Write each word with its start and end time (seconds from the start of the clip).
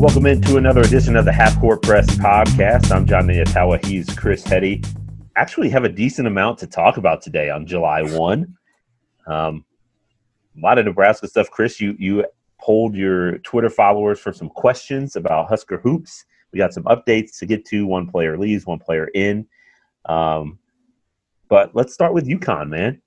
Welcome 0.00 0.24
into 0.24 0.56
another 0.56 0.80
edition 0.80 1.14
of 1.14 1.26
the 1.26 1.32
Half 1.32 1.60
Court 1.60 1.82
Press 1.82 2.06
podcast. 2.16 2.90
I'm 2.90 3.04
John 3.04 3.26
Nyatawa. 3.26 3.84
He's 3.84 4.08
Chris 4.08 4.42
Heady. 4.42 4.82
Actually, 5.36 5.68
have 5.68 5.84
a 5.84 5.90
decent 5.90 6.26
amount 6.26 6.58
to 6.60 6.66
talk 6.66 6.96
about 6.96 7.20
today 7.20 7.50
on 7.50 7.66
July 7.66 8.00
1. 8.00 8.56
Um, 9.26 9.64
a 10.56 10.60
lot 10.60 10.78
of 10.78 10.86
Nebraska 10.86 11.28
stuff. 11.28 11.50
Chris, 11.50 11.82
you, 11.82 11.96
you 11.98 12.24
polled 12.58 12.94
your 12.94 13.40
Twitter 13.40 13.68
followers 13.68 14.18
for 14.18 14.32
some 14.32 14.48
questions 14.48 15.16
about 15.16 15.50
Husker 15.50 15.76
hoops. 15.76 16.24
We 16.50 16.56
got 16.56 16.72
some 16.72 16.84
updates 16.84 17.38
to 17.40 17.44
get 17.44 17.66
to. 17.66 17.86
One 17.86 18.08
player 18.08 18.38
leaves, 18.38 18.64
one 18.64 18.78
player 18.78 19.08
in. 19.14 19.46
Um, 20.06 20.58
but 21.50 21.76
let's 21.76 21.92
start 21.92 22.14
with 22.14 22.26
UConn, 22.26 22.70
man. 22.70 23.02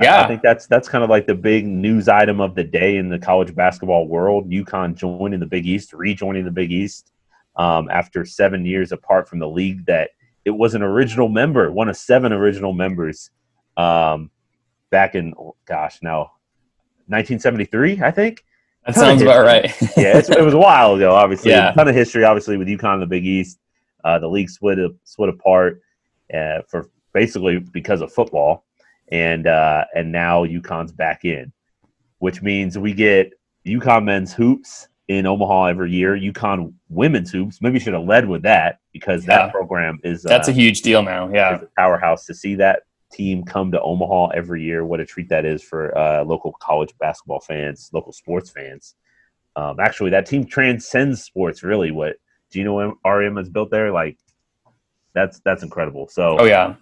Yeah, 0.00 0.22
I, 0.22 0.28
think 0.28 0.40
that's 0.42 0.66
that's 0.66 0.88
kind 0.88 1.04
of 1.04 1.10
like 1.10 1.26
the 1.26 1.34
big 1.34 1.66
news 1.66 2.08
item 2.08 2.40
of 2.40 2.54
the 2.54 2.64
day 2.64 2.96
in 2.96 3.10
the 3.10 3.18
college 3.18 3.54
basketball 3.54 4.06
world. 4.06 4.48
UConn 4.48 4.94
joining 4.94 5.38
the 5.38 5.46
Big 5.46 5.66
East, 5.66 5.92
rejoining 5.92 6.44
the 6.44 6.50
Big 6.50 6.72
East 6.72 7.12
um, 7.56 7.90
after 7.90 8.24
seven 8.24 8.64
years 8.64 8.92
apart 8.92 9.28
from 9.28 9.38
the 9.38 9.48
league 9.48 9.84
that 9.86 10.10
it 10.44 10.50
was 10.50 10.74
an 10.74 10.82
original 10.82 11.28
member, 11.28 11.70
one 11.70 11.88
of 11.88 11.96
seven 11.96 12.32
original 12.32 12.72
members 12.72 13.30
um, 13.76 14.30
back 14.90 15.14
in, 15.14 15.34
oh, 15.38 15.54
gosh, 15.66 15.98
now 16.02 16.32
1973, 17.06 18.00
I 18.02 18.10
think. 18.10 18.44
That 18.86 18.96
sounds 18.96 19.22
about 19.22 19.44
right. 19.44 19.70
yeah, 19.96 20.18
it 20.18 20.44
was 20.44 20.54
a 20.54 20.58
while 20.58 20.94
ago. 20.94 21.14
Obviously, 21.14 21.52
yeah. 21.52 21.70
a 21.70 21.74
ton 21.74 21.86
of 21.86 21.94
history. 21.94 22.24
Obviously, 22.24 22.56
with 22.56 22.66
UConn 22.66 22.94
and 22.94 23.02
the 23.02 23.06
Big 23.06 23.24
East, 23.24 23.60
uh, 24.02 24.18
the 24.18 24.26
league 24.26 24.50
split 24.50 24.78
split 25.04 25.28
apart 25.28 25.80
uh, 26.34 26.62
for 26.66 26.90
basically 27.12 27.60
because 27.60 28.00
of 28.00 28.12
football, 28.12 28.64
and 29.10 29.46
uh, 29.46 29.84
and 29.94 30.10
now 30.12 30.44
UConn's 30.44 30.92
back 30.92 31.24
in, 31.24 31.52
which 32.18 32.42
means 32.42 32.78
we 32.78 32.92
get 32.94 33.32
UConn 33.66 34.04
men's 34.04 34.32
hoops 34.32 34.88
in 35.08 35.26
Omaha 35.26 35.64
every 35.66 35.90
year. 35.92 36.16
UConn 36.16 36.72
women's 36.88 37.30
hoops. 37.30 37.60
Maybe 37.60 37.78
should 37.78 37.94
have 37.94 38.04
led 38.04 38.26
with 38.28 38.42
that 38.42 38.78
because 38.92 39.26
Yeah. 39.26 39.38
that 39.46 39.52
program 39.52 39.98
is 40.04 40.22
That's 40.22 40.48
uh, 40.48 40.52
a 40.52 40.54
huge 40.54 40.82
deal 40.82 41.02
now. 41.02 41.28
Yeah. 41.32 41.60
powerhouse 41.76 42.24
to 42.26 42.34
see 42.34 42.54
that 42.56 42.82
team 43.12 43.44
come 43.44 43.70
to 43.72 43.80
Omaha 43.80 44.28
every 44.28 44.62
year. 44.62 44.84
What 44.86 45.00
a 45.00 45.04
treat 45.04 45.28
that 45.28 45.44
is 45.44 45.62
for 45.62 45.96
uh, 45.98 46.24
local 46.24 46.52
college 46.60 46.94
basketball 46.98 47.40
fans, 47.40 47.90
local 47.92 48.12
sports 48.12 48.50
fans. 48.50 48.94
Um, 49.54 49.78
actually, 49.80 50.10
that 50.10 50.24
team 50.24 50.46
transcends 50.46 51.22
sports. 51.22 51.62
Really, 51.62 51.90
what 51.90 52.16
Geno 52.50 52.96
Auriemma 53.04 53.38
has 53.38 53.50
built 53.50 53.70
there, 53.70 53.92
like 53.92 54.16
that's 55.14 55.40
that's 55.40 55.62
incredible. 55.62 56.08
So, 56.08 56.38
Oh 56.38 56.44
yeah. 56.44 56.74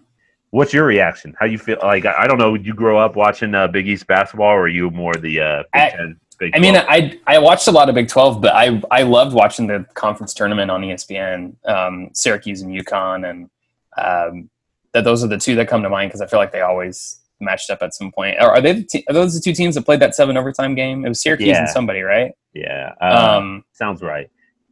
What's 0.51 0.73
your 0.73 0.85
reaction? 0.87 1.35
How 1.39 1.47
you 1.47 1.59
feel? 1.59 1.79
Like 1.83 2.07
I 2.07 2.27
don't 2.27 2.39
know. 2.39 2.57
Did 2.57 2.67
you 2.67 2.75
grow 2.75 2.99
up 2.99 3.17
watching 3.17 3.55
uh, 3.55 3.69
Big 3.69 3.89
East 3.89 4.07
basketball, 4.07 4.49
or 4.49 4.63
are 4.63 4.69
you 4.69 4.91
more 4.91 5.15
the 5.15 5.41
uh, 5.41 5.63
Big 5.73 5.83
I- 5.83 5.91
Ten? 5.91 6.21
Big 6.39 6.57
I 6.57 6.59
mean, 6.59 6.75
I 6.77 7.19
I 7.27 7.39
watched 7.39 7.69
a 7.69 7.71
lot 7.71 7.89
of 7.91 7.95
Big 7.95 8.09
Twelve, 8.09 8.41
but 8.41 8.55
I 8.55 8.81
I 8.91 9.03
loved 9.03 9.35
watching 9.35 9.67
the 9.67 9.85
conference 9.95 10.33
tournament 10.33 10.71
on 10.71 10.81
ESPN, 10.81 11.55
um, 11.69 12.09
Syracuse 12.15 12.63
and 12.63 12.73
UConn, 12.75 13.29
and 13.29 13.51
um, 13.99 14.49
that 14.95 15.05
those 15.05 15.23
are 15.23 15.27
the 15.29 15.37
two 15.37 15.55
that 15.57 15.69
come 15.69 15.83
to 15.83 15.91
mind 15.91 16.09
because 16.11 16.23
I 16.23 16.27
feel 16.27 16.39
like 16.39 16.51
they 16.53 16.63
always 16.63 17.21
matched 17.41 17.69
up 17.69 17.83
at 17.83 17.93
some 17.95 18.11
point. 18.11 18.39
Are, 18.39 18.53
are 18.53 18.61
they 18.63 18.73
the 18.73 18.85
te- 18.85 19.05
are 19.09 19.13
those 19.13 19.35
the 19.35 19.41
two 19.41 19.53
teams 19.53 19.75
that 19.75 19.83
played 19.83 20.01
that 20.01 20.15
seven 20.15 20.39
overtime 20.39 20.75
game? 20.75 21.05
It 21.05 21.09
was 21.11 21.23
Syracuse 21.23 21.49
Yeah. 21.49 21.61
and 21.61 21.69
somebody, 21.69 22.01
right? 22.01 22.33
yeah, 22.55 22.95
uh, 23.03 23.37
Um, 23.39 23.63
sounds 23.73 24.01
right. 24.03 24.29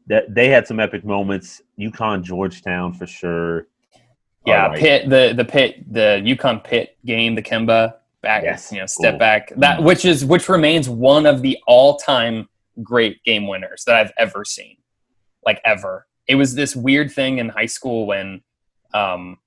That 0.06 0.34
they 0.34 0.48
had 0.48 0.66
some 0.66 0.80
epic 0.80 1.04
moments. 1.04 1.60
UConn, 1.78 2.22
Georgetown 2.22 2.94
for 2.94 3.06
sure. 3.06 3.66
Yeah, 4.46 4.68
right. 4.68 4.78
Pitt 4.78 5.08
the 5.10 5.32
the 5.36 5.44
Pitt 5.44 5.92
the 5.92 6.22
UConn 6.24 6.62
Pitt 6.64 6.96
game, 7.04 7.34
the 7.34 7.42
Kemba 7.42 7.94
back, 8.22 8.42
Yes. 8.42 8.72
you 8.72 8.78
know, 8.78 8.86
step 8.86 9.14
Ooh. 9.14 9.18
back 9.18 9.52
that 9.56 9.82
which 9.82 10.04
is 10.04 10.24
which 10.24 10.48
remains 10.48 10.88
one 10.88 11.26
of 11.26 11.42
the 11.42 11.58
all 11.66 11.96
time 11.98 12.48
great 12.82 13.22
game 13.24 13.46
winners 13.46 13.84
that 13.86 13.96
I've 13.96 14.12
ever 14.18 14.44
seen, 14.44 14.76
like 15.44 15.60
ever. 15.64 16.06
It 16.26 16.36
was 16.36 16.54
this 16.54 16.76
weird 16.76 17.10
thing 17.10 17.38
in 17.38 17.48
high 17.48 17.66
school 17.66 18.06
when, 18.06 18.42
um, 18.92 19.38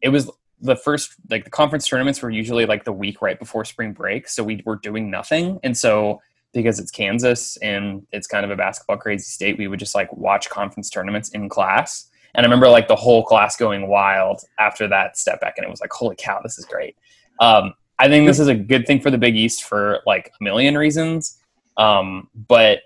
it 0.00 0.08
was 0.08 0.30
the 0.60 0.76
first 0.76 1.14
like 1.30 1.44
the 1.44 1.50
conference 1.50 1.86
tournaments 1.88 2.22
were 2.22 2.30
usually 2.30 2.66
like 2.66 2.84
the 2.84 2.92
week 2.92 3.20
right 3.22 3.38
before 3.38 3.64
spring 3.64 3.92
break, 3.92 4.28
so 4.28 4.42
we 4.44 4.62
were 4.64 4.76
doing 4.76 5.10
nothing, 5.10 5.58
and 5.62 5.76
so 5.76 6.20
because 6.52 6.78
it's 6.78 6.90
Kansas 6.92 7.56
and 7.58 8.06
it's 8.12 8.28
kind 8.28 8.44
of 8.44 8.50
a 8.52 8.56
basketball 8.56 8.96
crazy 8.96 9.24
state, 9.24 9.58
we 9.58 9.66
would 9.66 9.80
just 9.80 9.94
like 9.94 10.12
watch 10.12 10.48
conference 10.48 10.88
tournaments 10.88 11.30
in 11.30 11.48
class. 11.48 12.08
And 12.34 12.44
I 12.44 12.46
remember 12.46 12.68
like 12.68 12.88
the 12.88 12.96
whole 12.96 13.24
class 13.24 13.56
going 13.56 13.88
wild 13.88 14.40
after 14.58 14.88
that 14.88 15.16
step 15.16 15.40
back, 15.40 15.54
and 15.56 15.64
it 15.64 15.70
was 15.70 15.80
like, 15.80 15.92
holy 15.92 16.16
cow, 16.16 16.40
this 16.42 16.58
is 16.58 16.64
great. 16.64 16.96
Um, 17.40 17.74
I 17.98 18.08
think 18.08 18.26
this 18.26 18.40
is 18.40 18.48
a 18.48 18.54
good 18.54 18.86
thing 18.86 19.00
for 19.00 19.10
the 19.10 19.18
Big 19.18 19.36
East 19.36 19.64
for 19.64 20.00
like 20.06 20.32
a 20.40 20.44
million 20.44 20.76
reasons. 20.76 21.38
Um, 21.76 22.28
but 22.34 22.80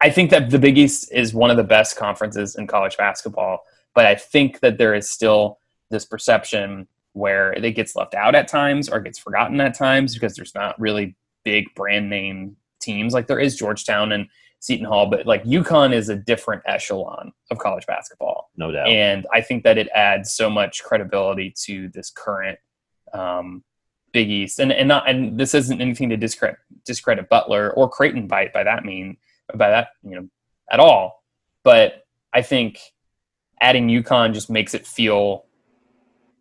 I 0.00 0.10
think 0.10 0.30
that 0.30 0.50
the 0.50 0.58
Big 0.58 0.78
East 0.78 1.10
is 1.12 1.34
one 1.34 1.50
of 1.50 1.56
the 1.56 1.64
best 1.64 1.96
conferences 1.96 2.56
in 2.56 2.66
college 2.66 2.96
basketball. 2.96 3.64
But 3.94 4.06
I 4.06 4.14
think 4.14 4.60
that 4.60 4.78
there 4.78 4.94
is 4.94 5.10
still 5.10 5.58
this 5.90 6.04
perception 6.04 6.86
where 7.14 7.52
it 7.52 7.70
gets 7.72 7.96
left 7.96 8.14
out 8.14 8.34
at 8.34 8.48
times 8.48 8.88
or 8.88 9.00
gets 9.00 9.18
forgotten 9.18 9.60
at 9.60 9.74
times 9.74 10.14
because 10.14 10.36
there's 10.36 10.54
not 10.54 10.78
really 10.78 11.16
big 11.42 11.74
brand 11.74 12.08
name 12.10 12.56
teams 12.80 13.12
like 13.12 13.26
there 13.26 13.40
is 13.40 13.56
Georgetown 13.56 14.12
and 14.12 14.28
Seton 14.60 14.86
Hall, 14.86 15.06
but 15.06 15.26
like 15.26 15.44
UConn 15.44 15.94
is 15.94 16.08
a 16.08 16.16
different 16.16 16.62
echelon 16.66 17.32
of 17.50 17.58
college 17.58 17.86
basketball. 17.86 18.50
no 18.56 18.72
doubt. 18.72 18.88
And 18.88 19.26
I 19.32 19.40
think 19.40 19.62
that 19.64 19.78
it 19.78 19.88
adds 19.94 20.32
so 20.32 20.50
much 20.50 20.82
credibility 20.82 21.54
to 21.64 21.88
this 21.88 22.10
current 22.10 22.58
um, 23.12 23.62
Big 24.12 24.30
East. 24.30 24.58
And 24.58 24.72
and 24.72 24.88
not 24.88 25.08
and 25.08 25.38
this 25.38 25.54
isn't 25.54 25.80
anything 25.80 26.08
to 26.10 26.16
discredit 26.16 26.58
discredit 26.84 27.28
Butler 27.28 27.70
or 27.72 27.88
Creighton 27.88 28.26
by 28.26 28.50
by 28.52 28.64
that 28.64 28.84
mean 28.84 29.16
by 29.54 29.70
that 29.70 29.88
you 30.02 30.16
know 30.16 30.28
at 30.70 30.80
all. 30.80 31.22
But 31.62 32.06
I 32.32 32.42
think 32.42 32.80
adding 33.60 33.88
UConn 33.88 34.34
just 34.34 34.50
makes 34.50 34.74
it 34.74 34.86
feel 34.86 35.46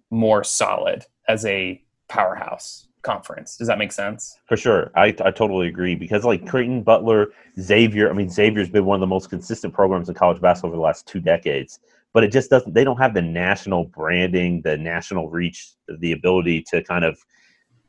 more 0.10 0.44
solid 0.44 1.06
as 1.28 1.46
a 1.46 1.84
powerhouse 2.08 2.87
conference. 3.08 3.58
Does 3.58 3.68
that 3.68 3.78
make 3.78 3.92
sense? 3.92 4.38
For 4.46 4.58
sure, 4.58 4.92
I, 4.96 5.08
I 5.24 5.32
totally 5.32 5.68
agree 5.68 5.96
because 5.96 6.26
like 6.26 6.46
Creighton, 6.46 6.84
Butler, 6.84 7.30
Xavier. 7.60 8.10
I 8.10 8.14
mean, 8.14 8.30
Xavier's 8.30 8.70
been 8.70 8.86
one 8.86 8.98
of 8.98 9.02
the 9.02 9.08
most 9.08 9.30
consistent 9.30 9.74
programs 9.74 10.10
in 10.10 10.16
college 10.16 10.42
basketball 10.42 10.72
over 10.72 10.78
the 10.78 10.84
last 10.84 11.08
two 11.08 11.20
decades. 11.20 11.80
But 12.14 12.24
it 12.24 12.32
just 12.32 12.50
doesn't. 12.50 12.74
They 12.74 12.84
don't 12.84 12.98
have 12.98 13.14
the 13.14 13.22
national 13.22 13.86
branding, 13.86 14.62
the 14.62 14.78
national 14.78 15.30
reach, 15.30 15.74
the 16.00 16.12
ability 16.12 16.64
to 16.70 16.84
kind 16.84 17.06
of 17.06 17.18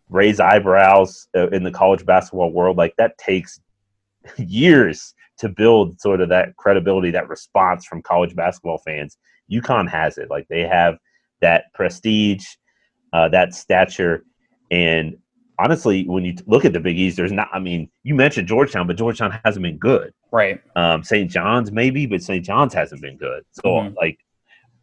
raise 0.08 0.40
eyebrows 0.40 1.28
uh, 1.36 1.48
in 1.48 1.62
the 1.64 1.70
college 1.70 2.04
basketball 2.06 2.52
world. 2.52 2.76
Like 2.76 2.94
that 2.98 3.18
takes 3.18 3.60
years 4.36 5.14
to 5.38 5.48
build 5.48 6.00
sort 6.00 6.20
of 6.20 6.28
that 6.28 6.56
credibility, 6.56 7.10
that 7.10 7.28
response 7.28 7.86
from 7.86 8.02
college 8.02 8.34
basketball 8.34 8.78
fans. 8.78 9.16
UConn 9.50 9.88
has 9.88 10.18
it. 10.18 10.30
Like 10.30 10.46
they 10.48 10.62
have 10.62 10.98
that 11.40 11.64
prestige, 11.74 12.46
uh, 13.12 13.28
that 13.28 13.54
stature, 13.54 14.24
and 14.70 15.16
honestly, 15.58 16.04
when 16.06 16.24
you 16.24 16.34
look 16.46 16.64
at 16.64 16.72
the 16.72 16.80
Big 16.80 16.98
East, 16.98 17.16
there's 17.16 17.32
not. 17.32 17.48
I 17.52 17.58
mean, 17.58 17.90
you 18.02 18.14
mentioned 18.14 18.48
Georgetown, 18.48 18.86
but 18.86 18.96
Georgetown 18.96 19.38
hasn't 19.44 19.62
been 19.62 19.78
good. 19.78 20.12
Right. 20.30 20.60
Um, 20.76 21.02
St. 21.02 21.30
John's 21.30 21.72
maybe, 21.72 22.06
but 22.06 22.22
St. 22.22 22.44
John's 22.44 22.74
hasn't 22.74 23.00
been 23.02 23.16
good. 23.16 23.44
So 23.52 23.62
Mhm. 23.64 23.94
like 23.96 24.18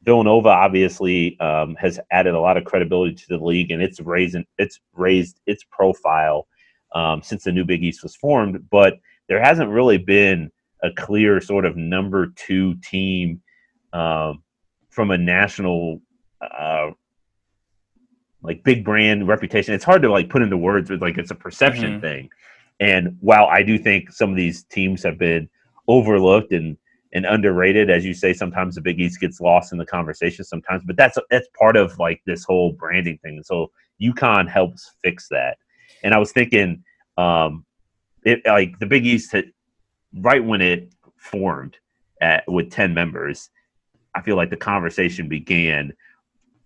Villanova 0.04 0.50
obviously 0.50 1.40
um, 1.40 1.76
has 1.76 2.00
added 2.12 2.34
a 2.36 2.40
lot 2.40 2.58
of 2.58 2.66
credibility 2.66 3.16
to 3.16 3.28
the 3.30 3.38
league, 3.38 3.72
and 3.72 3.82
it's 3.82 4.00
raising 4.00 4.46
it's 4.58 4.80
raised 4.94 5.40
its 5.46 5.64
profile 5.72 6.48
um, 6.94 7.22
since 7.22 7.44
the 7.44 7.52
new 7.52 7.66
Big 7.66 7.84
East 7.84 8.04
was 8.04 8.16
formed. 8.16 8.70
But 8.70 9.00
there 9.28 9.42
hasn't 9.42 9.70
really 9.70 9.98
been 9.98 10.52
a 10.84 10.92
clear 10.92 11.42
sort 11.42 11.66
of 11.66 11.76
number 11.76 12.28
two 12.36 12.76
team 12.76 13.42
um, 13.94 14.44
from 14.90 15.12
a 15.12 15.18
national 15.18 16.02
uh, 16.42 16.92
like 18.46 18.64
big 18.64 18.84
brand 18.86 19.28
reputation. 19.28 19.74
It's 19.74 19.84
hard 19.84 20.02
to 20.04 20.12
like 20.12 20.30
put 20.30 20.42
into 20.42 20.58
words, 20.58 20.90
but 20.90 21.02
like 21.02 21.18
it's 21.18 21.32
a 21.32 21.36
perception 21.36 21.98
Mhm. 21.98 22.02
thing. 22.02 22.30
And 22.80 23.18
while 23.22 23.46
I 23.46 23.64
do 23.64 23.78
think 23.78 24.12
some 24.12 24.30
of 24.30 24.36
these 24.36 24.64
teams 24.64 25.04
have 25.04 25.18
been 25.18 25.50
overlooked 25.88 26.52
and 26.52 26.78
and 27.14 27.26
underrated, 27.26 27.90
as 27.90 28.04
you 28.04 28.14
say, 28.14 28.34
sometimes 28.34 28.76
the 28.76 28.82
Big 28.82 29.00
East 29.00 29.22
gets 29.22 29.40
lost 29.40 29.72
in 29.72 29.78
the 29.78 29.86
conversation 29.86 30.44
sometimes, 30.44 30.84
but 30.86 30.98
that's 30.98 31.18
that's 31.30 31.48
part 31.58 31.78
of 31.78 31.98
like 31.98 32.22
this 32.26 32.44
whole 32.44 32.74
branding 32.74 33.18
thing. 33.20 33.42
So 33.44 33.72
UConn 34.02 34.50
helps 34.50 34.92
fix 35.02 35.30
that. 35.30 35.58
And 36.04 36.14
I 36.14 36.18
was 36.18 36.34
thinking, 36.34 36.84
um, 37.18 37.66
it 38.26 38.42
like 38.46 38.78
the 38.80 38.86
Big 38.86 39.06
East 39.06 39.32
had 39.32 39.46
right 40.20 40.44
when 40.44 40.62
it 40.62 40.94
formed 41.16 41.78
at 42.22 42.44
with 42.48 42.70
ten 42.70 42.94
members, 42.94 43.50
I 44.14 44.22
feel 44.22 44.36
like 44.36 44.50
the 44.50 44.58
conversation 44.58 45.30
began. 45.30 45.94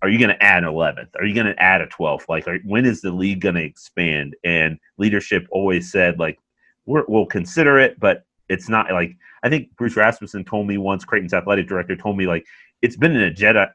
Are 0.01 0.09
you 0.09 0.17
going 0.17 0.29
to 0.29 0.43
add 0.43 0.63
an 0.63 0.69
11th? 0.69 1.09
Are 1.19 1.25
you 1.25 1.35
going 1.35 1.47
to 1.47 1.61
add 1.61 1.81
a 1.81 1.87
12th? 1.87 2.29
Like, 2.29 2.47
are, 2.47 2.59
when 2.63 2.85
is 2.85 3.01
the 3.01 3.11
league 3.11 3.41
going 3.41 3.55
to 3.55 3.63
expand? 3.63 4.35
And 4.43 4.79
leadership 4.97 5.47
always 5.51 5.91
said, 5.91 6.19
like, 6.19 6.39
we're, 6.85 7.03
we'll 7.07 7.25
consider 7.25 7.77
it, 7.79 7.99
but 7.99 8.25
it's 8.49 8.67
not 8.67 8.91
like 8.91 9.15
I 9.43 9.49
think 9.49 9.75
Bruce 9.77 9.95
Rasmussen 9.95 10.43
told 10.43 10.67
me 10.67 10.77
once. 10.77 11.05
Creighton's 11.05 11.33
athletic 11.33 11.67
director 11.67 11.95
told 11.95 12.17
me 12.17 12.25
like 12.27 12.45
it's 12.81 12.97
been 12.97 13.15
an 13.15 13.23
agenda 13.23 13.73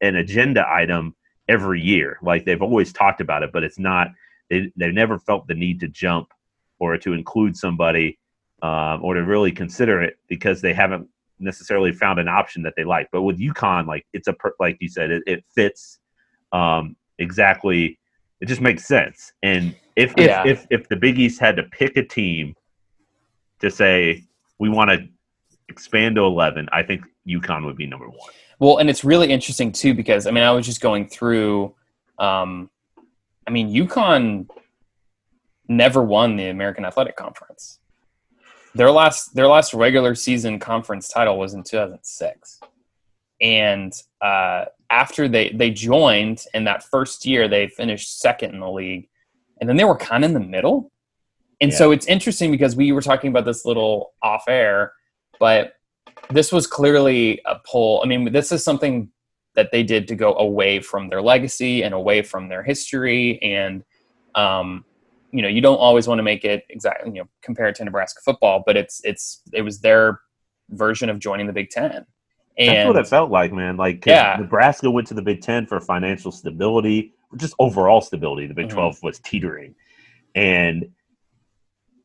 an 0.00 0.16
agenda 0.16 0.64
item 0.70 1.14
every 1.48 1.80
year. 1.80 2.18
Like 2.22 2.44
they've 2.44 2.62
always 2.62 2.92
talked 2.92 3.20
about 3.20 3.42
it, 3.42 3.50
but 3.52 3.64
it's 3.64 3.78
not. 3.78 4.08
They 4.48 4.72
they've 4.76 4.94
never 4.94 5.18
felt 5.18 5.48
the 5.48 5.54
need 5.54 5.80
to 5.80 5.88
jump 5.88 6.28
or 6.78 6.96
to 6.96 7.12
include 7.12 7.56
somebody 7.56 8.18
um, 8.62 9.04
or 9.04 9.14
to 9.14 9.24
really 9.24 9.52
consider 9.52 10.00
it 10.02 10.18
because 10.28 10.60
they 10.60 10.72
haven't 10.72 11.08
necessarily 11.42 11.92
found 11.92 12.18
an 12.18 12.28
option 12.28 12.62
that 12.62 12.74
they 12.76 12.84
like. 12.84 13.08
But 13.12 13.22
with 13.22 13.38
UConn, 13.38 13.86
like 13.86 14.06
it's 14.12 14.28
a 14.28 14.32
per, 14.32 14.52
like 14.60 14.76
you 14.80 14.88
said, 14.88 15.10
it, 15.10 15.22
it 15.26 15.44
fits 15.54 15.98
um, 16.52 16.96
exactly. 17.18 17.98
It 18.40 18.46
just 18.46 18.60
makes 18.60 18.84
sense. 18.86 19.32
And 19.42 19.74
if, 19.96 20.14
Yeah. 20.16 20.42
if 20.44 20.60
if 20.60 20.66
if 20.70 20.88
the 20.88 20.96
Big 20.96 21.18
East 21.18 21.40
had 21.40 21.56
to 21.56 21.64
pick 21.64 21.96
a 21.96 22.04
team 22.04 22.54
to 23.60 23.70
say 23.70 24.24
we 24.58 24.68
want 24.68 24.90
to 24.90 25.08
expand 25.68 26.16
to 26.16 26.22
eleven, 26.22 26.68
I 26.72 26.82
think 26.82 27.04
UConn 27.26 27.64
would 27.64 27.76
be 27.76 27.86
number 27.86 28.08
one. 28.08 28.30
Well, 28.58 28.78
and 28.78 28.88
it's 28.88 29.04
really 29.04 29.30
interesting 29.30 29.72
too 29.72 29.94
because 29.94 30.26
I 30.26 30.30
mean 30.30 30.44
I 30.44 30.50
was 30.50 30.66
just 30.66 30.80
going 30.80 31.08
through. 31.08 31.74
Um, 32.18 32.70
I 33.46 33.50
mean, 33.50 33.74
UConn 33.74 34.48
never 35.68 36.02
won 36.02 36.36
the 36.36 36.48
American 36.48 36.84
Athletic 36.84 37.16
Conference. 37.16 37.80
Their 38.74 38.90
last 38.90 39.34
their 39.34 39.48
last 39.48 39.74
regular 39.74 40.14
season 40.14 40.58
conference 40.58 41.08
title 41.08 41.38
was 41.38 41.54
in 41.54 41.62
2006, 41.62 42.60
and 43.40 43.92
uh, 44.20 44.66
after 44.90 45.28
they 45.28 45.50
they 45.50 45.70
joined 45.70 46.44
in 46.54 46.64
that 46.64 46.82
first 46.82 47.26
year, 47.26 47.48
they 47.48 47.68
finished 47.68 48.20
second 48.20 48.54
in 48.54 48.60
the 48.60 48.70
league, 48.70 49.08
and 49.60 49.68
then 49.68 49.76
they 49.76 49.84
were 49.84 49.96
kind 49.96 50.24
of 50.24 50.30
in 50.30 50.34
the 50.34 50.40
middle. 50.40 50.90
And 51.60 51.72
so 51.72 51.92
it's 51.92 52.06
interesting 52.06 52.50
because 52.50 52.74
we 52.74 52.90
were 52.90 53.00
talking 53.00 53.30
about 53.30 53.44
this 53.44 53.64
little 53.64 54.14
off 54.20 54.48
air, 54.48 54.94
but 55.38 55.74
this 56.28 56.50
was 56.50 56.66
clearly 56.66 57.40
a 57.46 57.56
pull. 57.64 58.00
I 58.02 58.06
mean, 58.06 58.32
this 58.32 58.50
is 58.50 58.64
something 58.64 59.10
that 59.54 59.70
they 59.70 59.84
did 59.84 60.08
to 60.08 60.16
go 60.16 60.34
away 60.34 60.80
from 60.80 61.08
their 61.08 61.22
legacy 61.22 61.82
and 61.84 61.94
away 61.94 62.22
from 62.22 62.48
their 62.48 62.64
history. 62.64 63.40
And, 63.42 63.84
um, 64.34 64.84
you 65.32 65.42
know, 65.42 65.48
you 65.48 65.60
don't 65.60 65.76
always 65.78 66.06
want 66.06 66.18
to 66.18 66.22
make 66.22 66.44
it 66.44 66.64
exactly, 66.68 67.10
you 67.10 67.20
know, 67.22 67.28
compare 67.40 67.66
it 67.68 67.74
to 67.76 67.84
Nebraska 67.84 68.20
football, 68.24 68.62
but 68.66 68.76
it's, 68.76 69.00
it's, 69.04 69.40
it 69.52 69.62
was 69.62 69.80
their 69.80 70.20
version 70.70 71.08
of 71.08 71.18
joining 71.18 71.46
the 71.46 71.52
Big 71.52 71.70
Ten. 71.70 72.04
And, 72.58 72.68
That's 72.68 72.86
what 72.86 72.96
it 72.96 73.06
felt 73.08 73.30
like, 73.30 73.50
man. 73.52 73.78
Like 73.78 74.04
Yeah. 74.04 74.36
Nebraska 74.38 74.90
went 74.90 75.06
to 75.08 75.14
the 75.14 75.22
Big 75.22 75.40
Ten 75.40 75.66
for 75.66 75.80
financial 75.80 76.30
stability, 76.30 77.14
just 77.38 77.54
overall 77.58 78.02
stability. 78.02 78.46
The 78.46 78.52
Big 78.54 78.66
Mhm. 78.66 78.72
Twelve 78.74 79.02
was 79.02 79.18
teetering, 79.20 79.74
and 80.34 80.84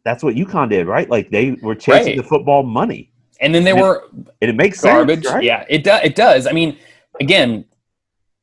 that's 0.06 0.24
what 0.24 0.36
UConn 0.36 0.70
did, 0.70 0.88
right? 0.88 1.10
Like 1.10 1.30
they 1.30 1.52
were 1.62 1.76
chasing 1.76 2.06
Right. 2.14 2.18
the 2.18 2.24
football 2.24 2.64
money, 2.64 3.12
and 3.42 3.54
then 3.54 3.66
they 3.66 3.72
And 3.72 3.80
it- 3.80 3.84
were 3.84 4.04
and 4.42 4.50
it 4.50 4.56
makes 4.56 4.80
garbage. 4.82 5.24
sense, 5.24 5.34
right? 5.36 5.44
Yeah, 5.44 5.66
it 5.70 5.84
does. 5.84 6.02
It 6.06 6.16
does. 6.16 6.48
I 6.48 6.54
mean, 6.54 6.78
again, 7.20 7.66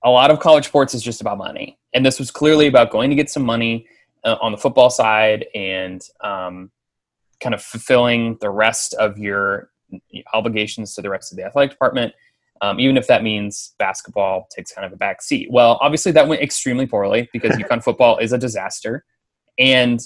a 0.05 0.11
lot 0.11 0.31
of 0.31 0.41
college 0.41 0.67
sports 0.67 0.93
is 0.93 1.03
just 1.03 1.23
about 1.23 1.39
money, 1.39 1.79
and 1.95 2.05
this 2.05 2.19
was 2.19 2.31
clearly 2.31 2.67
about 2.67 2.91
going 2.91 3.09
to 3.09 3.17
get 3.17 3.31
some 3.31 3.45
money 3.45 3.87
uh, 4.25 4.37
on 4.41 4.53
the 4.53 4.59
football 4.59 4.91
side 4.91 5.47
and 5.55 6.03
um, 6.23 6.71
kind 7.41 7.55
of 7.55 7.63
fulfilling 7.63 8.37
the 8.41 8.51
rest 8.51 8.95
of 8.95 9.19
your 9.19 9.71
obligations 10.33 10.95
to 10.95 11.03
the 11.03 11.11
rest 11.11 11.33
of 11.33 11.37
the 11.37 11.45
athletic 11.45 11.71
department. 11.71 12.13
Um, 12.61 12.81
even 12.81 12.97
if 12.97 13.07
that 13.09 13.23
means 13.23 13.75
basketball 13.79 14.49
takes 14.51 14.73
kind 14.73 14.87
of 14.87 14.93
a 14.93 14.97
back 14.97 15.21
seat. 15.21 15.49
Well, 15.51 15.79
obviously 15.83 16.13
that 16.13 16.27
went 16.27 16.41
extremely 16.41 16.87
poorly 16.87 17.29
because 17.33 17.53
UConn 17.57 17.83
football 17.83 18.19
is 18.19 18.33
a 18.33 18.39
disaster. 18.39 19.05
And 19.59 20.01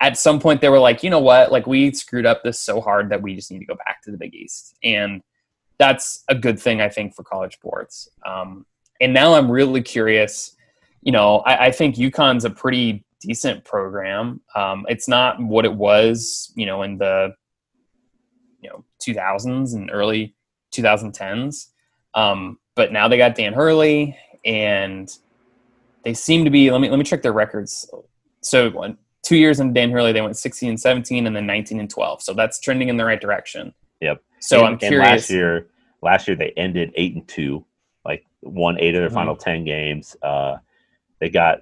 at 0.00 0.18
some 0.18 0.40
point 0.40 0.60
they 0.60 0.68
were 0.68 0.80
like, 0.80 1.02
you 1.02 1.10
know 1.10 1.20
what? 1.20 1.52
Like 1.52 1.66
we 1.66 1.92
screwed 1.92 2.26
up 2.26 2.42
this 2.42 2.60
so 2.60 2.80
hard 2.80 3.08
that 3.10 3.22
we 3.22 3.34
just 3.36 3.50
need 3.50 3.60
to 3.60 3.64
go 3.64 3.76
back 3.86 4.02
to 4.02 4.10
the 4.10 4.18
Big 4.18 4.34
East. 4.34 4.76
And 4.82 5.22
that's 5.78 6.24
a 6.28 6.34
good 6.34 6.60
thing, 6.60 6.80
I 6.80 6.88
think, 6.88 7.14
for 7.14 7.22
college 7.22 7.54
sports. 7.54 8.08
Um, 8.26 8.66
and 9.00 9.14
now 9.14 9.34
I'm 9.34 9.50
really 9.50 9.80
curious. 9.80 10.56
You 11.02 11.12
know, 11.12 11.38
I, 11.38 11.66
I 11.66 11.70
think 11.70 11.96
UConn's 11.96 12.44
a 12.44 12.50
pretty 12.50 13.04
decent 13.22 13.64
program. 13.64 14.40
Um, 14.54 14.84
it's 14.88 15.08
not 15.08 15.40
what 15.40 15.64
it 15.64 15.72
was, 15.74 16.52
you 16.56 16.66
know, 16.66 16.82
in 16.82 16.98
the 16.98 17.34
you 18.60 18.68
know 18.70 18.84
2000s 19.04 19.74
and 19.74 19.90
early 19.92 20.34
2010s. 20.72 21.68
Um, 22.14 22.58
but 22.74 22.92
now 22.92 23.08
they 23.08 23.16
got 23.16 23.34
Dan 23.34 23.52
Hurley, 23.52 24.16
and 24.44 25.10
they 26.04 26.14
seem 26.14 26.44
to 26.44 26.50
be. 26.50 26.70
Let 26.70 26.80
me 26.80 26.88
let 26.90 26.98
me 26.98 27.04
check 27.04 27.22
their 27.22 27.32
records. 27.32 27.88
So 28.40 28.70
one, 28.70 28.98
two 29.22 29.36
years 29.36 29.60
in 29.60 29.72
Dan 29.72 29.90
Hurley, 29.90 30.12
they 30.12 30.20
went 30.20 30.36
16 30.36 30.68
and 30.70 30.80
17, 30.80 31.26
and 31.26 31.34
then 31.36 31.46
19 31.46 31.78
and 31.80 31.88
12. 31.88 32.22
So 32.22 32.34
that's 32.34 32.58
trending 32.60 32.88
in 32.88 32.96
the 32.96 33.04
right 33.04 33.20
direction. 33.20 33.72
Yep. 34.00 34.22
So 34.40 34.58
and, 34.58 34.66
I'm 34.66 34.72
and 34.72 34.80
curious. 34.80 35.08
last 35.08 35.30
year, 35.30 35.68
last 36.02 36.26
year 36.28 36.36
they 36.36 36.52
ended 36.56 36.92
eight 36.96 37.14
and 37.14 37.26
two, 37.28 37.64
like 38.04 38.26
won 38.42 38.78
eight 38.80 38.94
of 38.94 39.00
their 39.02 39.10
Mhm. 39.10 39.14
final 39.14 39.36
ten 39.36 39.64
games. 39.64 40.16
Uh, 40.22 40.56
they 41.20 41.28
got 41.30 41.60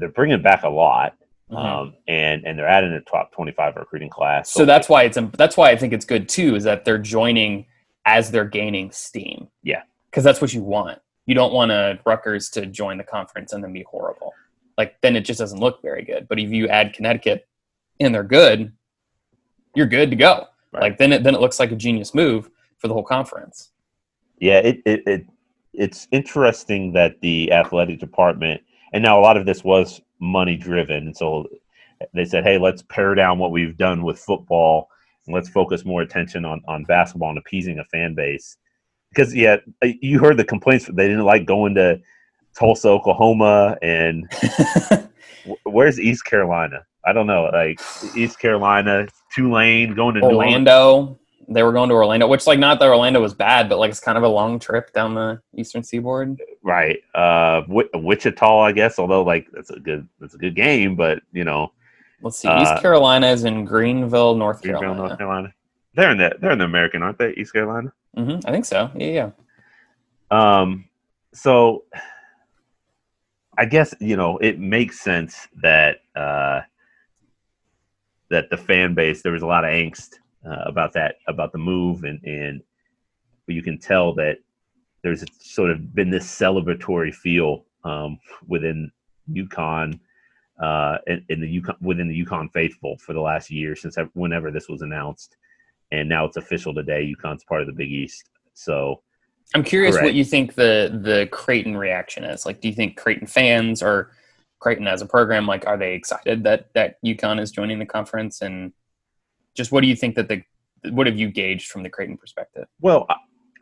they're 0.00 0.08
bringing 0.08 0.42
back 0.42 0.62
a 0.64 0.68
lot, 0.68 1.16
Mhm. 1.50 1.56
um, 1.56 1.94
and 2.08 2.44
and 2.44 2.58
they're 2.58 2.68
adding 2.68 2.92
a 2.92 3.00
top 3.02 3.32
twenty 3.32 3.52
five 3.52 3.76
recruiting 3.76 4.08
class. 4.10 4.50
so 4.50 4.64
that's 4.64 4.88
why 4.88 5.04
it's 5.04 5.18
that's 5.36 5.56
why 5.56 5.70
I 5.70 5.76
think 5.76 5.92
it's 5.92 6.04
good 6.04 6.28
too 6.28 6.54
is 6.56 6.64
that 6.64 6.84
they're 6.84 6.98
joining 6.98 7.66
as 8.06 8.30
they're 8.30 8.44
gaining 8.46 8.90
steam. 8.90 9.48
Yeah. 9.62 9.82
because 10.10 10.24
that's 10.24 10.40
what 10.40 10.52
you 10.52 10.62
want. 10.62 10.98
You 11.26 11.34
don't 11.36 11.52
want 11.52 11.70
a 11.70 11.98
Rutgers 12.04 12.48
to 12.50 12.66
join 12.66 12.98
the 12.98 13.04
conference 13.04 13.52
and 13.52 13.62
then 13.62 13.72
be 13.72 13.84
horrible. 13.84 14.32
Like 14.76 15.00
then 15.02 15.14
it 15.14 15.20
just 15.20 15.38
doesn't 15.38 15.60
look 15.60 15.80
very 15.82 16.02
good. 16.02 16.26
But 16.28 16.40
if 16.40 16.50
you 16.50 16.66
add 16.66 16.94
Connecticut 16.94 17.46
and 18.00 18.12
they're 18.12 18.24
good, 18.24 18.72
you're 19.76 19.86
good 19.86 20.10
to 20.10 20.16
go. 20.16 20.46
Right. 20.72 20.82
Like 20.82 20.98
then 20.98 21.12
it 21.12 21.22
then 21.22 21.34
it 21.36 21.40
looks 21.40 21.60
like 21.60 21.70
a 21.72 21.76
genius 21.76 22.14
move 22.14 22.50
for 22.78 22.88
the 22.88 22.94
whole 22.94 23.04
conference. 23.04 23.70
Yeah, 24.38 24.58
it, 24.58 24.82
it, 24.86 25.02
it 25.06 25.26
it's 25.74 26.08
interesting 26.10 26.92
that 26.94 27.20
the 27.20 27.52
athletic 27.52 28.00
department 28.00 28.60
and 28.92 29.02
now 29.02 29.18
a 29.18 29.22
lot 29.22 29.36
of 29.36 29.46
this 29.46 29.64
was 29.64 30.00
money 30.20 30.56
driven, 30.56 31.06
and 31.06 31.16
so 31.16 31.46
they 32.14 32.24
said, 32.24 32.44
"Hey, 32.44 32.58
let's 32.58 32.82
pare 32.82 33.14
down 33.14 33.38
what 33.38 33.50
we've 33.50 33.76
done 33.76 34.02
with 34.02 34.18
football 34.18 34.88
and 35.26 35.34
let's 35.34 35.48
focus 35.48 35.84
more 35.84 36.02
attention 36.02 36.44
on 36.44 36.62
on 36.66 36.84
basketball 36.84 37.30
and 37.30 37.38
appeasing 37.38 37.78
a 37.78 37.84
fan 37.84 38.14
base." 38.14 38.56
Because 39.10 39.34
yeah, 39.34 39.56
uh, 39.82 39.88
you 40.00 40.18
heard 40.18 40.36
the 40.36 40.44
complaints 40.44 40.86
they 40.86 41.08
didn't 41.08 41.24
like 41.24 41.46
going 41.46 41.74
to 41.74 42.00
Tulsa, 42.58 42.88
Oklahoma, 42.88 43.76
and 43.82 44.30
where's 45.64 46.00
East 46.00 46.24
Carolina? 46.24 46.84
I 47.04 47.12
don't 47.12 47.26
know, 47.26 47.48
like 47.52 47.80
East 48.14 48.38
Carolina, 48.38 49.06
Tulane, 49.34 49.94
going 49.94 50.14
to 50.16 50.20
New 50.20 50.36
Orleans. 50.36 50.54
They 51.48 51.62
were 51.62 51.72
going 51.72 51.88
to 51.88 51.94
Orlando, 51.94 52.28
which 52.28 52.46
like 52.46 52.58
not 52.58 52.78
that 52.78 52.88
Orlando 52.88 53.20
was 53.20 53.34
bad, 53.34 53.68
but 53.68 53.78
like 53.78 53.90
it's 53.90 54.00
kind 54.00 54.16
of 54.16 54.24
a 54.24 54.28
long 54.28 54.58
trip 54.58 54.92
down 54.92 55.14
the 55.14 55.40
eastern 55.56 55.82
seaboard. 55.82 56.40
Right. 56.62 56.98
Uh, 57.14 57.62
Wi- 57.62 57.88
Wichita, 57.94 58.60
I 58.60 58.72
guess. 58.72 58.98
Although, 58.98 59.22
like, 59.24 59.48
that's 59.52 59.70
a 59.70 59.80
good, 59.80 60.06
that's 60.20 60.34
a 60.34 60.38
good 60.38 60.54
game. 60.54 60.94
But 60.96 61.22
you 61.32 61.44
know, 61.44 61.72
Let's 62.22 62.38
see. 62.38 62.48
Uh, 62.48 62.62
East 62.62 62.82
Carolina 62.82 63.28
is 63.28 63.44
in 63.44 63.64
Greenville, 63.64 64.34
North 64.36 64.62
Greenville, 64.62 64.80
Carolina. 64.80 65.08
North 65.08 65.18
Carolina. 65.18 65.54
They're 65.94 66.10
in 66.12 66.18
the, 66.18 66.32
they're 66.40 66.52
in 66.52 66.58
the 66.58 66.64
American, 66.66 67.02
aren't 67.02 67.18
they? 67.18 67.32
East 67.32 67.52
Carolina. 67.52 67.92
hmm 68.14 68.36
I 68.44 68.52
think 68.52 68.64
so. 68.64 68.90
Yeah, 68.94 69.30
yeah. 70.30 70.60
Um, 70.60 70.88
so 71.34 71.84
I 73.58 73.64
guess 73.64 73.94
you 73.98 74.16
know 74.16 74.38
it 74.38 74.58
makes 74.60 75.00
sense 75.00 75.48
that 75.62 75.98
uh, 76.14 76.60
that 78.30 78.50
the 78.50 78.56
fan 78.56 78.94
base 78.94 79.22
there 79.22 79.32
was 79.32 79.42
a 79.42 79.46
lot 79.46 79.64
of 79.64 79.70
angst 79.70 80.14
uh, 80.46 80.64
about 80.66 80.92
that 80.94 81.16
about 81.28 81.52
the 81.52 81.58
move, 81.58 82.04
and 82.04 82.22
and 82.24 82.62
you 83.46 83.62
can 83.62 83.78
tell 83.78 84.14
that 84.14 84.38
there's 85.02 85.24
sort 85.40 85.70
of 85.70 85.94
been 85.94 86.10
this 86.10 86.26
celebratory 86.26 87.14
feel 87.14 87.64
um, 87.84 88.18
within 88.46 88.90
UConn. 89.30 89.98
Uh, 90.60 90.98
in, 91.06 91.24
in 91.30 91.40
the 91.40 91.60
UConn 91.60 91.80
within 91.80 92.06
the 92.06 92.24
UConn 92.24 92.52
faithful 92.52 92.98
for 92.98 93.14
the 93.14 93.20
last 93.20 93.50
year 93.50 93.74
since 93.74 93.96
whenever 94.12 94.50
this 94.50 94.68
was 94.68 94.82
announced, 94.82 95.36
and 95.90 96.06
now 96.06 96.26
it's 96.26 96.36
official 96.36 96.74
today. 96.74 97.10
UConn's 97.16 97.44
part 97.44 97.62
of 97.62 97.66
the 97.66 97.72
Big 97.72 97.90
East, 97.90 98.28
so 98.52 99.00
I'm 99.54 99.64
curious 99.64 99.94
Correct. 99.94 100.04
what 100.04 100.14
you 100.14 100.24
think 100.24 100.54
the 100.54 101.00
the 101.02 101.28
Creighton 101.32 101.76
reaction 101.76 102.24
is. 102.24 102.46
Like, 102.46 102.60
do 102.60 102.68
you 102.68 102.74
think 102.74 102.96
Creighton 102.96 103.26
fans 103.26 103.82
or 103.82 104.12
Creighton 104.60 104.86
as 104.86 105.02
a 105.02 105.06
program, 105.06 105.46
like, 105.46 105.66
are 105.66 105.76
they 105.76 105.94
excited 105.94 106.44
that 106.44 106.72
that 106.74 107.02
UConn 107.04 107.40
is 107.40 107.50
joining 107.50 107.78
the 107.78 107.86
conference? 107.86 108.42
And 108.42 108.72
just 109.54 109.72
what 109.72 109.80
do 109.82 109.88
you 109.88 109.96
think 109.96 110.14
that 110.16 110.28
the 110.28 110.42
what 110.90 111.06
have 111.06 111.18
you 111.18 111.30
gauged 111.30 111.70
from 111.70 111.82
the 111.82 111.90
Creighton 111.90 112.16
perspective? 112.16 112.66
Well, 112.80 113.06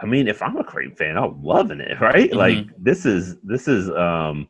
I, 0.00 0.07
mean, 0.07 0.28
if 0.28 0.40
I'm 0.42 0.57
a 0.57 0.64
Creighton 0.64 0.95
fan, 0.95 1.16
I'm 1.16 1.42
loving 1.42 1.80
it, 1.80 2.00
right? 2.00 2.30
Mhm. 2.30 2.35
Like 2.35 2.66
this 2.78 3.04
is 3.04 3.37
this 3.42 3.66
is 3.66 3.90
um 3.90 4.49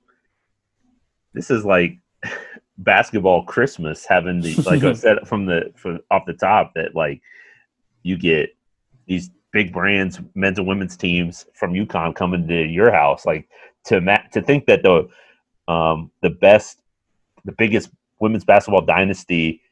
this 1.32 1.50
is 1.50 1.64
like 1.64 1.98
basketball 2.78 3.44
Christmas 3.44 4.04
having 4.04 4.40
the 4.40 4.54
like 4.66 4.82
I 4.82 4.92
said 4.94 5.26
from 5.26 5.46
the 5.46 5.72
from 5.76 6.00
off 6.10 6.26
the 6.26 6.34
top 6.34 6.74
that 6.74 6.94
like 6.94 7.22
you 8.02 8.16
get 8.18 8.50
these 9.06 9.30
big 9.52 9.72
brands, 9.72 10.20
men's 10.34 10.58
and 10.58 10.68
women's 10.68 10.96
teams 10.96 11.46
from 11.54 11.72
UConn 11.72 12.14
coming 12.14 12.46
to 12.46 12.64
your 12.66 12.92
house, 12.92 13.24
like 13.24 13.48
to 13.84 14.00
ma- 14.00 14.26
to 14.32 14.42
think 14.42 14.66
that 14.66 14.82
the 14.82 15.08
um 15.72 16.10
the 16.22 16.30
best 16.30 16.82
the 17.44 17.52
biggest 17.52 17.90
women's 18.20 18.44
basketball 18.44 18.82
dynasty 18.82 19.62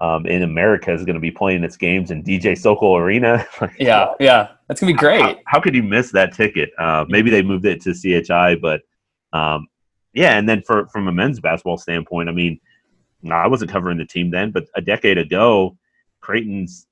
um, 0.00 0.26
in 0.26 0.42
America 0.42 0.92
is 0.92 1.04
going 1.04 1.14
to 1.14 1.20
be 1.20 1.30
playing 1.30 1.62
its 1.64 1.76
games 1.76 2.10
in 2.10 2.22
DJ 2.22 2.56
Sokol 2.58 2.96
Arena. 2.96 3.46
Yeah, 3.78 4.12
yeah, 4.18 4.48
that's 4.68 4.80
gonna 4.80 4.92
be 4.92 4.98
great. 4.98 5.20
how, 5.22 5.36
how 5.46 5.60
could 5.60 5.74
you 5.74 5.82
miss 5.82 6.10
that 6.12 6.32
ticket? 6.34 6.70
Uh, 6.78 7.04
maybe 7.08 7.30
they 7.30 7.42
moved 7.42 7.66
it 7.66 7.80
to 7.82 7.92
CHI, 7.94 8.56
but 8.56 8.80
um, 9.32 9.66
yeah. 10.14 10.36
And 10.38 10.48
then 10.48 10.62
for 10.62 10.86
from 10.88 11.08
a 11.08 11.12
men's 11.12 11.38
basketball 11.40 11.76
standpoint, 11.78 12.28
I 12.28 12.32
mean, 12.32 12.58
I 13.30 13.46
wasn't 13.46 13.70
covering 13.70 13.98
the 13.98 14.06
team 14.06 14.30
then, 14.30 14.50
but 14.50 14.64
a 14.74 14.80
decade 14.80 15.18
ago, 15.18 15.76
Creighton's 16.20 16.86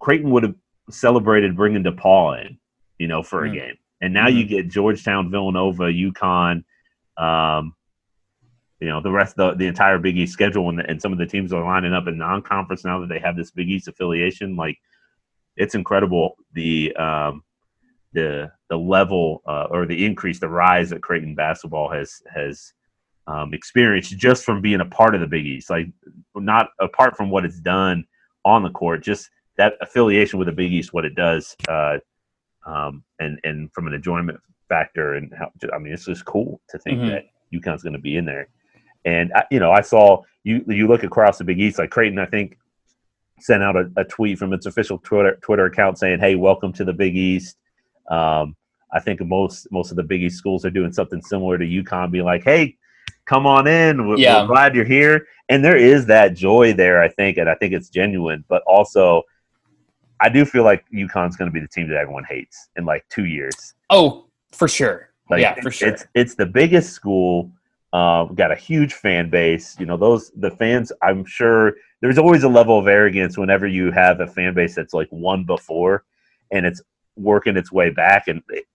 Creighton 0.00 0.30
would 0.30 0.42
have 0.42 0.54
celebrated 0.90 1.56
bringing 1.56 1.82
DePaul 1.84 2.44
in, 2.44 2.58
you 2.98 3.06
know, 3.08 3.22
for 3.22 3.42
Mm. 3.42 3.50
a 3.50 3.54
game, 3.54 3.76
and 4.00 4.12
now 4.14 4.28
you 4.28 4.44
get 4.46 4.68
Georgetown, 4.68 5.30
Villanova, 5.30 5.84
UConn, 5.84 6.64
um, 7.18 7.74
you 8.80 8.88
know, 8.88 9.00
the 9.00 9.10
rest 9.10 9.38
of 9.38 9.52
the, 9.52 9.64
the 9.64 9.68
entire 9.68 9.98
Big 9.98 10.16
East 10.16 10.32
schedule, 10.32 10.68
and, 10.68 10.80
and 10.80 11.00
some 11.00 11.12
of 11.12 11.18
the 11.18 11.26
teams 11.26 11.52
are 11.52 11.64
lining 11.64 11.94
up 11.94 12.06
in 12.08 12.18
non-conference 12.18 12.84
now 12.84 13.00
that 13.00 13.08
they 13.08 13.18
have 13.18 13.36
this 13.36 13.50
Big 13.50 13.70
East 13.70 13.88
affiliation. 13.88 14.56
Like, 14.56 14.78
it's 15.56 15.74
incredible 15.74 16.36
the 16.52 16.94
um, 16.96 17.44
the 18.12 18.50
the 18.68 18.76
level 18.76 19.42
uh, 19.46 19.66
or 19.70 19.86
the 19.86 20.04
increase, 20.04 20.40
the 20.40 20.48
rise 20.48 20.90
that 20.90 21.02
Creighton 21.02 21.34
basketball 21.34 21.88
has 21.90 22.22
has 22.32 22.72
um, 23.26 23.54
experienced 23.54 24.16
just 24.18 24.44
from 24.44 24.60
being 24.60 24.80
a 24.80 24.84
part 24.84 25.14
of 25.14 25.20
the 25.20 25.26
Big 25.26 25.46
East. 25.46 25.70
Like, 25.70 25.86
not 26.34 26.70
apart 26.80 27.16
from 27.16 27.30
what 27.30 27.44
it's 27.44 27.60
done 27.60 28.04
on 28.44 28.62
the 28.62 28.70
court, 28.70 29.02
just 29.02 29.30
that 29.56 29.74
affiliation 29.80 30.38
with 30.38 30.46
the 30.46 30.52
Big 30.52 30.72
East, 30.72 30.92
what 30.92 31.04
it 31.04 31.14
does, 31.14 31.56
uh, 31.68 31.98
um, 32.66 33.04
and 33.20 33.38
and 33.44 33.72
from 33.72 33.86
an 33.86 33.94
enjoyment 33.94 34.40
factor, 34.68 35.14
and 35.14 35.32
how 35.38 35.52
I 35.72 35.78
mean, 35.78 35.92
it's 35.92 36.06
just 36.06 36.24
cool 36.24 36.60
to 36.70 36.78
think 36.78 37.00
Mhm. 37.00 37.10
that 37.10 37.24
UConn's 37.52 37.82
going 37.82 37.92
to 37.92 37.98
be 38.00 38.16
in 38.16 38.24
there. 38.24 38.48
And 39.04 39.32
I, 39.34 39.44
you 39.50 39.60
know, 39.60 39.70
I 39.70 39.80
saw 39.80 40.22
you. 40.44 40.64
You 40.66 40.86
look 40.88 41.02
across 41.02 41.38
the 41.38 41.44
Big 41.44 41.60
East, 41.60 41.78
like 41.78 41.90
Creighton. 41.90 42.18
I 42.18 42.26
think 42.26 42.58
sent 43.40 43.62
out 43.62 43.76
a, 43.76 43.90
a 43.96 44.04
tweet 44.04 44.38
from 44.38 44.52
its 44.52 44.66
official 44.66 44.98
Twitter 44.98 45.38
Twitter 45.42 45.66
account 45.66 45.98
saying, 45.98 46.20
"Hey, 46.20 46.34
welcome 46.34 46.72
to 46.74 46.84
the 46.84 46.92
Big 46.92 47.16
East." 47.16 47.56
Um, 48.10 48.56
I 48.92 49.00
think 49.00 49.20
most 49.20 49.68
most 49.70 49.90
of 49.90 49.96
the 49.96 50.02
Big 50.02 50.22
East 50.22 50.38
schools 50.38 50.64
are 50.64 50.70
doing 50.70 50.92
something 50.92 51.20
similar 51.22 51.58
to 51.58 51.64
UConn, 51.64 52.10
being 52.10 52.24
like, 52.24 52.44
"Hey, 52.44 52.76
come 53.26 53.46
on 53.46 53.66
in. 53.66 54.08
We're, 54.08 54.16
Yeah. 54.18 54.42
we're 54.42 54.48
glad 54.48 54.74
you're 54.74 54.84
here." 54.84 55.26
And 55.50 55.62
there 55.62 55.76
is 55.76 56.06
that 56.06 56.34
joy 56.34 56.72
there, 56.72 57.02
I 57.02 57.08
think, 57.08 57.36
and 57.36 57.50
I 57.50 57.54
think 57.54 57.74
it's 57.74 57.90
genuine. 57.90 58.44
But 58.48 58.62
also, 58.66 59.22
I 60.20 60.30
do 60.30 60.46
feel 60.46 60.64
like 60.64 60.84
UConn's 60.90 61.36
going 61.36 61.50
to 61.50 61.52
be 61.52 61.60
the 61.60 61.68
team 61.68 61.88
that 61.88 61.98
everyone 61.98 62.24
hates 62.24 62.70
in 62.76 62.86
like 62.86 63.04
two 63.10 63.26
years. 63.26 63.74
Oh, 63.90 64.24
for 64.52 64.68
sure. 64.68 65.10
Like, 65.28 65.42
yeah, 65.42 65.54
for 65.60 65.70
sure. 65.70 65.88
It's 65.88 66.06
it's 66.14 66.34
the 66.34 66.46
biggest 66.46 66.92
school. 66.92 67.50
Um, 67.94 68.34
got 68.34 68.50
a 68.50 68.56
huge 68.56 68.92
fan 68.94 69.30
base. 69.30 69.76
You 69.78 69.86
know, 69.86 69.96
those 69.96 70.32
the 70.36 70.50
fans. 70.50 70.90
I'm 71.00 71.24
sure 71.24 71.74
there's 72.00 72.18
always 72.18 72.42
a 72.42 72.48
level 72.48 72.76
of 72.78 72.88
arrogance 72.88 73.38
whenever 73.38 73.68
you 73.68 73.92
have 73.92 74.18
a 74.20 74.26
fan 74.26 74.52
base 74.52 74.74
that's 74.74 74.92
like 74.92 75.08
won 75.12 75.44
before, 75.44 76.04
and 76.50 76.66
it's 76.66 76.82
working 77.16 77.56
its 77.56 77.70
way 77.70 77.90
back. 77.90 78.26
And 78.28 78.42
it- 78.48 78.66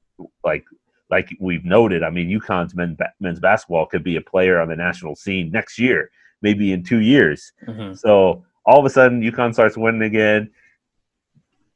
like 0.43 0.63
like 1.09 1.35
we've 1.39 1.65
noted, 1.65 2.03
I 2.03 2.09
mean, 2.11 2.29
UConn's 2.29 2.75
men, 2.75 2.95
men's 3.19 3.39
basketball 3.39 3.85
could 3.87 4.03
be 4.03 4.15
a 4.15 4.21
player 4.21 4.59
on 4.61 4.69
the 4.69 4.75
national 4.75 5.15
scene 5.15 5.49
next 5.51 5.79
year, 5.79 6.11
maybe 6.41 6.71
in 6.71 6.83
two 6.83 6.99
years. 6.99 7.51
Mhm. 7.67 7.97
So 7.97 8.45
all 8.65 8.79
of 8.79 8.85
a 8.85 8.89
sudden, 8.89 9.21
UConn 9.21 9.53
starts 9.53 9.75
winning 9.75 10.03
again. 10.03 10.49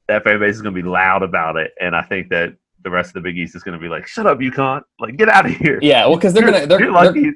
That 0.08 0.24
fan 0.24 0.40
base 0.40 0.56
is 0.56 0.62
going 0.62 0.76
to 0.76 0.82
be 0.84 0.88
loud 0.88 1.24
about 1.24 1.58
it, 1.58 1.74
and 1.82 1.96
I 1.96 2.04
think 2.04 2.30
that 2.30 2.54
the 2.84 2.90
rest 2.90 3.10
of 3.10 3.13
the 3.16 3.22
Big 3.22 3.38
East 3.38 3.56
is 3.56 3.63
going 3.63 3.78
to 3.78 3.82
be 3.82 3.90
like, 3.90 4.06
"Shut 4.08 4.25
up, 4.25 4.40
UConn! 4.40 4.82
Like, 5.00 5.18
get 5.18 5.30
out 5.30 5.46
of 5.46 5.52
here." 5.54 5.80
Yeah, 5.82 6.06
well, 6.06 6.16
because 6.16 6.34
they're 6.34 6.44
gonna 6.46 6.66
they're, 6.68 6.82
you're 6.84 6.94
they're, 7.13 7.34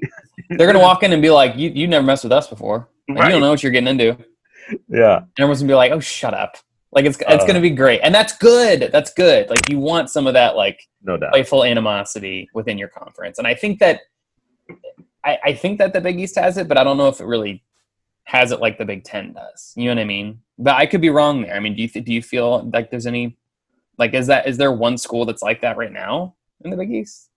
they're 0.58 0.68
gonna 0.68 0.80
walk 0.80 1.04
in 1.04 1.14
and 1.14 1.22
be 1.22 1.30
like, 1.30 1.56
"You 1.56 1.70
you 1.70 1.88
never 1.88 2.06
messed 2.06 2.24
with 2.24 2.34
us 2.34 2.48
before. 2.48 2.90
Like, 3.10 3.18
Right. 3.20 3.26
You 3.28 3.32
don't 3.34 3.42
know 3.42 3.50
what 3.52 3.64
you're 3.64 3.72
getting 3.72 3.88
into." 3.90 4.18
Yeah, 4.90 5.18
And 5.18 5.28
everyone's 5.40 5.62
gonna 5.62 5.72
be 5.72 5.76
like, 5.76 5.92
"Oh, 5.94 6.00
shut 6.00 6.34
up!" 6.34 6.58
Like 6.92 7.06
it's 7.06 7.18
it's 7.20 7.44
Uh. 7.44 7.48
gonna 7.48 7.62
be 7.62 7.70
great, 7.70 8.02
and 8.02 8.14
that's 8.14 8.36
good. 8.38 8.90
That's 8.92 9.14
good. 9.14 9.50
Like 9.50 9.70
you 9.70 9.80
want 9.80 10.10
some 10.10 10.28
of 10.28 10.34
that 10.34 10.56
like 10.56 10.80
no 11.04 11.18
doubt. 11.18 11.32
playful 11.32 11.64
animosity 11.64 12.50
within 12.54 12.78
your 12.78 12.90
conference, 12.90 13.38
and 13.40 13.48
I 13.48 13.54
think 13.56 13.80
that 13.80 14.02
I, 15.24 15.38
I 15.46 15.54
think 15.54 15.80
that 15.80 15.94
the 15.94 16.02
Big 16.02 16.20
East 16.20 16.36
has 16.36 16.58
it, 16.58 16.68
but 16.68 16.78
I 16.78 16.84
don't 16.84 16.98
know 16.98 17.08
if 17.08 17.20
it 17.20 17.26
really 17.26 17.64
has 18.26 18.52
it 18.52 18.60
like 18.60 18.78
the 18.78 18.86
Big 18.86 19.04
Ten 19.04 19.34
does. 19.34 19.74
You 19.76 19.86
know 19.86 19.92
what 19.96 20.02
I 20.02 20.06
mean? 20.06 20.42
But 20.58 20.76
I 20.76 20.86
could 20.86 21.02
be 21.02 21.10
wrong 21.10 21.42
there. 21.44 21.56
I 21.56 21.60
mean, 21.60 21.76
do 21.76 21.82
you 21.82 21.88
th- 21.88 22.06
do 22.06 22.14
you 22.14 22.22
feel 22.22 22.70
like 22.74 22.90
there's 22.92 23.08
any 23.08 23.38
like 23.98 24.14
is 24.14 24.28
that 24.28 24.48
is 24.48 24.58
there 24.58 24.72
one 24.72 24.98
school 24.98 25.26
that's 25.26 25.42
like 25.42 25.62
that 25.62 25.78
right 25.78 25.92
now 25.92 26.36
in 26.64 26.72
the 26.72 26.78
Big 26.78 26.92
East? 26.92 27.30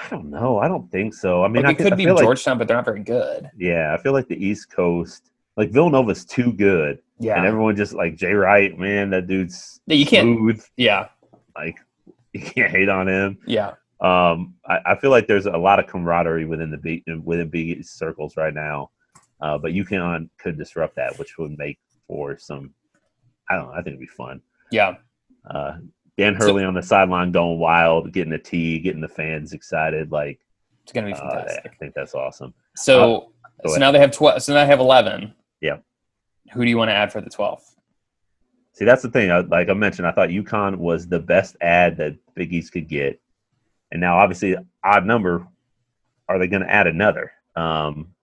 I 0.00 0.08
don't 0.10 0.30
know. 0.30 0.58
I 0.58 0.68
don't 0.68 0.90
think 0.92 1.12
so. 1.14 1.42
I 1.42 1.48
mean, 1.48 1.64
Like 1.64 1.74
it 1.74 1.78
thi- 1.78 1.84
could 1.84 1.92
I 1.94 1.96
be 1.96 2.04
feel 2.04 2.14
like 2.14 2.22
Georgetown, 2.24 2.56
but 2.58 2.68
they're 2.68 2.76
not 2.76 2.84
very 2.84 3.02
good. 3.02 3.50
yeah, 3.58 3.94
I 3.98 4.00
feel 4.02 4.12
like 4.12 4.28
the 4.28 4.42
East 4.42 4.70
Coast, 4.70 5.30
like 5.56 5.70
Villanova's 5.70 6.24
too 6.24 6.52
good, 6.52 7.00
Yeah, 7.18 7.36
and 7.36 7.44
everyone 7.46 7.74
just 7.76 7.94
like 7.94 8.14
Jay 8.16 8.32
Wright, 8.32 8.78
man, 8.78 9.10
that 9.10 9.26
dude's 9.26 9.80
Yeah, 9.86 9.96
you 9.96 10.06
can't. 10.06 10.36
smooth. 10.38 10.64
Yeah, 10.76 11.08
Like 11.56 11.76
you 12.32 12.40
can't 12.40 12.70
hate 12.70 12.88
on 12.88 13.08
him. 13.08 13.38
yeah, 13.46 13.72
Um, 14.00 14.54
I, 14.64 14.78
I 14.86 14.94
feel 15.00 15.10
like 15.10 15.26
there's 15.26 15.46
a 15.46 15.56
lot 15.56 15.80
of 15.80 15.88
camaraderie 15.88 16.44
within 16.44 16.70
the 16.70 16.76
big 16.78 17.02
within 17.24 17.48
Big 17.48 17.78
East 17.78 17.98
circles 17.98 18.36
right 18.36 18.54
now, 18.54 18.90
uh, 19.40 19.58
but 19.58 19.72
UConn 19.72 20.28
could 20.38 20.56
disrupt 20.56 20.94
that, 20.96 21.18
which 21.18 21.36
would 21.38 21.58
make 21.58 21.78
for 22.06 22.38
some. 22.38 22.72
I 23.50 23.56
don't 23.56 23.66
know. 23.66 23.72
I 23.72 23.76
think 23.78 23.88
it'd 23.88 24.00
be 24.00 24.06
fun. 24.06 24.40
yeah. 24.70 24.94
Uh, 25.50 25.78
Dan 26.18 26.38
So- 26.38 26.46
Hurley 26.48 26.64
on 26.64 26.74
the 26.74 26.82
sideline 26.82 27.32
going 27.32 27.58
wild, 27.58 28.12
getting 28.12 28.32
a 28.34 28.38
tee, 28.38 28.78
getting 28.80 29.00
the 29.00 29.08
fans 29.08 29.52
excited. 29.54 30.10
Like, 30.12 30.40
It's 30.82 30.92
gonna 30.92 31.06
be 31.06 31.12
uh, 31.14 31.18
fantastic. 31.18 31.72
I 31.72 31.76
think 31.76 31.94
that's 31.94 32.14
awesome. 32.14 32.52
So, 32.76 33.32
Uh, 33.64 33.68
so 33.68 33.76
now 33.78 33.90
they 33.92 33.98
have 34.00 34.10
twelve. 34.10 34.42
So 34.42 34.52
now 34.52 34.60
they 34.60 34.66
have 34.66 34.80
eleven. 34.80 35.32
Yeah. 35.60 35.78
Who 36.52 36.64
do 36.64 36.68
you 36.70 36.76
want 36.76 36.90
to 36.90 36.94
add 36.94 37.12
for 37.12 37.20
the 37.20 37.30
twelfth? 37.30 37.76
See, 38.72 38.84
that's 38.84 39.02
the 39.02 39.10
thing. 39.10 39.30
I, 39.30 39.40
like 39.40 39.68
I 39.68 39.74
mentioned, 39.74 40.06
I 40.06 40.12
thought 40.12 40.28
UConn 40.28 40.76
was 40.76 41.08
the 41.08 41.18
best 41.18 41.56
ad 41.60 41.96
that 41.96 42.16
Big 42.34 42.52
East 42.52 42.72
could 42.72 42.88
get, 42.88 43.20
and 43.90 44.00
now 44.00 44.18
obviously 44.18 44.56
odd 44.84 45.06
number. 45.06 45.46
Are 46.28 46.38
they 46.38 46.46
going 46.46 46.62
to 46.62 46.70
add 46.70 46.86
another? 46.86 47.32
Um, 47.56 48.14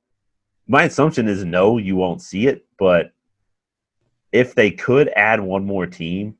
my 0.68 0.84
assumption 0.84 1.28
is 1.28 1.44
no, 1.44 1.78
you 1.80 1.96
won't 1.96 2.22
see 2.22 2.46
it. 2.48 2.66
But 2.78 3.12
if 4.32 4.54
they 4.54 4.70
could 4.70 5.10
add 5.16 5.40
one 5.42 5.66
more 5.66 5.88
team, 5.88 6.38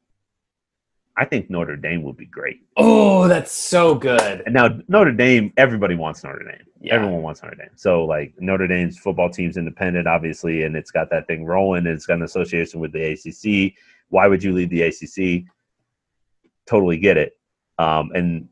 I 1.18 1.26
think 1.26 1.50
Notre 1.50 1.78
Dame 1.78 2.04
would 2.04 2.18
be 2.18 2.26
great. 2.26 2.62
Oh, 2.76 3.28
that's 3.28 3.52
so 3.52 3.96
good. 3.96 4.44
And 4.46 4.54
now 4.54 4.80
Notre 4.88 5.14
Dame, 5.14 5.54
everybody 5.56 5.96
wants 5.96 6.24
Notre 6.24 6.44
Dame. 6.44 6.66
Yeah. 6.82 6.96
Everyone 6.96 7.22
wants 7.22 7.42
Notre 7.42 7.56
Dame. 7.56 7.70
So 7.76 8.04
like 8.04 8.34
Notre 8.40 8.68
Dame's 8.68 8.98
football 8.98 9.30
team's 9.30 9.56
independent, 9.56 10.08
obviously, 10.08 10.64
and 10.64 10.76
it's 10.76 10.92
got 10.92 11.10
that 11.12 11.26
thing 11.28 11.46
rolling. 11.46 11.86
And 11.86 11.96
it's 11.96 12.06
got 12.06 12.18
an 12.18 12.24
association 12.24 12.80
with 12.82 12.92
the 12.92 13.14
ACC. 13.14 13.74
Why 14.10 14.28
would 14.28 14.44
you 14.44 14.54
leave 14.54 14.70
the 14.70 14.84
ACC? 14.84 15.46
Totally 16.66 16.98
get 16.98 17.18
it. 17.18 17.38
Um, 17.80 18.12
and 18.14 18.50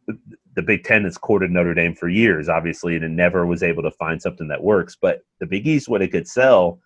the 0.55 0.62
Big 0.62 0.84
Ten 0.84 1.03
has 1.03 1.17
courted 1.17 1.51
Notre 1.51 1.74
Dame 1.74 1.96
for 1.96 2.08
years, 2.08 2.48
obviously, 2.48 2.96
and 2.96 3.03
it 3.03 3.10
never 3.10 3.46
was 3.46 3.63
able 3.63 3.84
to 3.84 3.91
find 3.91 4.22
something 4.22 4.48
that 4.48 4.63
works. 4.63 4.96
But 5.00 5.22
the 5.39 5.46
Big 5.46 5.67
East, 5.67 5.89
what 5.89 6.01
it 6.01 6.12
could 6.12 6.27
sell 6.27 6.79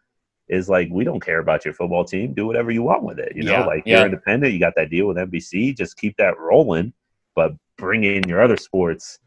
is 0.50 0.70
like, 0.70 0.88
we 0.92 1.04
don't 1.04 1.20
care 1.20 1.40
about 1.40 1.66
your 1.66 1.74
football 1.74 2.06
team. 2.06 2.34
Do 2.34 2.48
whatever 2.48 2.72
you 2.72 2.84
want 2.84 3.04
with 3.04 3.20
it. 3.20 3.36
You 3.36 3.44
know, 3.44 3.52
Yeah, 3.52 3.66
like 3.66 3.84
yeah. 3.86 3.98
you're 3.98 4.06
independent. 4.06 4.54
You 4.54 4.60
got 4.60 4.76
that 4.76 4.90
deal 4.90 5.08
with 5.08 5.18
NBC. 5.18 5.76
Just 5.76 5.98
keep 5.98 6.16
that 6.18 6.40
rolling, 6.40 6.94
but 7.36 7.54
bring 7.78 8.04
in 8.04 8.28
your 8.28 8.42
other 8.42 8.58
sports 8.58 9.20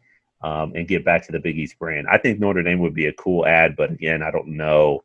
um, 0.42 0.72
and 0.74 0.88
get 0.88 1.04
back 1.04 1.24
to 1.26 1.32
the 1.32 1.38
Big 1.38 1.58
East 1.58 1.78
brand. 1.78 2.06
I 2.10 2.18
think 2.18 2.40
Notre 2.40 2.62
Dame 2.62 2.80
would 2.80 2.94
be 2.94 3.06
a 3.06 3.12
cool 3.12 3.46
ad, 3.46 3.76
but 3.76 3.90
again, 3.90 4.22
I 4.22 4.30
don't 4.30 4.48
know 4.48 5.04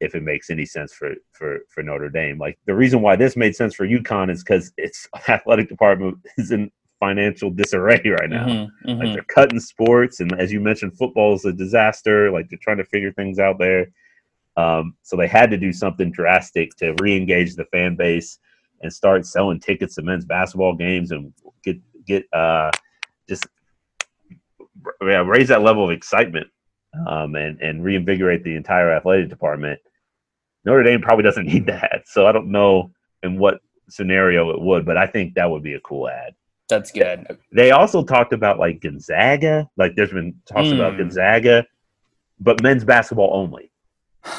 if 0.00 0.14
it 0.14 0.22
makes 0.22 0.50
any 0.50 0.64
sense 0.64 0.92
for 0.92 1.14
for 1.32 1.60
for 1.68 1.82
Notre 1.82 2.08
Dame. 2.08 2.38
Like 2.38 2.58
the 2.66 2.74
reason 2.74 3.00
why 3.00 3.16
this 3.16 3.36
made 3.36 3.56
sense 3.56 3.74
for 3.74 3.86
UConn 3.86 4.30
is 4.30 4.42
because 4.42 4.72
its 4.76 5.08
athletic 5.28 5.68
department 5.68 6.18
is 6.36 6.50
in 6.50 6.70
financial 7.00 7.50
disarray 7.50 8.02
right 8.04 8.30
now. 8.30 8.46
Mhm, 8.46 8.68
mhm. 8.86 8.98
Like 8.98 9.12
they're 9.14 9.22
cutting 9.24 9.60
sports, 9.60 10.20
and 10.20 10.32
as 10.40 10.52
you 10.52 10.60
mentioned, 10.60 10.96
football 10.98 11.34
is 11.34 11.44
a 11.44 11.52
disaster. 11.52 12.30
Like 12.30 12.48
they're 12.48 12.58
trying 12.60 12.78
to 12.78 12.84
figure 12.84 13.12
things 13.12 13.38
out 13.38 13.58
there. 13.58 13.86
Um, 14.58 14.94
so 15.02 15.16
they 15.16 15.28
had 15.28 15.50
to 15.52 15.56
do 15.56 15.72
something 15.72 16.10
drastic 16.10 16.74
to 16.78 16.92
re-engage 17.00 17.54
the 17.54 17.64
fan 17.66 17.94
base 17.94 18.40
and 18.82 18.92
start 18.92 19.24
selling 19.24 19.60
tickets 19.60 19.94
to 19.94 20.02
men's 20.02 20.24
basketball 20.24 20.74
games 20.74 21.12
and 21.12 21.32
get 21.62 21.76
get 22.06 22.24
uh, 22.32 22.70
just 23.28 23.46
yeah, 25.02 25.22
raise 25.24 25.48
that 25.48 25.62
level 25.62 25.84
of 25.84 25.92
excitement 25.92 26.48
um, 27.06 27.36
and 27.36 27.60
and 27.60 27.84
reinvigorate 27.84 28.42
the 28.42 28.56
entire 28.56 28.90
athletic 28.90 29.28
department. 29.28 29.78
Notre 30.64 30.82
Dame 30.82 31.00
probably 31.00 31.22
doesn't 31.22 31.46
need 31.46 31.66
that, 31.66 32.02
so 32.06 32.26
I 32.26 32.32
don't 32.32 32.50
know 32.50 32.90
in 33.22 33.38
what 33.38 33.60
scenario 33.88 34.50
it 34.50 34.60
would, 34.60 34.84
but 34.84 34.96
I 34.96 35.06
think 35.06 35.34
that 35.34 35.48
would 35.48 35.62
be 35.62 35.74
a 35.74 35.80
cool 35.80 36.08
ad. 36.08 36.34
That's 36.68 36.90
good. 36.90 37.38
They 37.52 37.70
also 37.70 38.02
talked 38.04 38.32
about 38.32 38.58
like 38.58 38.80
Gonzaga. 38.80 39.70
Like 39.76 39.94
there's 39.94 40.12
been 40.12 40.34
talks 40.46 40.70
about 40.70 40.94
Hmm. 40.94 40.98
Gonzaga, 40.98 41.64
but 42.40 42.60
men's 42.62 42.84
basketball 42.84 43.30
only. 43.32 43.70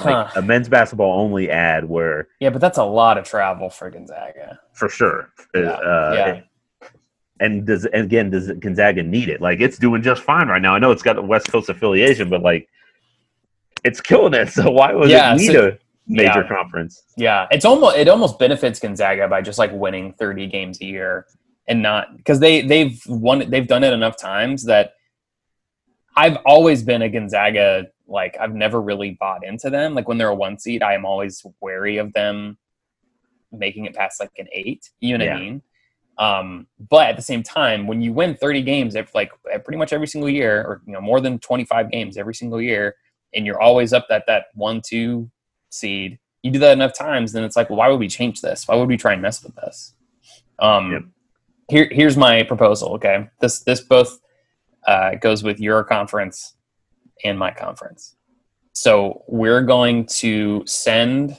Like 0.03 0.27
Huh. 0.27 0.27
a 0.35 0.41
men's 0.41 0.69
basketball 0.69 1.19
only 1.19 1.49
ad 1.49 1.85
where 1.87 2.27
Yeah, 2.39 2.49
but 2.49 2.61
that's 2.61 2.77
a 2.77 2.83
lot 2.83 3.17
of 3.17 3.25
travel 3.25 3.69
for 3.69 3.89
Gonzaga. 3.89 4.59
for 4.73 4.89
sure. 4.89 5.29
uh, 5.55 5.59
Yeah, 5.61 5.69
uh, 5.69 6.13
yeah. 6.15 6.41
And 7.41 7.65
does 7.65 7.85
and 7.85 8.03
again 8.03 8.29
does 8.29 8.51
Gonzaga 8.59 9.01
need 9.03 9.29
it? 9.29 9.39
Like 9.41 9.59
it's 9.61 9.77
doing 9.77 10.01
just 10.01 10.23
fine 10.23 10.47
right 10.47 10.61
now. 10.61 10.75
I 10.75 10.79
know 10.79 10.91
it's 10.91 11.03
got 11.03 11.17
a 11.17 11.21
West 11.21 11.49
Coast 11.51 11.69
affiliation, 11.69 12.29
but 12.29 12.41
like 12.41 12.67
it's 13.83 14.01
killing 14.01 14.33
it. 14.33 14.49
So 14.57 14.69
why 14.71 14.93
would 14.93 15.09
Yeah, 15.09 15.33
it 15.33 15.37
need 15.37 15.51
so- 15.53 15.67
a 15.69 15.77
major 16.07 16.41
yeah. 16.41 16.47
conference? 16.47 17.03
Yeah, 17.17 17.47
it's 17.51 17.63
almost 17.65 17.95
it 17.97 18.07
almost 18.09 18.39
benefits 18.39 18.79
Gonzaga 18.79 19.27
by 19.27 19.41
just 19.41 19.57
like 19.59 19.71
winning 19.71 20.13
30 20.13 20.47
games 20.47 20.81
a 20.81 20.85
year 20.85 21.25
and 21.67 21.81
not 21.81 22.17
because 22.17 22.39
they 22.41 22.61
they've 22.61 23.01
won 23.07 23.49
they've 23.49 23.67
done 23.67 23.83
it 23.85 23.93
enough 23.93 24.17
times 24.17 24.65
that 24.65 24.93
I've 26.17 26.37
always 26.45 26.83
been 26.83 27.01
a 27.03 27.09
Gonzaga 27.09 27.85
like 28.09 28.35
I've 28.39 28.53
never 28.53 28.81
really 28.81 29.11
bought 29.19 29.45
into 29.45 29.69
them. 29.69 29.93
Like 29.93 30.07
when 30.07 30.17
they're 30.17 30.29
a 30.29 30.35
one 30.35 30.57
seed, 30.57 30.83
I 30.83 30.93
am 30.93 31.05
always 31.05 31.45
wary 31.61 31.97
of 31.97 32.11
them 32.13 32.57
making 33.51 33.85
it 33.85 33.95
past 33.95 34.19
like 34.19 34.31
an 34.37 34.47
eight. 34.51 34.89
You 34.99 35.17
know 35.17 35.23
what 35.25 35.31
Yeah. 35.31 35.37
I 35.37 35.39
mean? 35.39 35.61
Um, 36.17 36.67
but 36.89 37.07
at 37.07 37.15
the 37.15 37.21
same 37.21 37.43
time, 37.43 37.87
when 37.87 38.01
you 38.01 38.11
win 38.11 38.35
30 38.35 38.61
games, 38.63 38.95
ev- 38.95 39.11
like 39.15 39.31
pretty 39.63 39.77
much 39.77 39.93
every 39.93 40.07
single 40.07 40.29
year, 40.29 40.61
or 40.61 40.81
you 40.85 40.91
know 40.93 40.99
more 41.01 41.21
than 41.21 41.39
25 41.39 41.89
games 41.91 42.17
every 42.17 42.35
single 42.35 42.61
year, 42.61 42.95
and 43.33 43.45
you're 43.45 43.61
always 43.61 43.93
up 43.93 44.05
at 44.09 44.25
that 44.27 44.47
one 44.53 44.81
two 44.85 45.31
seed, 45.69 46.19
you 46.43 46.51
do 46.51 46.59
that 46.59 46.73
enough 46.73 46.93
times, 46.93 47.31
then 47.31 47.43
it's 47.43 47.55
like, 47.55 47.69
well, 47.69 47.77
why 47.77 47.87
would 47.87 47.99
we 47.99 48.09
change 48.09 48.41
this? 48.41 48.67
Why 48.67 48.75
would 48.75 48.89
we 48.89 48.97
try 48.97 49.13
and 49.13 49.21
mess 49.21 49.41
with 49.43 49.55
this? 49.55 49.93
Um, 50.59 50.91
Yep. 50.91 51.01
here, 51.69 51.89
here's 51.91 52.17
my 52.17 52.43
proposal. 52.43 52.95
Okay, 52.95 53.29
this 53.39 53.59
this 53.61 53.79
both 53.79 54.19
uh, 54.87 55.15
goes 55.15 55.41
with 55.41 55.59
your 55.61 55.83
conference 55.85 56.55
and 57.23 57.37
my 57.37 57.51
conference. 57.51 58.15
So 58.73 59.23
we're 59.27 59.61
going 59.63 60.05
to 60.05 60.63
send 60.65 61.37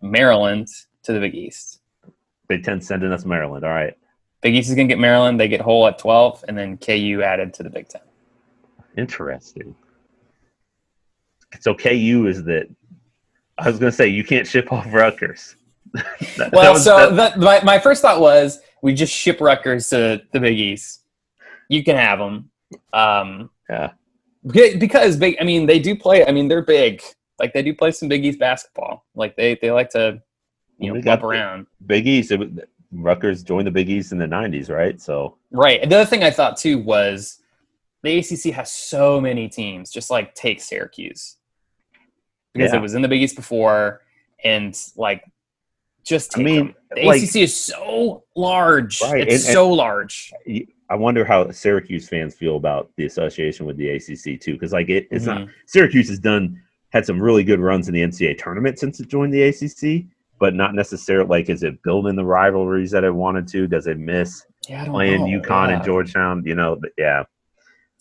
Maryland 0.00 0.68
to 1.04 1.12
the 1.12 1.20
Big 1.20 1.34
East. 1.34 1.80
Big 2.48 2.64
Ten 2.64 2.80
sending 2.80 3.12
us 3.12 3.24
Maryland. 3.24 3.64
All 3.64 3.70
right. 3.70 3.94
Big 4.42 4.54
East 4.54 4.68
is 4.68 4.74
going 4.74 4.88
to 4.88 4.92
get 4.94 5.00
Maryland. 5.00 5.38
They 5.40 5.48
get 5.48 5.60
whole 5.60 5.86
at 5.86 5.98
12, 5.98 6.44
and 6.48 6.56
then 6.58 6.76
KU 6.76 7.22
added 7.24 7.54
to 7.54 7.62
the 7.62 7.70
Big 7.70 7.88
Ten. 7.88 8.02
Interesting. 8.96 9.74
So 11.60 11.74
KU 11.74 12.26
is 12.28 12.44
that. 12.44 12.68
I 13.58 13.68
was 13.68 13.78
going 13.78 13.90
to 13.90 13.96
say 13.96 14.08
you 14.08 14.24
can't 14.24 14.46
ship 14.46 14.72
off 14.72 14.86
Rutgers. 14.92 15.56
That- 15.94 16.36
that 16.38 16.52
Well, 16.52 16.72
was- 16.74 16.84
so 16.84 16.96
that- 17.10 17.16
that, 17.16 17.38
my, 17.38 17.62
my 17.62 17.78
first 17.78 18.02
thought 18.02 18.20
was 18.20 18.60
we 18.82 18.94
just 18.94 19.12
ship 19.12 19.40
Rutgers 19.40 19.88
to 19.90 20.22
the 20.32 20.40
Big 20.40 20.58
East. 20.58 21.04
You 21.68 21.84
can 21.84 21.96
have 21.96 22.18
them. 22.18 22.50
Um, 22.92 23.50
yeah, 23.68 23.92
because 24.46 25.16
big. 25.16 25.36
I 25.40 25.44
mean, 25.44 25.66
they 25.66 25.78
do 25.78 25.96
play. 25.96 26.26
I 26.26 26.32
mean, 26.32 26.48
they're 26.48 26.62
big. 26.62 27.02
Like 27.38 27.52
they 27.52 27.62
do 27.62 27.74
play 27.74 27.90
some 27.90 28.08
Big 28.08 28.24
East 28.24 28.38
basketball. 28.38 29.04
Like 29.14 29.36
they 29.36 29.58
they 29.60 29.70
like 29.70 29.90
to, 29.90 30.22
you 30.78 30.92
know, 30.92 31.00
bump 31.00 31.22
around. 31.22 31.66
Big 31.86 32.06
East. 32.06 32.30
It, 32.32 32.68
Rutgers 32.92 33.42
joined 33.42 33.66
the 33.66 33.70
Big 33.70 33.88
East 33.88 34.12
in 34.12 34.18
the 34.18 34.26
'90s, 34.26 34.68
right? 34.68 35.00
So 35.00 35.36
Right. 35.50 35.80
And 35.82 35.90
the 35.90 35.96
other 35.96 36.08
thing 36.08 36.22
I 36.22 36.30
thought 36.30 36.56
too 36.56 36.78
was 36.78 37.38
the 38.02 38.18
ACC 38.18 38.52
has 38.54 38.70
so 38.70 39.20
many 39.20 39.48
teams. 39.48 39.90
Just 39.90 40.10
like 40.10 40.34
take 40.34 40.60
Syracuse 40.60 41.36
because 42.52 42.72
Yeah. 42.72 42.78
it 42.78 42.82
was 42.82 42.94
in 42.94 43.02
the 43.02 43.08
Big 43.08 43.22
East 43.22 43.36
before, 43.36 44.02
and 44.44 44.78
like 44.96 45.24
just 46.04 46.38
I 46.38 46.42
mean. 46.42 46.74
The 46.94 47.06
like- 47.06 47.22
ACC 47.22 47.36
is 47.36 47.56
so 47.56 48.22
large. 48.36 49.00
Right, 49.02 49.26
It's 49.26 49.46
and- 49.46 49.54
so 49.54 49.70
large. 49.72 50.32
I 50.90 50.94
wonder 50.94 51.24
how 51.24 51.50
Syracuse 51.50 52.06
fans 52.06 52.34
feel 52.34 52.56
about 52.56 52.90
the 52.96 53.06
association 53.06 53.64
with 53.64 53.78
the 53.78 53.88
ACC 53.88 54.38
too, 54.38 54.52
because 54.52 54.72
like 54.74 54.90
it, 54.90 55.08
it's 55.10 55.24
not 55.24 55.38
Mhm. 55.42 55.48
Syracuse 55.66 56.08
has 56.10 56.18
done 56.18 56.60
had 56.90 57.06
some 57.06 57.18
really 57.22 57.42
good 57.44 57.60
runs 57.60 57.88
in 57.88 57.94
the 57.94 58.02
NCAA 58.02 58.34
tournament 58.36 58.78
since 58.78 59.00
it 59.00 59.08
joined 59.08 59.32
the 59.32 59.42
ACC, 59.42 60.04
but 60.38 60.54
not 60.54 60.74
necessarily 60.74 61.26
like 61.28 61.48
is 61.48 61.62
it 61.62 61.82
building 61.82 62.14
the 62.14 62.24
rivalries 62.24 62.90
that 62.90 63.04
it 63.04 63.14
wanted 63.14 63.48
to? 63.48 63.66
Does 63.66 63.86
it 63.86 63.98
miss 63.98 64.44
Yeah, 64.68 64.84
playing 64.84 65.20
know. 65.22 65.40
UConn 65.40 65.68
Yeah. 65.70 65.76
and 65.76 65.84
Georgetown? 65.84 66.42
You 66.44 66.56
know, 66.56 66.76
but 66.78 66.90
yeah. 66.98 67.24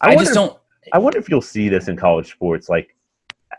I, 0.02 0.10
wonder 0.10 0.24
just 0.24 0.34
don't. 0.34 0.58
I 0.92 0.98
wonder 0.98 1.18
if 1.20 1.30
you'll 1.30 1.42
see 1.42 1.70
this 1.70 1.88
in 1.88 1.96
college 1.96 2.30
sports, 2.32 2.68
like 2.68 2.94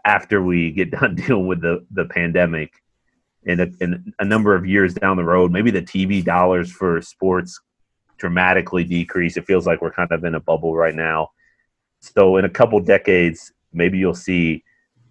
after 0.04 0.42
we 0.42 0.72
get 0.72 0.90
done 0.90 1.14
dealing 1.26 1.46
with 1.46 1.62
the 1.62 1.86
the 1.92 2.04
pandemic, 2.04 2.81
in 3.44 3.60
a, 3.60 3.66
in 3.80 4.12
a 4.18 4.24
number 4.24 4.54
of 4.54 4.64
years 4.66 4.94
down 4.94 5.16
the 5.16 5.24
road, 5.24 5.50
maybe 5.50 5.70
the 5.70 5.82
TV 5.82 6.24
dollars 6.24 6.70
for 6.70 7.00
sports 7.02 7.60
dramatically 8.18 8.84
decrease. 8.84 9.36
It 9.36 9.46
feels 9.46 9.66
like 9.66 9.82
we're 9.82 9.92
kind 9.92 10.10
of 10.12 10.24
in 10.24 10.34
a 10.34 10.40
bubble 10.40 10.74
right 10.76 10.94
now. 10.94 11.30
So 12.00 12.36
in 12.36 12.44
a 12.44 12.50
couple 12.50 12.78
decades, 12.80 13.52
maybe 13.72 13.98
you'll 13.98 14.14
see 14.14 14.62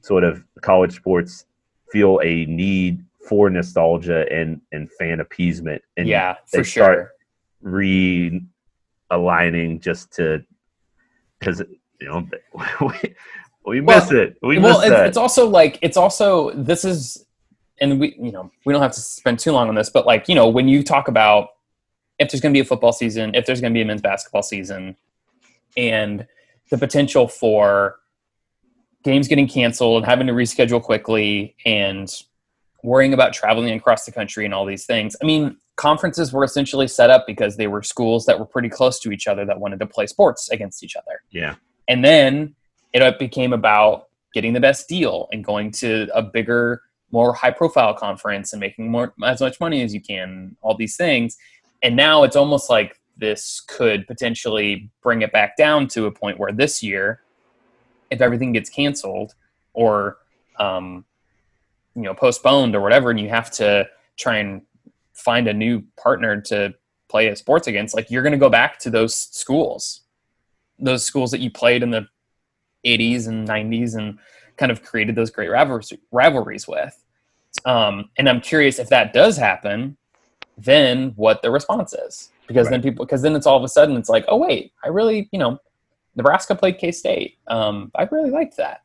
sort 0.02 0.24
of 0.24 0.44
college 0.62 0.96
sports 0.96 1.46
feel 1.92 2.20
a 2.24 2.46
need 2.46 3.04
for 3.28 3.50
nostalgia 3.50 4.26
and 4.32 4.62
and 4.72 4.90
fan 4.94 5.20
appeasement, 5.20 5.82
and 5.98 6.08
yeah, 6.08 6.38
they 6.52 6.60
for 6.60 6.64
start- 6.64 7.12
sure. 7.64 8.32
realigning 9.10 9.80
just 9.82 10.12
to 10.14 10.44
because 11.40 11.62
you 12.00 12.08
know 12.08 12.28
we, 12.82 13.16
we 13.66 13.82
Well, 13.82 14.00
miss 14.00 14.12
it. 14.12 14.38
We 14.42 14.58
well, 14.60 14.82
it's, 14.82 14.92
it's 15.10 15.18
also 15.18 15.48
like 15.48 15.78
it's 15.82 15.98
also 15.98 16.52
this 16.52 16.84
is, 16.86 17.26
and 17.82 18.00
we 18.00 18.16
you 18.18 18.32
know 18.32 18.50
we 18.66 18.72
don't 18.72 18.82
have 18.82 18.94
to 18.94 19.02
spend 19.02 19.40
too 19.40 19.52
long 19.52 19.68
on 19.68 19.76
this, 19.76 19.90
but 19.90 20.06
like 20.06 20.30
you 20.30 20.36
know 20.36 20.48
when 20.48 20.68
you 20.68 20.84
talk 20.84 21.08
about 21.10 21.50
if 22.20 22.32
there's 22.32 22.40
going 22.40 22.54
to 22.54 22.56
be 22.56 22.62
a 22.62 22.66
football 22.66 22.94
season, 22.94 23.36
if 23.36 23.46
there's 23.46 23.60
going 23.60 23.74
to 23.74 23.78
be 23.78 23.82
a 23.82 23.86
men's 23.86 24.02
basketball 24.02 24.44
season, 24.44 24.96
and 25.76 26.26
the 26.70 26.78
potential 26.78 27.28
for 27.28 27.98
games 29.04 29.28
getting 29.28 29.48
canceled 29.48 29.98
and 29.98 30.06
having 30.06 30.28
to 30.28 30.34
reschedule 30.34 30.82
quickly 30.82 31.56
and 31.66 32.14
worrying 32.84 33.14
about 33.14 33.34
traveling 33.34 33.74
across 33.74 34.06
the 34.06 34.12
country 34.12 34.46
and 34.46 34.54
all 34.54 34.66
these 34.66 34.86
things. 34.86 35.16
I 35.22 35.26
mean, 35.26 35.58
conferences 35.76 36.34
were 36.34 36.44
essentially 36.44 36.88
set 36.88 37.10
up 37.10 37.26
because 37.28 37.58
they 37.58 37.68
were 37.68 37.84
schools 37.84 38.26
that 38.26 38.40
were 38.40 38.46
pretty 38.46 38.70
close 38.70 39.00
to 39.00 39.12
each 39.12 39.28
other 39.28 39.46
that 39.46 39.60
wanted 39.60 39.80
to 39.80 39.86
play 39.86 40.08
sports 40.08 40.50
against 40.50 40.84
each 40.84 40.96
other. 40.96 41.22
yeah, 41.32 41.56
And 41.88 42.04
then 42.04 42.56
it 42.94 43.02
uh, 43.02 43.14
became 43.18 43.54
about 43.54 44.08
getting 44.34 44.54
the 44.54 44.60
best 44.60 44.88
deal 44.88 45.28
and 45.32 45.44
going 45.44 45.72
to 45.72 46.08
a 46.14 46.22
bigger, 46.22 46.82
more 47.12 47.34
high 47.34 47.52
profile 47.52 47.94
conference 47.94 48.54
and 48.54 48.60
making 48.60 48.90
more 48.90 49.14
as 49.24 49.42
much 49.42 49.60
money 49.60 49.84
as 49.84 49.94
you 49.94 50.02
can, 50.02 50.56
all 50.62 50.76
these 50.76 50.96
things. 50.96 51.38
And 51.84 51.96
now 51.96 52.24
it's 52.24 52.36
almost 52.36 52.70
like 52.70 53.00
this 53.18 53.62
could 53.68 54.08
potentially 54.08 54.90
bring 55.02 55.22
it 55.22 55.32
back 55.32 55.58
down 55.58 55.88
to 55.90 56.06
a 56.06 56.12
point 56.12 56.40
where 56.40 56.52
this 56.52 56.82
year, 56.82 57.22
if 58.10 58.22
everything 58.22 58.52
gets 58.52 58.70
canceled 58.70 59.36
or 59.74 60.18
um, 60.60 61.06
you 61.96 62.04
know 62.04 62.14
postponed 62.14 62.76
or 62.76 62.82
whatever, 62.82 63.12
and 63.12 63.20
you 63.20 63.30
have 63.30 63.52
to 63.52 63.88
try 64.18 64.38
and 64.38 64.62
find 65.14 65.48
a 65.48 65.54
new 65.54 65.84
partner 65.98 66.40
to 66.42 66.74
play 67.10 67.28
a 67.28 67.36
sports 67.36 67.68
against, 67.68 67.96
like 67.96 68.10
you're 68.10 68.24
going 68.24 68.32
to 68.32 68.38
go 68.38 68.50
back 68.50 68.80
to 68.80 68.90
those 68.90 69.16
schools, 69.16 70.02
those 70.80 71.06
schools 71.06 71.32
that 71.32 71.42
you 71.42 71.52
played 71.52 71.84
in 71.84 71.92
the 71.92 72.08
80s 72.86 73.28
and 73.28 73.48
90s 73.48 73.96
and 73.96 74.18
kind 74.58 74.72
of 74.72 74.84
created 74.84 75.16
those 75.16 75.30
great 75.32 75.50
rivalries, 75.50 75.94
rivalries 76.12 76.68
with. 76.68 77.04
Um, 77.66 78.10
and 78.18 78.30
I'm 78.30 78.42
curious 78.42 78.80
if 78.80 78.90
that 78.90 79.14
does 79.14 79.38
happen, 79.38 79.98
then 80.58 81.14
what 81.16 81.42
the 81.42 81.52
response 81.52 81.94
is. 81.94 82.30
Because 82.48 82.70
then 82.70 82.82
people, 82.82 83.06
because 83.06 83.22
then 83.22 83.36
it's 83.36 83.46
all 83.46 83.58
of 83.58 83.64
a 83.64 83.70
sudden 83.70 83.96
it's 83.96 84.10
like, 84.10 84.26
oh 84.28 84.38
wait, 84.38 84.74
I 84.84 84.90
really, 84.90 85.30
you 85.32 85.40
know, 85.40 85.60
Nebraska 86.16 86.54
played 86.56 86.78
K 86.78 86.92
State. 86.92 87.38
Um, 87.48 87.92
I 87.96 88.04
really 88.12 88.30
liked 88.30 88.58
that. 88.58 88.84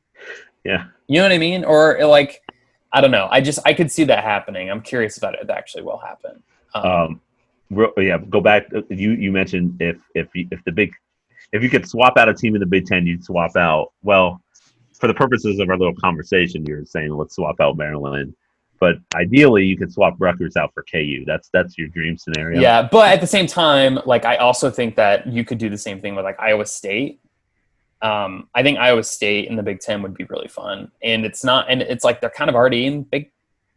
yeah. 0.65 0.85
You 1.09 1.19
know 1.19 1.25
what 1.25 1.33
I 1.33 1.39
mean? 1.39 1.65
Or 1.65 1.99
like, 2.07 2.43
I 2.93 3.01
don't 3.01 3.11
know. 3.11 3.29
I 3.31 3.41
just 3.41 3.59
I 3.65 3.75
could 3.75 3.91
see 3.91 4.05
that 4.05 4.23
happening. 4.23 4.71
I'm 4.71 4.81
curious 4.81 5.19
about 5.19 5.35
if 5.35 5.41
that 5.47 5.53
it 5.53 5.59
actually 5.59 5.83
will 5.83 5.99
happen. 5.99 6.43
Um, 6.75 6.85
Um, 6.87 7.21
real, 7.71 7.93
yeah. 7.99 8.19
Go 8.19 8.41
back. 8.41 8.69
You 8.89 9.13
you 9.13 9.33
mentioned 9.33 9.77
if 9.81 9.97
if 10.15 10.29
you, 10.35 10.47
if 10.53 10.63
the 10.65 10.73
big 10.73 10.93
if 11.53 11.63
you 11.63 11.69
could 11.69 11.89
swap 11.89 12.17
out 12.17 12.29
a 12.29 12.35
team 12.35 12.55
in 12.55 12.61
the 12.61 12.67
Big 12.67 12.87
Ten, 12.87 13.07
you'd 13.07 13.25
swap 13.25 13.57
out. 13.57 13.93
Well, 14.03 14.41
for 14.99 15.07
the 15.09 15.15
purposes 15.15 15.61
of 15.61 15.69
our 15.69 15.77
little 15.77 15.95
conversation, 15.95 16.65
you're 16.67 16.85
saying 16.85 17.11
let's 17.11 17.37
swap 17.37 17.61
out 17.61 17.77
Maryland. 17.77 18.35
But 18.79 18.97
ideally, 19.15 19.65
you 19.65 19.77
could 19.77 19.93
swap 19.93 20.17
Rutgers 20.19 20.57
out 20.57 20.73
for 20.75 20.83
KU. 20.83 21.25
That's 21.27 21.49
that's 21.53 21.79
your 21.79 21.89
dream 21.89 22.19
scenario. 22.19 22.61
yeah, 22.61 22.83
but 22.83 23.11
at 23.11 23.21
the 23.21 23.27
same 23.27 23.47
time, 23.47 23.99
like 24.05 24.25
I 24.25 24.37
also 24.37 24.71
think 24.71 24.97
that 24.97 25.27
you 25.27 25.45
could 25.45 25.59
do 25.59 25.71
the 25.71 25.79
same 25.79 26.01
thing 26.01 26.15
with 26.15 26.25
like 26.25 26.39
Iowa 26.39 26.67
State. 26.67 27.21
Um, 28.03 28.49
I 28.55 28.63
think 28.63 28.79
Iowa 28.79 29.03
State 29.03 29.49
in 29.49 29.57
the 29.57 29.63
Big 29.63 29.81
Ten 29.81 30.03
would 30.03 30.15
be 30.15 30.25
really 30.25 30.49
fun, 30.49 30.91
and 31.03 31.25
it's 31.25 31.43
not, 31.43 31.71
and 31.71 31.81
it's 31.81 32.05
like 32.05 32.21
they're 32.21 32.29
kind 32.29 32.51
of 32.51 32.55
already 32.55 32.85
in 32.87 33.03
Big 33.03 33.31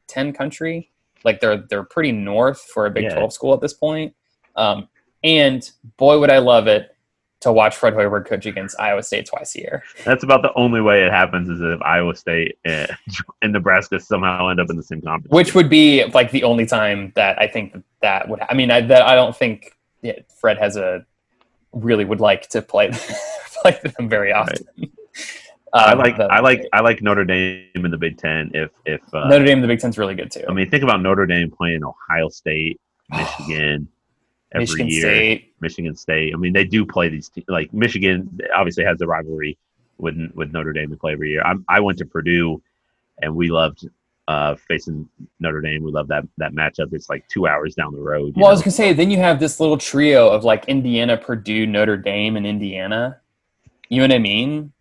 Ten 0.08 0.34
country. 0.34 0.90
Like 1.24 1.40
they're 1.40 1.58
they're 1.70 1.84
pretty 1.84 2.12
north 2.12 2.62
for 2.62 2.86
a 2.86 2.92
Big 2.92 3.04
Yeah. 3.06 3.16
Twelve 3.16 3.32
school 3.32 3.54
at 3.54 3.62
this 3.62 3.74
point. 3.74 4.14
Um, 4.58 4.90
and 5.24 5.70
boy, 5.96 6.20
would 6.20 6.30
I 6.30 6.40
love 6.40 6.68
it 6.68 6.94
to 7.42 7.52
watch 7.54 7.76
Fred 7.78 7.94
Hoiberg 7.94 8.26
coach 8.26 8.46
against 8.46 8.78
Iowa 8.80 9.02
State 9.02 9.26
twice 9.26 9.56
a 9.56 9.60
year. 9.60 9.84
That's 10.04 10.24
about 10.24 10.42
the 10.42 10.54
only 10.56 10.82
way 10.82 11.04
it 11.06 11.12
happens 11.12 11.50
is 11.50 11.62
if 11.62 11.82
Iowa 11.82 12.16
State 12.16 12.58
and, 12.66 12.90
and 13.42 13.54
Nebraska 13.54 14.00
somehow 14.00 14.50
end 14.50 14.60
up 14.60 14.70
in 14.70 14.76
the 14.76 14.84
same 14.84 15.02
conference. 15.02 15.32
which 15.32 15.56
would 15.56 15.70
be 15.70 16.04
like 16.14 16.32
the 16.32 16.44
only 16.44 16.66
time 16.66 17.14
that 17.16 17.40
I 17.40 17.48
think 17.48 17.74
that, 17.74 17.84
that 18.02 18.30
would. 18.30 18.42
I 18.50 18.54
mean, 18.54 18.72
I, 18.72 18.82
that 18.82 19.04
I 19.04 19.16
don't 19.16 19.36
think 19.36 19.74
yeah, 20.02 20.20
Fred 20.40 20.58
has 20.58 20.76
a 20.78 21.06
really 21.72 22.04
would 22.06 22.20
like 22.20 22.50
to 22.50 22.62
play 22.62 22.92
play 23.62 23.80
them 23.98 24.10
very 24.10 24.34
often. 24.34 24.66
I 25.74 25.92
Um, 25.92 26.00
like 26.00 26.18
the- 26.18 26.24
I 26.26 26.40
like 26.40 26.66
I 26.74 26.82
like 26.82 27.02
Notre 27.02 27.24
Dame 27.26 27.64
in 27.76 27.92
the 27.92 27.98
Big 27.98 28.18
Ten. 28.18 28.50
If 28.54 28.72
if 28.86 29.02
uh, 29.14 29.28
Notre 29.28 29.46
Dame. 29.46 29.58
in 29.60 29.62
The 29.62 29.68
Big 29.68 29.80
Ten's 29.80 29.98
really 29.98 30.16
good 30.16 30.32
too. 30.32 30.44
I 30.50 30.52
mean, 30.54 30.70
think 30.70 30.84
about 30.84 31.02
Notre 31.02 31.26
Dame 31.28 31.52
playing 31.52 31.84
Ohio 31.84 32.28
State, 32.30 32.80
Michigan 33.12 33.88
every 34.54 34.64
Michigan 34.64 34.88
year. 34.88 35.02
State. 35.02 35.54
Michigan 35.62 35.96
State. 35.96 36.34
I 36.34 36.38
mean, 36.38 36.54
they 36.54 36.66
do 36.66 36.86
play 36.86 37.10
these 37.10 37.30
te- 37.30 37.46
like 37.48 37.74
Michigan 37.74 38.40
obviously 38.56 38.84
has 38.84 38.98
the 38.98 39.08
rivalry 39.08 39.58
with 39.98 40.16
with 40.34 40.52
Notre 40.52 40.74
Dame. 40.74 40.90
They 40.90 40.96
play 40.96 41.14
every 41.14 41.32
year. 41.32 41.44
I, 41.44 41.56
I 41.68 41.80
went 41.80 41.98
to 42.00 42.06
Purdue, 42.06 42.62
and 43.22 43.36
we 43.36 43.50
loved 43.50 43.88
uh, 44.28 44.56
facing 44.68 45.08
Notre 45.40 45.62
Dame. 45.62 45.84
We 45.84 45.92
love 45.92 46.08
that 46.08 46.24
that 46.38 46.54
matchup. 46.54 46.94
It's 46.94 47.10
like 47.10 47.28
two 47.28 47.48
hours 47.48 47.76
down 47.76 47.94
the 47.94 48.02
road. 48.02 48.34
Well, 48.36 48.48
I 48.48 48.52
was 48.52 48.62
gonna 48.62 48.72
say 48.72 48.94
then 48.94 49.12
you 49.12 49.18
have 49.18 49.40
this 49.40 49.60
little 49.60 49.78
trio 49.78 50.30
of 50.30 50.44
like 50.44 50.66
Indiana, 50.66 51.18
Purdue, 51.18 51.66
Notre 51.66 51.98
Dame, 51.98 52.38
and 52.38 52.46
Indiana. 52.46 53.20
You 53.90 53.98
know 53.98 54.04
what 54.04 54.14
I 54.14 54.20
mean? 54.20 54.72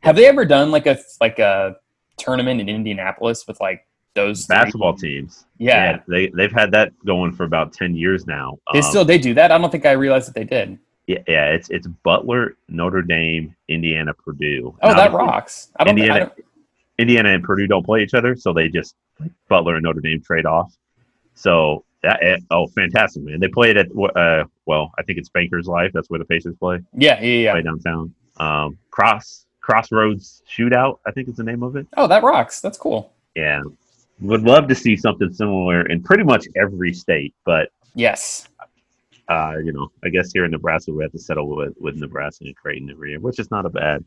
Have 0.00 0.16
they 0.16 0.26
ever 0.26 0.44
done 0.44 0.70
like 0.70 0.86
a 0.86 0.98
like 1.20 1.38
a 1.38 1.76
tournament 2.18 2.60
in 2.60 2.68
Indianapolis 2.68 3.46
with 3.46 3.60
like 3.60 3.86
those 4.26 4.46
three- 4.46 4.56
basketball 4.56 4.94
teams. 4.94 5.46
Yeah, 5.58 6.00
they 6.08 6.28
they've 6.28 6.52
had 6.52 6.70
that 6.72 6.92
going 7.04 7.32
for 7.32 7.44
about 7.44 7.72
ten 7.72 7.94
years 7.94 8.26
now. 8.26 8.58
they 8.72 8.78
Um, 8.80 8.84
still 8.84 9.04
they 9.04 9.18
do 9.18 9.34
that. 9.34 9.50
I 9.52 9.58
don't 9.58 9.70
think 9.70 9.86
I 9.86 9.92
realized 9.92 10.28
that 10.28 10.34
they 10.34 10.44
did. 10.44 10.78
yeah, 11.06 11.18
yeah, 11.26 11.46
it's 11.46 11.68
it's 11.70 11.86
Butler, 12.04 12.56
Notre 12.68 13.02
Dame, 13.02 13.54
Indiana, 13.68 14.12
Purdue. 14.14 14.76
Oh, 14.82 14.90
And 14.90 14.98
that 14.98 15.12
rocks. 15.12 15.70
I 15.78 15.84
don't. 15.84 15.98
I 15.98 16.02
Indiana, 16.02 16.20
don't 16.20 16.32
Indiana 16.98 17.28
and 17.30 17.42
Purdue 17.44 17.66
don't 17.66 17.84
play 17.84 18.02
each 18.02 18.14
other, 18.14 18.34
so 18.36 18.52
they 18.52 18.68
just 18.68 18.94
Butler 19.48 19.76
and 19.76 19.84
Notre 19.84 20.00
Dame 20.00 20.20
trade 20.20 20.46
off. 20.46 20.72
So 21.34 21.84
that 22.02 22.18
eh, 22.22 22.36
oh, 22.50 22.66
fantastic, 22.68 23.22
man! 23.22 23.40
They 23.40 23.48
played 23.48 23.76
at 23.76 23.88
uh, 24.16 24.44
well, 24.66 24.92
I 24.98 25.02
think 25.02 25.18
it's 25.18 25.28
Bankers 25.28 25.66
Life. 25.66 25.90
That's 25.94 26.08
where 26.10 26.18
the 26.18 26.24
Pacers 26.24 26.54
play. 26.58 26.78
yeah, 26.94 27.20
yeah, 27.20 27.26
yeah. 27.44 27.52
Play 27.52 27.62
downtown. 27.62 28.14
Um, 28.38 28.78
Cross 28.90 29.46
Crossroads 29.60 30.42
Shootout, 30.48 30.98
I 31.06 31.10
think 31.10 31.28
is 31.28 31.36
the 31.36 31.42
name 31.44 31.62
of 31.64 31.74
it. 31.76 31.86
Oh, 31.96 32.06
that 32.06 32.22
rocks. 32.22 32.60
That's 32.60 32.78
cool. 32.78 33.12
Yeah, 33.34 33.62
would 34.20 34.42
love 34.42 34.66
to 34.68 34.74
see 34.74 34.96
something 34.96 35.32
similar 35.32 35.86
in 35.86 36.02
pretty 36.02 36.24
much 36.24 36.46
every 36.56 36.92
state, 36.92 37.34
but 37.44 37.70
Yes. 37.94 38.48
uh, 39.28 39.54
you 39.62 39.72
know, 39.72 39.90
I 40.04 40.08
guess 40.08 40.32
here 40.32 40.44
in 40.44 40.50
Nebraska 40.50 40.92
we 40.92 41.02
have 41.02 41.12
to 41.12 41.18
settle 41.18 41.48
with 41.54 41.74
with 41.80 41.96
Nebraska 41.96 42.44
and 42.44 42.56
Creighton 42.56 42.90
every 42.90 43.10
year, 43.10 43.20
which 43.20 43.38
is 43.38 43.50
not 43.50 43.66
a 43.66 43.70
bad 43.70 44.04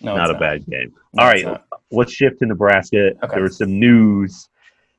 No, 0.00 0.16
not 0.16 0.30
a 0.30 0.34
bad 0.38 0.66
game. 0.66 0.92
No, 1.14 1.22
All 1.22 1.28
right, 1.28 1.44
not. 1.44 1.66
let's 1.90 2.12
shift 2.12 2.38
to 2.40 2.46
Nebraska. 2.46 3.12
Okay. 3.22 3.34
There 3.34 3.42
was 3.42 3.58
some 3.58 3.78
news. 3.78 4.48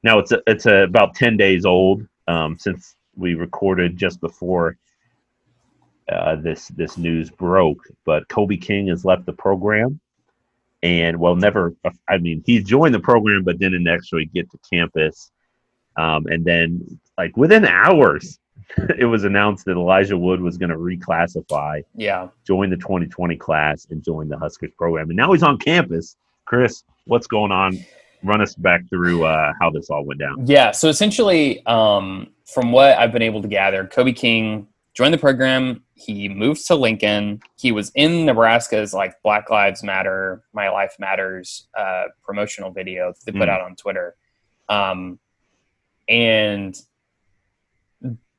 Now 0.04 0.20
it's 0.20 0.32
a, 0.32 0.42
it's 0.48 0.66
a, 0.66 0.84
about 0.84 1.16
ten 1.16 1.38
days 1.38 1.66
old 1.66 2.08
um, 2.28 2.58
since 2.60 2.96
we 3.16 3.34
recorded 3.36 3.98
just 3.98 4.20
before 4.22 4.78
uh, 6.12 6.36
this 6.36 6.68
this 6.70 6.98
news 6.98 7.30
broke. 7.30 7.82
But 8.06 8.28
Kobe 8.30 8.58
King 8.58 8.88
has 8.88 9.04
left 9.06 9.26
the 9.26 9.34
program, 9.34 10.00
and 10.84 11.18
well, 11.20 11.36
never. 11.36 11.76
I 12.08 12.18
mean, 12.18 12.44
he 12.46 12.62
joined 12.62 12.94
the 12.94 13.00
program, 13.00 13.44
but 13.44 13.60
didn't 13.60 13.88
actually 13.88 14.26
get 14.26 14.50
to 14.52 14.60
campus. 14.72 15.32
Um, 15.96 16.28
and 16.28 16.46
then, 16.46 17.00
like 17.18 17.36
within 17.36 17.66
hours, 17.66 18.40
it 19.00 19.06
was 19.06 19.24
announced 19.24 19.66
that 19.66 19.72
Elijah 19.72 20.18
Wood 20.18 20.42
was 20.42 20.58
going 20.58 20.70
to 20.70 20.78
reclassify 20.78 21.84
Yeah. 21.96 22.28
join 22.46 22.70
the 22.70 22.78
2020 22.78 23.36
class 23.38 23.88
and 23.90 24.04
join 24.04 24.28
the 24.30 24.38
Huskers 24.38 24.72
program. 24.78 25.10
And 25.10 25.18
now 25.18 25.32
he's 25.32 25.44
on 25.44 25.58
campus. 25.58 26.16
Chris, 26.46 26.84
what's 27.06 27.28
going 27.28 27.52
on? 27.52 27.78
Run 28.24 28.42
us 28.42 28.56
back 28.56 28.88
through 28.90 29.26
uh, 29.26 29.54
how 29.60 29.70
this 29.70 29.90
all 29.90 30.04
went 30.04 30.20
down. 30.20 30.46
Yeah. 30.48 30.72
So 30.72 30.90
essentially, 30.90 31.66
um, 31.66 32.28
from 32.46 32.72
what 32.72 32.98
I've 32.98 33.12
been 33.12 33.22
able 33.22 33.42
to 33.42 33.48
gather, 33.48 33.86
Kobe 33.86 34.12
King 34.14 34.68
joined 34.98 35.14
the 35.14 35.18
program. 35.20 35.84
He 35.94 36.28
moved 36.28 36.66
to 36.68 36.76
Lincoln. 36.76 37.40
He 37.56 37.72
was 37.72 37.92
in 37.94 38.26
Nebraska's 38.26 38.96
like 38.96 39.14
Black 39.22 39.52
Lives 39.52 39.84
Matter, 39.84 40.42
My 40.54 40.70
Life 40.70 40.96
Matters 40.98 41.68
uh, 41.78 42.06
promotional 42.24 42.72
video 42.72 43.14
that 43.14 43.20
they 43.26 43.32
put 43.32 43.48
Mm. 43.48 43.52
out 43.52 43.62
on 43.62 43.76
Twitter. 43.76 44.16
Um, 44.68 45.20
and, 46.10 46.76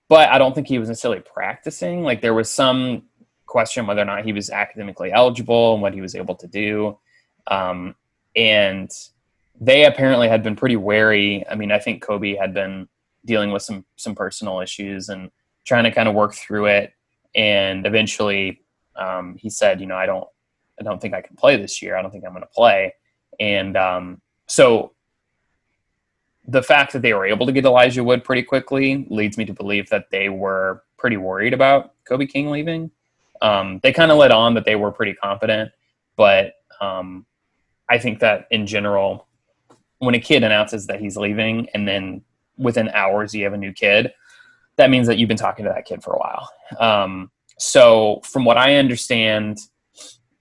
but 0.09 0.31
I 0.31 0.39
don't 0.39 0.53
think 0.53 0.67
he 0.67 0.81
was 0.81 0.89
necessarily 0.89 1.21
practicing. 1.21 2.03
Like 2.03 2.21
there 2.23 2.35
was 2.35 2.51
some 2.51 3.05
question 3.47 3.87
whether 3.87 4.03
or 4.03 4.07
not 4.07 4.25
he 4.25 4.33
was 4.33 4.51
academically 4.51 5.13
eligible 5.13 5.75
and 5.75 5.83
what 5.83 5.95
he 5.95 6.01
was 6.01 6.17
able 6.17 6.35
to 6.35 6.49
do. 6.49 6.99
Um, 7.47 7.95
and 8.35 8.91
they 9.61 9.85
apparently 9.85 10.29
had 10.29 10.43
been 10.43 10.57
pretty 10.57 10.77
wary. 10.77 11.45
I 11.49 11.55
mean, 11.55 11.71
I 11.71 11.79
think 11.79 12.03
Kobe 12.03 12.35
had 12.35 12.53
been 12.53 12.89
dealing 13.25 13.53
with 13.53 13.63
some 13.63 13.85
some 13.97 14.15
personal 14.15 14.61
issues 14.61 15.09
and 15.09 15.31
trying 15.69 15.85
to 15.85 15.91
kind 15.91 16.09
of 16.09 16.15
work 16.15 16.35
through 16.35 16.67
it. 16.67 16.95
And 17.35 17.87
eventually, 17.87 18.63
um, 18.97 19.37
he 19.39 19.51
said, 19.51 19.81
"You 19.81 19.87
know, 19.87 19.97
I 19.97 20.07
don't, 20.07 20.27
I 20.81 20.83
don't 20.83 21.01
think 21.01 21.15
I 21.15 21.21
can 21.21 21.37
play 21.37 21.57
this 21.57 21.83
year. 21.83 21.97
I 21.97 22.03
don't 22.03 22.11
think 22.11 22.25
I'm 22.25 22.33
going 22.33 22.43
to 22.43 22.49
play." 22.49 22.95
And 23.39 23.77
um, 23.77 24.21
so, 24.47 24.93
the 26.49 26.63
fact 26.63 26.95
that 26.95 27.03
they 27.03 27.13
were 27.13 27.27
able 27.27 27.47
to 27.47 27.53
get 27.53 27.67
Elijah 27.67 28.03
Wood 28.03 28.25
pretty 28.25 28.43
quickly 28.43 29.07
leads 29.11 29.37
me 29.37 29.45
to 29.45 29.53
believe 29.53 29.89
that 29.91 30.11
they 30.11 30.31
were 30.31 30.83
pretty 30.97 31.19
worried 31.19 31.53
about 31.53 31.93
Kobe 32.05 32.27
King 32.27 32.51
leaving. 32.51 32.91
Um, 33.43 33.79
they 33.83 33.93
kind 33.93 34.11
of 34.11 34.17
let 34.17 34.33
on 34.33 34.55
that 34.55 34.65
they 34.65 34.75
were 34.75 34.91
pretty 34.91 35.15
confident, 35.15 35.71
but 36.17 36.55
um, 36.81 37.27
I 37.89 37.99
think 37.99 38.19
that 38.21 38.49
in 38.51 38.67
general, 38.67 39.29
when 39.99 40.15
a 40.15 40.21
kid 40.21 40.43
announces 40.43 40.87
that 40.87 41.01
he's 41.01 41.17
leaving 41.17 41.69
and 41.75 41.87
then 41.87 42.23
within 42.57 42.89
hours 42.89 43.35
you 43.35 43.45
have 43.45 43.53
a 43.53 43.59
new 43.59 43.73
kid, 43.73 44.13
that 44.79 44.91
means 44.91 45.07
that 45.07 45.19
you've 45.19 45.29
been 45.29 45.37
talking 45.37 45.65
to 45.65 45.71
that 45.71 45.85
kid 45.85 46.03
for 46.03 46.15
a 46.15 46.19
while. 46.19 46.51
Um, 46.79 47.31
so, 47.59 48.21
from 48.25 48.45
what 48.45 48.57
I 48.57 48.77
understand, 48.77 49.59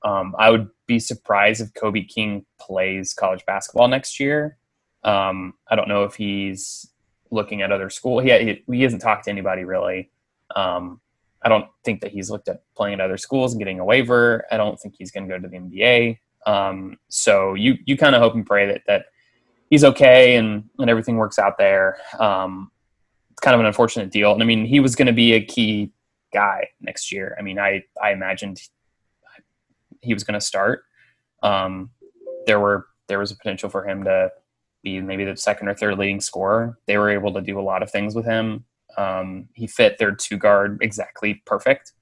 um, 0.03 0.35
I 0.39 0.49
would 0.49 0.69
be 0.85 0.99
surprised 0.99 1.61
if 1.61 1.73
Kobe 1.73 2.03
King 2.03 2.45
plays 2.59 3.13
college 3.13 3.45
basketball 3.45 3.87
next 3.87 4.19
year. 4.19 4.57
Um, 5.03 5.53
I 5.69 5.75
don't 5.75 5.89
know 5.89 6.03
if 6.03 6.15
he's 6.15 6.89
looking 7.31 7.61
at 7.61 7.71
other 7.71 7.89
school. 7.89 8.19
He, 8.19 8.29
he, 8.29 8.63
he 8.71 8.81
hasn't 8.83 9.01
talked 9.01 9.25
to 9.25 9.31
anybody 9.31 9.65
really. 9.65 10.09
Um, 10.55 11.01
I 11.41 11.49
don't 11.49 11.67
think 11.83 12.01
that 12.01 12.11
he's 12.11 12.29
looked 12.29 12.47
at 12.47 12.63
playing 12.75 12.95
at 12.95 13.01
other 13.01 13.17
schools 13.17 13.53
and 13.53 13.59
getting 13.59 13.79
a 13.79 13.85
waiver. 13.85 14.45
I 14.51 14.57
don't 14.57 14.79
think 14.79 14.95
he's 14.97 15.11
going 15.11 15.27
to 15.27 15.33
go 15.33 15.41
to 15.41 15.47
the 15.47 15.57
NBA. 15.57 16.19
Um, 16.45 16.97
so 17.09 17.53
you 17.55 17.77
you 17.85 17.97
kind 17.97 18.15
of 18.15 18.21
hope 18.21 18.33
and 18.33 18.45
pray 18.45 18.67
that 18.67 18.81
that 18.87 19.07
he's 19.69 19.83
okay 19.83 20.35
and 20.37 20.69
and 20.79 20.89
everything 20.89 21.17
works 21.17 21.37
out 21.37 21.57
there. 21.57 21.97
Um, 22.19 22.71
it's 23.37 23.43
kind 23.43 23.53
of 23.53 23.59
an 23.59 23.67
unfortunate 23.67 24.11
deal, 24.11 24.33
and 24.33 24.41
I 24.41 24.45
mean 24.47 24.65
he 24.65 24.79
was 24.79 24.95
going 24.95 25.05
to 25.05 25.13
be 25.13 25.33
a 25.33 25.45
key 25.45 25.91
guy 26.33 26.67
next 26.81 27.11
year. 27.11 27.35
I 27.39 27.43
mean 27.43 27.59
I 27.59 27.83
I 28.01 28.11
imagined 28.11 28.59
he 30.01 30.15
was 30.15 30.23
going 30.23 30.33
to 30.33 30.45
start. 30.45 30.85
Um, 31.43 31.91
there 32.47 32.59
were 32.59 32.87
there 33.07 33.19
was 33.19 33.31
a 33.31 33.35
potential 33.35 33.69
for 33.69 33.87
him 33.87 34.03
to 34.05 34.31
be 34.83 34.99
maybe 35.01 35.23
the 35.23 35.37
second 35.37 35.67
or 35.67 35.75
third 35.75 35.99
leading 35.99 36.19
scorer. 36.19 36.79
They 36.87 36.97
were 36.97 37.11
able 37.11 37.31
to 37.33 37.41
do 37.41 37.59
a 37.59 37.61
lot 37.61 37.83
of 37.83 37.91
things 37.91 38.15
with 38.15 38.25
him. 38.25 38.65
Um, 38.97 39.49
he 39.53 39.67
fit 39.67 39.99
their 39.99 40.15
two 40.15 40.37
guard 40.37 40.79
exactly 40.81 41.35
perfect. 41.45 41.93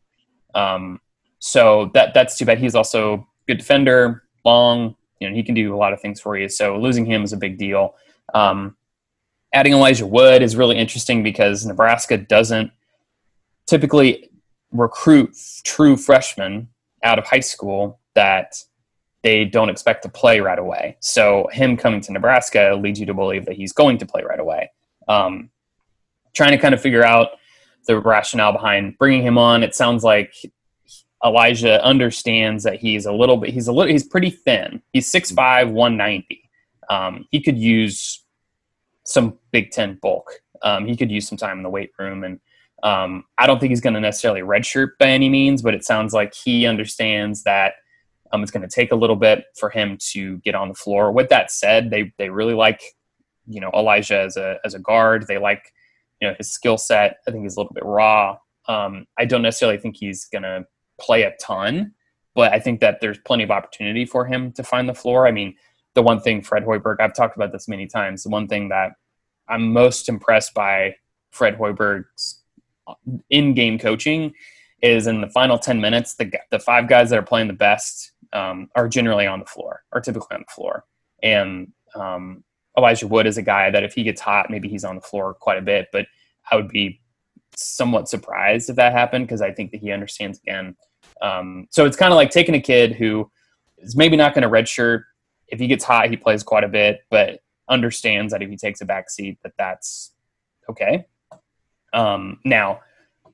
Um, 0.54 1.02
so 1.40 1.92
that 1.94 2.14
that's 2.14 2.38
too 2.38 2.46
bad. 2.46 2.60
He's 2.60 2.76
also 2.76 3.28
good 3.46 3.58
defender, 3.58 4.24
long. 4.46 4.96
You 5.20 5.30
know, 5.30 5.36
he 5.36 5.44
can 5.44 5.54
do 5.54 5.76
a 5.76 5.78
lot 5.78 5.92
of 5.92 6.00
things 6.00 6.22
for 6.22 6.38
you. 6.38 6.48
So 6.48 6.78
losing 6.80 7.06
him 7.06 7.24
is 7.24 7.34
a 7.34 7.38
big 7.38 7.58
deal. 7.58 7.96
Um, 8.34 8.78
adding 9.56 9.74
Elijah 9.74 10.06
Wood 10.06 10.44
is 10.44 10.56
really 10.56 10.78
interesting 10.78 11.24
because 11.24 11.66
Nebraska 11.66 12.18
doesn't 12.18 12.72
typically 13.66 14.30
recruit 14.72 15.36
true 15.64 15.96
freshmen 15.96 16.68
out 17.04 17.18
of 17.18 17.26
high 17.26 17.40
school 17.40 18.00
that 18.16 18.62
they 19.24 19.46
don't 19.46 19.70
expect 19.70 20.04
to 20.04 20.10
play 20.10 20.42
right 20.42 20.60
away. 20.60 20.98
So 21.00 21.48
him 21.52 21.78
coming 21.78 22.02
to 22.02 22.12
Nebraska 22.12 22.78
leads 22.80 23.00
you 23.00 23.06
to 23.06 23.14
believe 23.14 23.46
that 23.46 23.56
he's 23.56 23.72
going 23.72 23.98
to 24.00 24.06
play 24.06 24.24
right 24.24 24.40
away. 24.40 24.72
Um, 25.08 25.50
trying 26.36 26.52
to 26.52 26.58
kind 26.58 26.74
of 26.74 26.82
figure 26.82 27.04
out 27.04 27.30
the 27.88 27.98
rationale 27.98 28.52
behind 28.52 28.98
bringing 28.98 29.24
him 29.24 29.38
on. 29.38 29.64
It 29.64 29.74
sounds 29.74 30.04
like 30.04 30.34
Elijah 31.24 31.84
understands 31.84 32.64
that 32.66 32.76
he's 32.76 33.06
a 33.06 33.14
little 33.14 33.38
bit. 33.38 33.52
He's 33.52 33.68
a 33.68 33.72
little. 33.72 33.92
He's 33.92 34.06
pretty 34.06 34.32
thin. 34.32 34.82
He's 34.92 35.10
6'5", 35.12 35.72
190. 35.72 36.50
Um, 36.90 37.26
he 37.32 37.42
could 37.42 37.58
use 37.58 38.25
some 39.06 39.38
Big 39.52 39.72
Ten 39.72 39.98
bulk. 40.02 40.42
Um, 40.62 40.86
he 40.86 40.96
could 40.96 41.12
use 41.12 41.28
some 41.28 41.38
time 41.38 41.58
in 41.58 41.64
the 41.64 41.70
weight 41.70 41.92
room, 41.98 42.24
and 42.24 42.40
um, 42.84 43.24
I 43.38 43.48
don't 43.48 43.60
think 43.60 43.70
he's 43.70 43.82
going 43.82 43.94
to 43.94 44.00
necessarily 44.00 44.42
redshirt 44.42 44.92
by 45.00 45.08
any 45.08 45.30
means. 45.30 45.62
But 45.62 45.74
it 45.74 45.86
sounds 45.86 46.14
like 46.14 46.34
he 46.34 46.66
understands 46.66 47.44
that 47.44 47.74
um, 48.32 48.42
it's 48.42 48.52
going 48.52 48.68
to 48.68 48.74
take 48.74 48.92
a 48.92 48.96
little 48.96 49.16
bit 49.16 49.46
for 49.58 49.70
him 49.70 49.98
to 50.12 50.38
get 50.40 50.56
on 50.56 50.68
the 50.68 50.74
floor. 50.74 51.12
With 51.12 51.30
that 51.30 51.52
said, 51.52 51.90
they 51.90 52.12
they 52.18 52.30
really 52.30 52.54
like 52.54 52.82
you 53.48 53.62
know 53.62 53.72
Elijah 53.74 54.20
as 54.20 54.38
a 54.38 54.58
as 54.66 54.74
a 54.74 54.80
guard. 54.80 55.26
They 55.28 55.38
like 55.38 55.72
you 56.22 56.28
know 56.28 56.36
his 56.38 56.52
skill 56.52 56.78
set. 56.78 57.18
I 57.28 57.32
think 57.32 57.44
he's 57.44 57.56
a 57.56 57.60
little 57.60 57.74
bit 57.74 57.86
raw. 57.86 58.38
Um, 58.68 59.06
I 59.18 59.26
don't 59.26 59.44
necessarily 59.44 59.78
think 59.78 59.96
he's 59.98 60.26
going 60.26 60.44
to 60.44 60.66
play 61.00 61.24
a 61.24 61.36
ton, 61.40 61.94
but 62.34 62.52
I 62.52 62.60
think 62.60 62.80
that 62.80 63.00
there's 63.00 63.20
plenty 63.20 63.44
of 63.44 63.52
opportunity 63.52 64.06
for 64.06 64.26
him 64.26 64.52
to 64.54 64.64
find 64.64 64.90
the 64.90 64.96
floor. 64.96 65.28
I 65.28 65.32
mean, 65.32 65.56
the 65.96 66.04
one 66.04 66.20
thing 66.20 66.42
Fred 66.42 66.64
Hoiberg, 66.64 66.98
I've 67.00 67.16
talked 67.16 67.36
about 67.36 67.52
this 67.52 67.68
many 67.68 67.88
times. 67.88 68.24
The 68.24 68.30
one 68.30 68.48
thing 68.48 68.70
that 68.70 68.94
I'm 69.48 69.74
most 69.74 70.10
impressed 70.10 70.54
by 70.54 70.96
Fred 71.32 71.58
Hoiberg's 71.58 72.42
in-game 73.30 73.80
coaching 73.80 74.34
is 74.82 75.08
in 75.08 75.22
the 75.22 75.30
final 75.30 75.58
10 75.58 75.82
minutes, 75.82 76.16
the 76.16 76.32
the 76.52 76.60
five 76.60 76.88
guys 76.88 77.10
that 77.10 77.18
are 77.18 77.24
playing 77.24 77.48
the 77.48 77.54
best 77.54 78.12
um, 78.34 78.70
are 78.76 78.88
generally 78.88 79.26
on 79.26 79.40
the 79.40 79.46
floor, 79.46 79.84
are 79.92 80.02
typically 80.02 80.36
on 80.36 80.44
the 80.48 80.54
floor. 80.54 80.86
And 81.24 81.72
um, 81.96 82.44
Elijah 82.78 83.08
Wood 83.08 83.26
is 83.26 83.38
a 83.38 83.42
guy 83.42 83.72
that 83.72 83.84
if 83.84 83.94
he 83.94 84.04
gets 84.04 84.22
hot, 84.22 84.50
maybe 84.50 84.68
he's 84.68 84.84
on 84.84 84.96
the 84.96 85.02
floor 85.02 85.34
quite 85.34 85.58
a 85.58 85.62
bit. 85.62 85.88
But 85.92 86.06
I 86.52 86.56
would 86.56 86.68
be 86.68 87.02
somewhat 87.56 88.10
surprised 88.10 88.70
if 88.70 88.76
that 88.76 88.92
happened 88.92 89.28
because 89.28 89.42
I 89.42 89.52
think 89.52 89.72
that 89.72 89.80
he 89.80 89.92
understands 89.92 90.40
again. 90.40 90.76
Um, 91.22 91.68
so 91.72 91.86
it's 91.86 91.98
kind 91.98 92.12
of 92.12 92.18
like 92.18 92.30
taking 92.30 92.56
a 92.56 92.62
kid 92.62 92.94
who 92.94 93.32
is 93.78 93.96
maybe 93.96 94.18
not 94.18 94.34
going 94.34 94.44
to 94.44 94.50
redshirt. 94.50 95.04
If 95.48 95.60
he 95.60 95.68
gets 95.68 95.84
hot, 95.84 96.10
he 96.10 96.18
plays 96.18 96.44
quite 96.44 96.64
a 96.64 96.68
bit, 96.68 97.02
but 97.10 97.42
understands 97.70 98.32
that 98.32 98.42
if 98.42 98.50
he 98.50 98.58
takes 98.58 98.82
a 98.82 98.86
back 98.86 99.10
seat, 99.10 99.38
that 99.44 99.54
that's 99.58 100.14
okay. 100.70 101.06
Um, 101.94 102.40
now, 102.44 102.82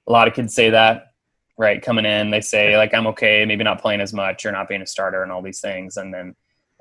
a 0.07 0.11
lot 0.11 0.27
of 0.27 0.33
kids 0.33 0.53
say 0.53 0.69
that, 0.69 1.13
right? 1.57 1.81
Coming 1.81 2.05
in, 2.05 2.29
they 2.29 2.41
say 2.41 2.77
like, 2.77 2.93
"I'm 2.93 3.07
okay, 3.07 3.45
maybe 3.45 3.63
not 3.63 3.81
playing 3.81 4.01
as 4.01 4.13
much, 4.13 4.45
or 4.45 4.51
not 4.51 4.67
being 4.67 4.81
a 4.81 4.87
starter, 4.87 5.23
and 5.23 5.31
all 5.31 5.41
these 5.41 5.61
things." 5.61 5.97
And 5.97 6.13
then, 6.13 6.35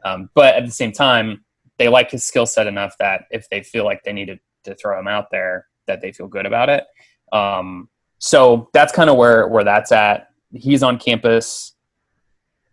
um, 0.05 0.31
but 0.35 0.55
at 0.55 0.67
the 0.67 0.73
same 0.73 0.93
time, 0.93 1.45
they 1.79 1.89
like 1.89 2.11
his 2.11 2.25
skill 2.25 2.47
set 2.47 2.67
enough 2.67 2.97
that 2.99 3.25
if 3.31 3.49
they 3.49 3.63
feel 3.63 3.85
like 3.85 4.03
they 4.05 4.13
need 4.13 4.27
to, 4.27 4.39
to 4.65 4.75
throw 4.75 4.99
him 4.99 5.09
out 5.09 5.31
there, 5.31 5.67
that 5.87 6.01
they 6.01 6.13
feel 6.13 6.29
good 6.29 6.47
about 6.47 6.69
it. 6.69 6.85
Um, 7.33 7.89
so 8.19 8.69
that's 8.75 8.93
kind 8.93 9.09
of 9.09 9.17
where 9.17 9.49
where 9.49 9.65
that's 9.65 9.93
at. 9.93 10.29
He's 10.53 10.83
on 10.83 10.99
campus. 10.99 11.75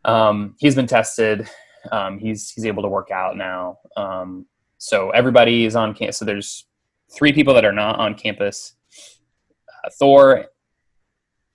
Um, 0.04 0.56
he's 0.60 0.76
been 0.76 0.88
tested. 0.88 1.50
Um, 1.91 2.19
he's 2.19 2.50
he's 2.50 2.65
able 2.65 2.84
to 2.84 2.89
work 2.89 3.12
out 3.12 3.38
now. 3.38 3.80
Um, 3.95 4.45
so 4.78 5.10
everybody 5.12 5.65
is 5.65 5.76
on 5.76 5.93
campus. 5.93 6.17
So 6.17 6.26
there's 6.26 6.65
three 7.12 7.34
people 7.34 7.54
that 7.54 7.65
are 7.65 7.73
not 7.73 7.97
on 8.00 8.15
campus. 8.15 8.73
Uh, 9.84 9.89
Thor 10.00 10.45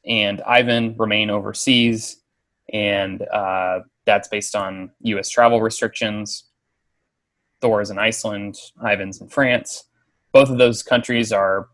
and 0.04 0.42
Yvan 0.46 0.96
remain 0.98 1.30
overseas, 1.30 2.22
and 2.72 3.22
uh, 3.22 3.80
that's 4.04 4.28
based 4.28 4.56
on 4.56 4.90
U.S. 5.02 5.28
travel 5.28 5.60
restrictions. 5.60 6.44
Thor 7.60 7.80
is 7.80 7.90
in 7.90 7.98
Iceland. 7.98 8.56
Yvan's 8.84 9.20
in 9.20 9.28
France. 9.28 9.84
Both 10.32 10.50
of 10.50 10.58
those 10.58 10.82
countries 10.82 11.32
are, 11.32 11.68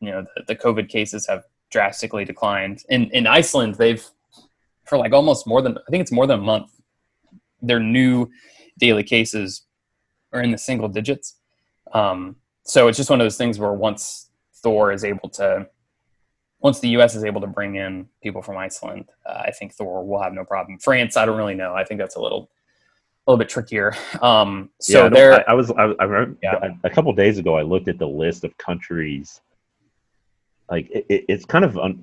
you 0.00 0.10
know, 0.10 0.26
the, 0.34 0.42
the 0.48 0.56
COVID 0.56 0.88
cases 0.88 1.26
have 1.28 1.44
drastically 1.70 2.24
declined. 2.24 2.82
In 2.88 3.10
in 3.10 3.26
Iceland, 3.26 3.76
they've 3.76 4.04
for 4.86 4.98
like 4.98 5.12
almost 5.12 5.46
more 5.46 5.62
than 5.62 5.78
I 5.78 5.90
think 5.90 6.00
it's 6.00 6.12
more 6.12 6.26
than 6.26 6.40
a 6.40 6.42
month. 6.42 6.70
Their 7.66 7.80
new 7.80 8.28
daily 8.78 9.02
cases 9.02 9.66
are 10.32 10.42
in 10.42 10.50
the 10.50 10.58
single 10.58 10.88
digits. 10.88 11.36
Um, 11.92 12.36
so 12.64 12.88
it's 12.88 12.96
just 12.96 13.10
one 13.10 13.20
of 13.20 13.24
those 13.24 13.36
things 13.36 13.58
where 13.58 13.72
once 13.72 14.30
Thor 14.62 14.92
is 14.92 15.04
able 15.04 15.28
to, 15.30 15.66
once 16.60 16.80
the 16.80 16.88
U.S. 16.90 17.14
is 17.14 17.24
able 17.24 17.40
to 17.40 17.46
bring 17.46 17.76
in 17.76 18.08
people 18.22 18.42
from 18.42 18.56
Iceland, 18.56 19.06
uh, 19.26 19.42
I 19.44 19.50
think 19.50 19.74
Thor 19.74 20.04
will 20.04 20.20
have 20.22 20.32
no 20.32 20.44
problem. 20.44 20.78
France, 20.78 21.16
I 21.16 21.26
don't 21.26 21.36
really 21.36 21.54
know. 21.54 21.74
I 21.74 21.84
think 21.84 22.00
that's 22.00 22.16
a 22.16 22.20
little, 22.20 22.50
a 23.26 23.30
little 23.30 23.38
bit 23.38 23.48
trickier. 23.48 23.94
Um, 24.22 24.70
so 24.80 25.04
yeah, 25.04 25.08
there, 25.10 25.32
I, 25.48 25.52
I 25.52 25.54
was, 25.54 25.70
I, 25.70 25.92
I 25.98 26.04
remember 26.04 26.38
Yeah. 26.42 26.70
a, 26.82 26.88
a 26.88 26.90
couple 26.90 27.12
days 27.12 27.38
ago, 27.38 27.56
I 27.56 27.62
looked 27.62 27.88
at 27.88 27.98
the 27.98 28.08
list 28.08 28.44
of 28.44 28.56
countries. 28.58 29.40
Like 30.70 30.90
it, 30.90 31.06
it, 31.08 31.24
it's 31.28 31.44
kind 31.44 31.64
of, 31.64 31.76
un, 31.78 32.02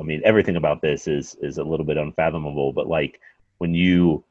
I 0.00 0.02
mean, 0.02 0.22
everything 0.24 0.56
about 0.56 0.80
this 0.80 1.06
is 1.06 1.36
is 1.40 1.58
a 1.58 1.62
little 1.62 1.86
bit 1.86 1.96
unfathomable. 1.98 2.72
But 2.72 2.88
like 2.88 3.20
when 3.58 3.74
you, 3.74 4.24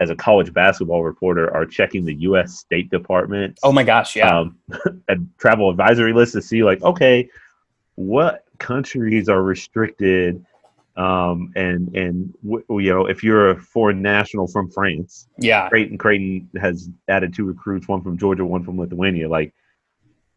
as 0.00 0.10
a 0.10 0.16
college 0.16 0.52
basketball 0.52 1.02
reporter, 1.02 1.52
are 1.54 1.64
checking 1.64 2.04
the 2.04 2.14
U.S. 2.16 2.58
State 2.58 2.90
Department 2.90 3.58
oh 3.62 3.72
my 3.72 3.82
gosh, 3.82 4.14
yeah, 4.16 4.38
um, 4.38 4.56
a 5.08 5.16
travel 5.38 5.70
advisory 5.70 6.12
list 6.12 6.32
to 6.34 6.42
see 6.42 6.62
like 6.62 6.82
okay 6.82 7.28
what 7.94 8.44
countries 8.58 9.28
are 9.28 9.42
restricted 9.42 10.44
um, 10.96 11.52
and 11.56 11.94
and 11.96 12.34
w- 12.44 12.64
you 12.82 12.90
know 12.92 13.06
if 13.06 13.22
you're 13.22 13.50
a 13.50 13.60
foreign 13.60 14.00
national 14.02 14.46
from 14.46 14.70
france 14.70 15.28
yeah. 15.38 15.68
creighton 15.68 15.98
creighton 15.98 16.48
has 16.60 16.88
added 17.08 17.34
two 17.34 17.44
recruits 17.44 17.86
one 17.88 18.02
from 18.02 18.16
georgia 18.18 18.44
one 18.44 18.62
from 18.64 18.78
lithuania 18.78 19.28
like 19.28 19.52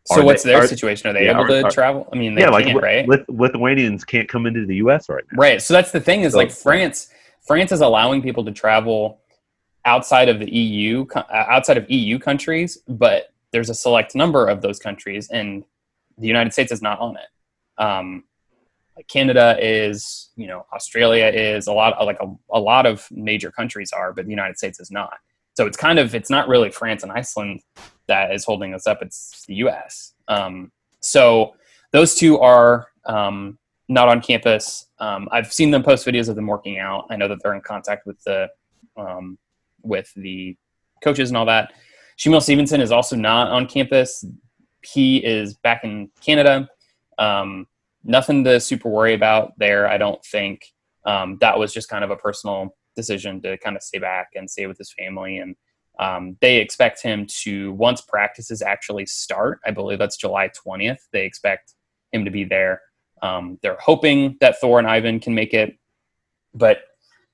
So 0.05 0.23
what's 0.23 0.43
they- 0.43 0.51
their 0.51 0.63
are- 0.63 0.67
situation? 0.67 1.09
Are 1.09 1.13
they 1.13 1.25
yeah, 1.25 1.31
able 1.31 1.47
to 1.47 1.65
are- 1.65 1.71
travel? 1.71 2.07
I 2.11 2.15
mean, 2.17 2.33
they 2.35 2.41
yeah 2.41 2.49
like 2.49 2.73
right? 2.81 3.07
Lith- 3.07 3.27
lithuanians 3.29 4.03
can't 4.05 4.27
come 4.27 4.45
into 4.45 4.65
the 4.65 4.75
us 4.77 5.07
right 5.09 5.23
now 5.31 5.37
Right. 5.39 5.61
So 5.61 5.73
that's 5.73 5.91
the 5.91 5.99
thing 6.01 6.21
is 6.21 6.31
So- 6.33 6.39
like 6.39 6.51
France. 6.51 7.09
France 7.45 7.71
is 7.71 7.81
allowing 7.81 8.21
people 8.21 8.43
to 8.45 8.51
travel 8.51 9.19
outside 9.85 10.29
of 10.29 10.39
the 10.39 10.49
EU, 10.49 11.05
uh, 11.15 11.23
outside 11.31 11.77
of 11.77 11.89
EU 11.89 12.19
countries, 12.19 12.77
but 12.87 13.33
there's 13.51 13.69
a 13.69 13.73
select 13.73 14.15
number 14.15 14.47
of 14.47 14.61
those 14.61 14.79
countries, 14.79 15.29
and 15.29 15.63
the 16.17 16.27
United 16.27 16.53
States 16.53 16.71
is 16.71 16.81
not 16.81 16.99
on 16.99 17.17
it. 17.17 17.81
Um, 17.83 18.23
Canada 19.07 19.57
is, 19.59 20.29
you 20.35 20.47
know, 20.47 20.65
Australia 20.73 21.25
is 21.27 21.67
a 21.67 21.73
lot, 21.73 22.03
like 22.05 22.19
a, 22.19 22.27
a 22.51 22.59
lot 22.59 22.85
of 22.85 23.07
major 23.11 23.51
countries 23.51 23.91
are, 23.93 24.11
but 24.11 24.25
the 24.25 24.31
United 24.31 24.57
States 24.57 24.79
is 24.79 24.91
not. 24.91 25.13
So 25.53 25.65
it's 25.65 25.77
kind 25.77 25.99
of 25.99 26.15
it's 26.15 26.29
not 26.29 26.47
really 26.47 26.69
France 26.69 27.03
and 27.03 27.11
Iceland 27.11 27.61
that 28.07 28.33
is 28.33 28.45
holding 28.45 28.73
us 28.73 28.87
up; 28.87 29.01
it's 29.01 29.45
the 29.45 29.55
U.S. 29.55 30.13
Um, 30.27 30.71
so 31.01 31.55
those 31.91 32.15
two 32.15 32.39
are 32.39 32.87
um, 33.05 33.57
not 33.87 34.07
on 34.07 34.21
campus. 34.21 34.85
Um, 34.99 35.27
I've 35.31 35.51
seen 35.51 35.71
them 35.71 35.83
post 35.83 36.05
videos 36.05 36.29
of 36.29 36.35
them 36.35 36.47
working 36.47 36.77
out. 36.77 37.07
I 37.09 37.15
know 37.15 37.27
that 37.27 37.39
they're 37.43 37.55
in 37.55 37.61
contact 37.61 38.05
with 38.05 38.21
the 38.23 38.47
um, 38.95 39.37
with 39.81 40.11
the 40.15 40.55
coaches 41.03 41.29
and 41.29 41.37
all 41.37 41.45
that. 41.45 41.73
Shamiel 42.17 42.41
Stevenson 42.41 42.81
is 42.81 42.91
also 42.91 43.15
not 43.15 43.47
on 43.47 43.65
campus. 43.65 44.25
He 44.83 45.17
is 45.17 45.55
back 45.55 45.83
in 45.83 46.09
Canada. 46.21 46.67
Um, 47.17 47.67
nothing 48.03 48.43
to 48.43 48.59
super 48.59 48.89
worry 48.89 49.13
about 49.13 49.53
there. 49.57 49.87
I 49.87 49.97
don't 49.97 50.23
think 50.25 50.65
um, 51.05 51.37
that 51.41 51.57
was 51.57 51.73
just 51.73 51.89
kind 51.89 52.03
of 52.03 52.11
a 52.11 52.15
personal 52.15 52.75
decision 52.95 53.41
to 53.41 53.57
kind 53.59 53.75
of 53.75 53.83
stay 53.83 53.99
back 53.99 54.29
and 54.35 54.49
stay 54.49 54.67
with 54.67 54.77
his 54.77 54.93
family. 54.97 55.37
And 55.37 55.55
um, 55.99 56.37
they 56.41 56.57
expect 56.57 57.01
him 57.01 57.25
to 57.41 57.73
once 57.73 58.01
practices 58.01 58.61
actually 58.61 59.05
start. 59.05 59.59
I 59.65 59.71
believe 59.71 59.99
that's 59.99 60.17
July 60.17 60.49
twentieth. 60.53 61.07
They 61.11 61.25
expect 61.25 61.73
him 62.11 62.25
to 62.25 62.31
be 62.31 62.43
there. 62.43 62.81
Um, 63.21 63.59
they're 63.61 63.77
hoping 63.79 64.37
that 64.39 64.59
Thor 64.59 64.79
and 64.79 64.87
Yvan 64.87 65.19
can 65.19 65.35
make 65.35 65.53
it, 65.53 65.77
but 66.53 66.79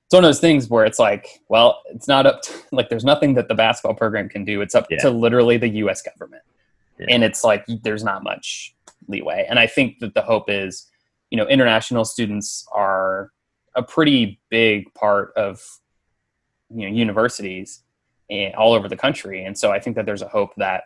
it's 0.06 0.14
one 0.14 0.24
of 0.24 0.28
those 0.28 0.40
things 0.40 0.70
where 0.70 0.84
it's 0.84 0.98
like, 1.00 1.40
well, 1.48 1.82
it's 1.86 2.06
not 2.06 2.26
up 2.26 2.42
to 2.42 2.52
like 2.72 2.88
there's 2.88 3.04
nothing 3.04 3.34
that 3.34 3.48
the 3.48 3.54
basketball 3.54 3.94
program 3.94 4.28
can 4.28 4.44
do. 4.44 4.60
It's 4.60 4.74
up 4.74 4.86
Yeah. 4.90 4.98
to 5.00 5.10
literally 5.10 5.56
the 5.56 5.68
U.S. 5.84 6.00
government, 6.02 6.42
Yeah. 6.98 7.06
and 7.10 7.24
it's 7.24 7.42
like 7.44 7.64
there's 7.82 8.04
not 8.04 8.22
much 8.22 8.74
leeway. 9.08 9.46
And 9.48 9.58
I 9.58 9.66
think 9.66 9.98
that 10.00 10.14
the 10.14 10.22
hope 10.22 10.48
is, 10.48 10.88
you 11.30 11.36
know, 11.36 11.46
international 11.46 12.04
students 12.04 12.66
are 12.72 13.32
a 13.74 13.82
pretty 13.82 14.40
big 14.48 14.92
part 14.94 15.32
of 15.36 15.60
you 16.70 16.88
know 16.88 16.94
universities 16.94 17.82
and 18.30 18.54
all 18.54 18.72
over 18.72 18.88
the 18.88 18.96
country, 18.96 19.44
and 19.44 19.56
so 19.58 19.70
I 19.70 19.78
think 19.80 19.96
that 19.96 20.06
there's 20.06 20.22
a 20.22 20.28
hope 20.28 20.54
that 20.56 20.84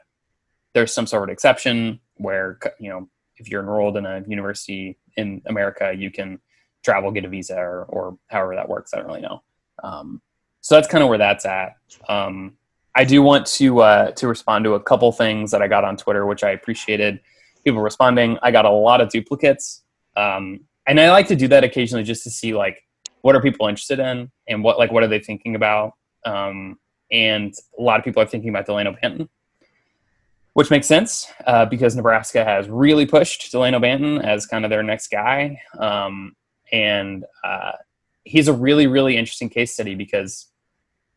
there's 0.75 0.93
some 0.95 1.07
sort 1.07 1.29
of 1.29 1.33
exception 1.33 2.01
where 2.17 2.59
you 2.79 2.89
know 2.91 3.09
if 3.37 3.49
you're 3.49 3.63
enrolled 3.63 3.97
in 3.97 4.05
a 4.07 4.23
university 4.27 4.99
in 5.17 5.41
America, 5.47 5.93
you 5.97 6.11
can 6.11 6.39
travel, 6.83 7.11
get 7.11 7.25
a 7.25 7.29
visa, 7.29 7.57
or, 7.57 7.85
or 7.89 8.19
however 8.29 8.55
that 8.57 8.69
works. 8.69 8.93
I 8.93 8.99
don't 8.99 9.07
really 9.07 9.21
know. 9.21 9.43
Um, 9.83 10.21
so 10.61 10.75
that's 10.75 10.89
kind 10.89 11.03
of 11.03 11.09
where 11.09 11.19
that's 11.19 11.47
at. 11.47 11.77
Um, 12.09 12.55
I 12.95 13.05
do 13.05 13.23
want 13.23 13.47
to 13.47 13.81
uh, 13.81 14.11
to 14.13 14.29
respond 14.29 14.65
to 14.65 14.75
a 14.75 14.81
couple 14.81 15.11
things 15.13 15.51
that 15.53 15.63
I 15.63 15.69
got 15.69 15.85
on 15.85 15.97
Twitter, 15.97 16.27
which 16.27 16.43
I 16.43 16.51
appreciated 16.51 17.21
people 17.65 17.81
responding. 17.81 18.39
I 18.43 18.51
got 18.51 18.65
a 18.65 18.71
lot 18.71 19.01
of 19.01 19.11
duplicates, 19.11 19.83
um, 20.17 20.61
and 20.87 21.01
I 21.01 21.11
like 21.11 21.29
to 21.29 21.37
do 21.37 21.49
that 21.49 21.65
occasionally 21.65 22.05
just 22.05 22.25
to 22.25 22.31
see 22.31 22.53
like 22.53 22.83
what 23.23 23.37
are 23.37 23.43
people 23.43 23.69
interested 23.69 24.01
in 24.01 24.31
and 24.49 24.65
what 24.65 24.79
like 24.79 24.91
what 24.91 25.03
are 25.03 25.09
they 25.09 25.21
thinking 25.21 25.55
about. 25.55 25.93
Um, 26.27 26.79
and 27.13 27.55
a 27.79 27.83
lot 27.83 27.99
of 27.99 28.05
people 28.05 28.23
are 28.23 28.27
thinking 28.27 28.51
about 28.51 28.67
Delano 28.67 28.93
Banton 28.93 29.29
which 30.55 30.71
makes 30.71 30.87
sense 30.87 31.27
uh, 31.47 31.65
because 31.65 31.95
Nebraska 31.95 32.45
has 32.45 32.69
really 32.69 33.07
pushed 33.07 33.51
Delano 33.51 33.79
Banton 33.79 34.23
as 34.23 34.47
kind 34.47 34.65
of 34.65 34.71
their 34.71 34.83
next 34.83 35.09
guy. 35.09 35.61
Um, 35.79 36.35
and 36.73 37.25
uh, 37.45 37.73
he's 38.25 38.49
a 38.49 38.53
really, 38.53 38.87
really 38.87 39.17
interesting 39.17 39.49
case 39.49 39.73
study 39.73 39.95
because, 39.95 40.49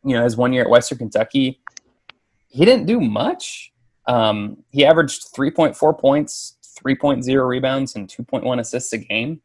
you 0.03 0.15
know, 0.15 0.23
his 0.23 0.37
one 0.37 0.53
year 0.53 0.63
at 0.63 0.69
Western 0.69 0.97
Kentucky, 0.97 1.61
he 2.47 2.65
didn't 2.65 2.85
do 2.85 2.99
much. 2.99 3.71
Um, 4.07 4.57
he 4.69 4.85
averaged 4.85 5.33
3.4 5.33 5.99
points, 5.99 6.57
3.0 6.85 7.47
rebounds, 7.47 7.95
and 7.95 8.07
2.1 8.07 8.59
assists 8.59 8.93
a 8.93 8.97
game. 8.97 9.41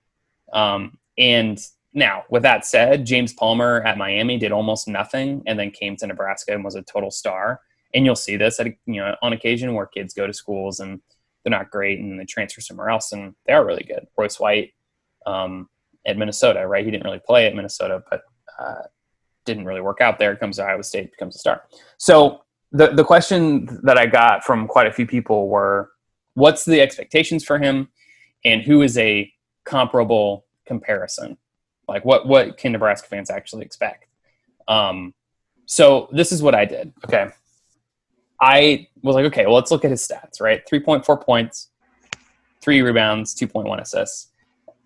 Um, 0.52 0.98
and 1.16 1.58
now, 1.94 2.24
with 2.30 2.42
that 2.42 2.64
said, 2.64 3.06
James 3.06 3.32
Palmer 3.32 3.82
at 3.82 3.98
Miami 3.98 4.38
did 4.38 4.52
almost 4.52 4.88
nothing 4.88 5.42
and 5.46 5.58
then 5.58 5.70
came 5.70 5.96
to 5.96 6.06
Nebraska 6.06 6.52
and 6.52 6.64
was 6.64 6.74
a 6.74 6.82
total 6.82 7.10
star 7.10 7.60
and 7.94 8.04
you'll 8.04 8.16
see 8.16 8.36
this 8.36 8.60
at 8.60 8.66
you 8.66 9.00
know 9.00 9.14
on 9.22 9.32
occasion 9.32 9.74
where 9.74 9.86
kids 9.86 10.14
go 10.14 10.26
to 10.26 10.32
schools 10.32 10.80
and 10.80 11.00
they're 11.42 11.50
not 11.50 11.70
great 11.70 11.98
and 11.98 12.18
they 12.18 12.24
transfer 12.24 12.60
somewhere 12.60 12.90
else 12.90 13.12
and 13.12 13.34
they 13.46 13.52
are 13.52 13.64
really 13.64 13.84
good. 13.84 14.06
Royce 14.16 14.40
White 14.40 14.72
um, 15.26 15.68
at 16.06 16.16
Minnesota, 16.16 16.66
right? 16.66 16.84
He 16.84 16.90
didn't 16.90 17.04
really 17.04 17.20
play 17.24 17.46
at 17.46 17.54
Minnesota, 17.54 18.02
but 18.10 18.22
uh, 18.58 18.82
didn't 19.44 19.64
really 19.64 19.80
work 19.80 20.00
out 20.00 20.18
there. 20.18 20.36
Comes 20.36 20.56
to 20.56 20.64
Iowa 20.64 20.82
State, 20.82 21.10
becomes 21.10 21.36
a 21.36 21.38
star. 21.38 21.64
So 21.96 22.42
the 22.72 22.88
the 22.88 23.04
question 23.04 23.80
that 23.82 23.98
I 23.98 24.06
got 24.06 24.44
from 24.44 24.66
quite 24.66 24.86
a 24.86 24.92
few 24.92 25.06
people 25.06 25.48
were, 25.48 25.90
what's 26.34 26.64
the 26.64 26.80
expectations 26.80 27.44
for 27.44 27.58
him, 27.58 27.88
and 28.44 28.62
who 28.62 28.82
is 28.82 28.96
a 28.98 29.32
comparable 29.64 30.46
comparison? 30.66 31.36
Like 31.88 32.04
what 32.04 32.26
what 32.26 32.58
can 32.58 32.72
Nebraska 32.72 33.08
fans 33.08 33.30
actually 33.30 33.64
expect? 33.64 34.06
Um, 34.68 35.14
so 35.66 36.08
this 36.12 36.32
is 36.32 36.42
what 36.42 36.54
I 36.54 36.64
did. 36.64 36.92
Okay. 37.04 37.28
I 38.40 38.86
was 39.02 39.16
like, 39.16 39.24
okay, 39.26 39.46
well, 39.46 39.56
let's 39.56 39.70
look 39.70 39.84
at 39.84 39.90
his 39.90 40.06
stats, 40.06 40.40
right? 40.40 40.62
3.4 40.70 41.20
points, 41.20 41.70
three 42.60 42.82
rebounds, 42.82 43.34
2.1 43.34 43.80
assists. 43.80 44.28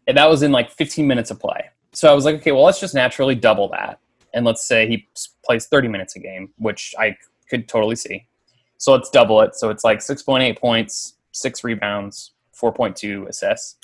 And 0.07 0.17
that 0.17 0.29
was 0.29 0.43
in 0.43 0.53
like 0.53 0.71
15 0.71 1.07
minutes 1.07 1.31
of 1.31 1.39
play. 1.39 1.71
So 1.93 2.11
I 2.11 2.15
was 2.15 2.25
like, 2.25 2.37
okay, 2.37 2.53
well, 2.53 2.65
let's 2.65 2.81
just 2.81 2.95
naturally 2.95 3.35
double 3.35 3.69
that. 3.69 3.99
And 4.35 4.45
let's 4.45 4.65
say 4.65 4.89
he 4.89 5.07
plays 5.45 5.67
30 5.67 5.89
minutes 5.89 6.17
a 6.17 6.19
game, 6.19 6.51
which 6.57 6.95
I 6.99 7.17
could 7.49 7.69
totally 7.69 7.97
see. 7.97 8.27
So 8.79 8.93
let's 8.93 9.11
double 9.11 9.41
it. 9.43 9.55
So 9.55 9.71
it's 9.71 9.85
like 9.85 9.99
6.8 9.99 10.59
points, 10.59 11.15
six 11.33 11.63
rebounds, 11.63 12.33
4.2 12.61 13.29
assists. 13.29 13.77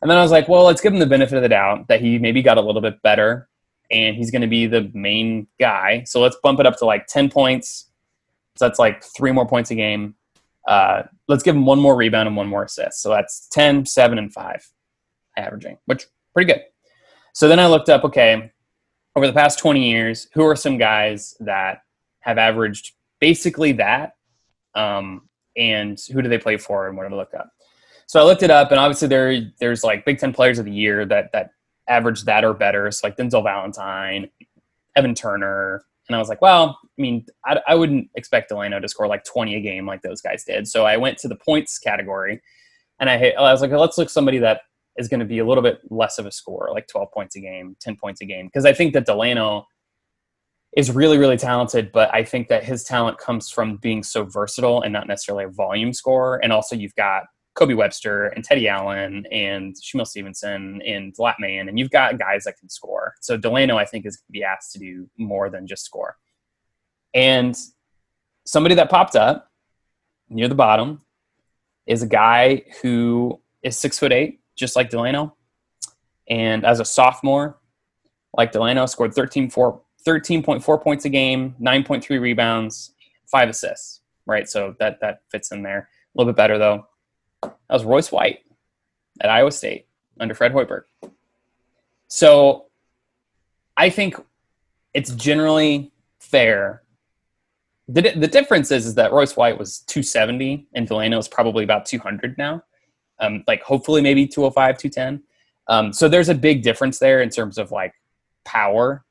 And 0.00 0.10
then 0.10 0.16
I 0.16 0.22
was 0.22 0.30
like, 0.30 0.48
well, 0.48 0.64
let's 0.64 0.80
give 0.80 0.92
him 0.92 0.98
the 0.98 1.06
benefit 1.06 1.36
of 1.36 1.42
the 1.42 1.48
doubt 1.48 1.88
that 1.88 2.00
he 2.00 2.18
maybe 2.18 2.42
got 2.42 2.56
a 2.56 2.60
little 2.60 2.80
bit 2.80 3.02
better 3.02 3.48
and 3.90 4.16
he's 4.16 4.30
going 4.30 4.42
to 4.42 4.48
be 4.48 4.66
the 4.66 4.90
main 4.94 5.46
guy. 5.58 6.04
So 6.04 6.20
let's 6.20 6.36
bump 6.42 6.60
it 6.60 6.66
up 6.66 6.76
to 6.78 6.84
like 6.84 7.06
10 7.06 7.30
points, 7.30 7.86
So 8.56 8.66
that's 8.66 8.78
like 8.78 9.02
three 9.02 9.32
more 9.32 9.46
points 9.46 9.70
a 9.70 9.74
game. 9.74 10.14
Uh, 10.66 11.04
let's 11.28 11.42
give 11.42 11.54
him 11.54 11.64
one 11.64 11.78
more 11.78 11.96
rebound 11.96 12.26
and 12.26 12.36
one 12.36 12.48
more 12.48 12.64
assist. 12.64 13.00
So 13.00 13.10
that's 13.10 13.48
10, 13.48 13.86
7, 13.86 14.18
and 14.18 14.32
5 14.32 14.70
averaging, 15.36 15.78
which 15.86 16.06
pretty 16.34 16.52
good. 16.52 16.62
So 17.34 17.48
then 17.48 17.60
I 17.60 17.66
looked 17.66 17.88
up, 17.88 18.04
okay, 18.04 18.52
over 19.14 19.26
the 19.26 19.32
past 19.32 19.58
20 19.58 19.90
years, 19.90 20.28
who 20.34 20.44
are 20.44 20.56
some 20.56 20.78
guys 20.78 21.34
that 21.40 21.82
have 22.20 22.38
averaged 22.38 22.92
basically 23.20 23.72
that? 23.72 24.14
Um, 24.74 25.28
and 25.56 25.98
who 26.12 26.20
do 26.20 26.28
they 26.28 26.38
play 26.38 26.56
for 26.56 26.86
and 26.86 26.96
what 26.96 27.04
did 27.04 27.12
I 27.12 27.16
look 27.16 27.34
up? 27.34 27.50
So 28.06 28.20
I 28.20 28.24
looked 28.24 28.42
it 28.42 28.50
up, 28.50 28.70
and 28.70 28.78
obviously 28.78 29.08
there 29.08 29.40
there's 29.58 29.82
like 29.82 30.04
Big 30.04 30.18
Ten 30.18 30.32
players 30.32 30.58
of 30.58 30.64
the 30.64 30.72
year 30.72 31.04
that 31.06 31.32
that 31.32 31.50
average 31.88 32.22
that 32.24 32.44
or 32.44 32.54
better. 32.54 32.90
So 32.90 33.06
like 33.06 33.16
Denzel 33.16 33.42
Valentine, 33.42 34.30
Evan 34.94 35.14
Turner, 35.14 35.84
and 36.08 36.14
I 36.14 36.18
was 36.18 36.28
like, 36.28 36.40
well, 36.40 36.78
I 36.82 37.02
mean, 37.02 37.26
I, 37.44 37.60
I 37.66 37.74
wouldn't 37.74 38.08
expect 38.14 38.50
Delano 38.50 38.78
to 38.78 38.88
score 38.88 39.08
like 39.08 39.24
20 39.24 39.56
a 39.56 39.60
game 39.60 39.86
like 39.86 40.02
those 40.02 40.20
guys 40.20 40.44
did. 40.44 40.68
So 40.68 40.84
I 40.86 40.96
went 40.96 41.18
to 41.18 41.28
the 41.28 41.36
points 41.36 41.78
category, 41.78 42.40
and 43.00 43.10
I 43.10 43.34
I 43.38 43.52
was 43.52 43.60
like, 43.60 43.72
let's 43.72 43.98
look 43.98 44.10
somebody 44.10 44.38
that 44.38 44.60
is 44.98 45.08
going 45.08 45.20
to 45.20 45.26
be 45.26 45.38
a 45.38 45.46
little 45.46 45.62
bit 45.62 45.80
less 45.90 46.18
of 46.18 46.26
a 46.26 46.32
score, 46.32 46.68
like 46.72 46.86
12 46.88 47.12
points 47.12 47.36
a 47.36 47.40
game, 47.40 47.76
10 47.80 47.96
points 47.96 48.20
a 48.20 48.24
game, 48.24 48.46
because 48.46 48.64
I 48.64 48.72
think 48.72 48.92
that 48.94 49.06
Delano 49.06 49.66
is 50.76 50.90
really 50.90 51.16
really 51.16 51.38
talented 51.38 51.90
but 51.90 52.12
i 52.14 52.22
think 52.22 52.48
that 52.48 52.62
his 52.62 52.84
talent 52.84 53.16
comes 53.16 53.48
from 53.48 53.78
being 53.78 54.02
so 54.02 54.24
versatile 54.24 54.82
and 54.82 54.92
not 54.92 55.06
necessarily 55.06 55.44
a 55.44 55.48
volume 55.48 55.90
scorer 55.90 56.38
and 56.42 56.52
also 56.52 56.76
you've 56.76 56.94
got 56.96 57.22
Kobe 57.56 57.74
Webster 57.74 58.26
and 58.26 58.44
Teddy 58.44 58.68
Allen 58.68 59.24
and 59.32 59.74
Shamiel 59.74 60.06
Stevenson 60.06 60.80
and 60.86 61.14
Lat 61.18 61.36
Mayen, 61.40 61.68
and 61.68 61.78
you've 61.78 61.90
got 61.90 62.18
guys 62.18 62.44
that 62.44 62.58
can 62.58 62.68
score. 62.68 63.14
So 63.22 63.36
Delano, 63.36 63.78
I 63.78 63.86
think, 63.86 64.06
is 64.06 64.16
going 64.16 64.26
to 64.26 64.32
be 64.32 64.44
asked 64.44 64.72
to 64.72 64.78
do 64.78 65.08
more 65.16 65.48
than 65.48 65.66
just 65.66 65.84
score. 65.84 66.16
And 67.14 67.56
somebody 68.44 68.74
that 68.74 68.90
popped 68.90 69.16
up 69.16 69.50
near 70.28 70.48
the 70.48 70.54
bottom 70.54 71.00
is 71.86 72.02
a 72.02 72.06
guy 72.06 72.64
who 72.82 73.40
is 73.62 73.78
six 73.78 73.98
foot 73.98 74.12
eight, 74.12 74.40
just 74.56 74.74
like 74.74 74.90
Delano. 74.90 75.36
And 76.28 76.64
as 76.64 76.80
a 76.80 76.84
sophomore, 76.84 77.58
like 78.36 78.52
Delano, 78.52 78.86
scored 78.86 79.14
13, 79.14 79.50
4, 79.50 79.80
13.4 80.06 80.82
points 80.82 81.04
a 81.04 81.08
game, 81.08 81.54
9.3 81.60 82.20
rebounds, 82.20 82.94
five 83.26 83.48
assists. 83.48 84.00
Right, 84.26 84.48
so 84.48 84.74
that 84.80 84.98
that 85.00 85.20
fits 85.30 85.52
in 85.52 85.62
there. 85.62 85.78
A 85.88 86.18
little 86.18 86.32
bit 86.32 86.36
better 86.36 86.58
though. 86.58 86.88
That 87.42 87.54
was 87.70 87.84
Royce 87.84 88.10
White 88.10 88.40
at 89.20 89.30
Iowa 89.30 89.52
State 89.52 89.86
under 90.18 90.34
Fred 90.34 90.52
Hoiberg. 90.52 90.82
So 92.08 92.66
I 93.76 93.90
think 93.90 94.16
it's 94.94 95.14
generally 95.14 95.92
fair. 96.18 96.82
The, 97.88 98.12
the 98.16 98.26
difference 98.26 98.72
is, 98.72 98.86
is 98.86 98.94
that 98.96 99.12
Royce 99.12 99.36
White 99.36 99.58
was 99.58 99.80
270 99.80 100.66
and 100.74 100.88
Delano 100.88 101.18
is 101.18 101.28
probably 101.28 101.62
about 101.62 101.86
200 101.86 102.36
now. 102.36 102.64
Um, 103.18 103.44
like 103.46 103.62
hopefully 103.62 104.02
maybe 104.02 104.26
205, 104.26 104.78
210. 104.78 105.22
Um, 105.68 105.92
so 105.92 106.08
there's 106.08 106.28
a 106.28 106.34
big 106.34 106.62
difference 106.62 106.98
there 106.98 107.22
in 107.22 107.30
terms 107.30 107.58
of 107.58 107.72
like 107.72 107.94
power. 108.44 109.04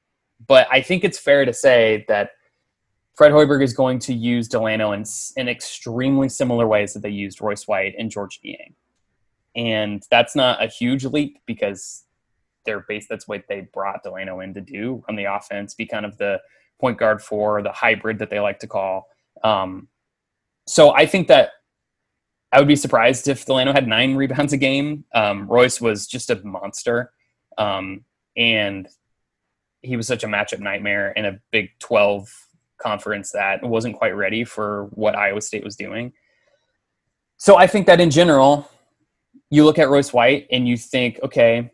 But 0.48 0.68
I 0.72 0.82
think 0.82 1.04
it's 1.04 1.18
fair 1.18 1.46
to 1.46 1.54
say 1.54 2.06
that 2.08 2.32
Fred 3.16 3.32
Hoiberg 3.32 3.64
is 3.64 3.74
going 3.74 4.00
to 4.00 4.14
use 4.14 4.48
Delano 4.48 4.92
in, 4.92 5.06
in 5.38 5.48
extremely 5.48 6.28
similar 6.28 6.68
ways 6.68 6.94
that 6.94 7.02
they 7.02 7.10
used 7.10 7.42
Royce 7.42 7.68
White 7.68 7.96
and 7.98 8.12
Georges 8.12 8.40
Niang. 8.44 8.74
And 9.56 10.04
that's 10.12 10.36
not 10.36 10.62
a 10.62 10.68
huge 10.68 11.06
leap 11.06 11.40
because 11.46 12.04
they're 12.66 12.86
based, 12.90 13.08
that's 13.08 13.28
what 13.28 13.44
they 13.48 13.62
brought 13.74 14.04
Delano 14.04 14.42
in 14.42 14.54
to 14.54 14.62
do 14.62 15.04
on 15.08 15.16
the 15.16 15.26
offense, 15.26 15.74
be 15.74 15.86
kind 15.86 16.06
of 16.06 16.18
the 16.18 16.42
point 16.80 16.98
guard 16.98 17.22
for 17.22 17.62
the 17.62 17.72
hybrid 17.72 18.20
that 18.20 18.30
they 18.30 18.40
like 18.40 18.60
to 18.60 18.68
call. 18.68 19.08
Um, 19.44 19.88
so 20.68 20.94
I 20.94 21.06
think 21.06 21.28
that 21.30 21.52
I 22.56 22.60
would 22.60 22.70
be 22.70 22.78
surprised 22.78 23.28
if 23.28 23.46
Delano 23.46 23.74
had 23.74 23.86
nine 23.86 24.16
rebounds 24.22 24.54
a 24.54 24.58
game. 24.58 25.04
Um, 25.14 25.46
Royce 25.46 25.82
was 25.82 26.08
just 26.08 26.30
a 26.30 26.42
monster. 26.42 27.12
Um, 27.58 28.06
and 28.38 28.88
he 29.82 29.98
was 29.98 30.08
such 30.08 30.24
a 30.24 30.28
matchup 30.28 30.60
nightmare 30.60 31.12
in 31.12 31.26
a 31.26 31.38
Big 31.52 31.72
12 31.80 32.32
conference 32.78 33.32
that 33.32 33.62
wasn't 33.62 33.98
quite 33.98 34.16
ready 34.16 34.46
for 34.46 34.86
what 34.92 35.18
Iowa 35.18 35.42
State 35.42 35.66
was 35.66 35.76
doing. 35.76 36.14
So 37.38 37.58
I 37.58 37.68
think 37.68 37.88
that 37.88 38.00
in 38.00 38.10
general, 38.10 38.70
you 39.50 39.66
look 39.66 39.78
at 39.78 39.90
Royce 39.90 40.14
White 40.14 40.48
and 40.50 40.66
you 40.66 40.78
think, 40.78 41.20
okay, 41.24 41.70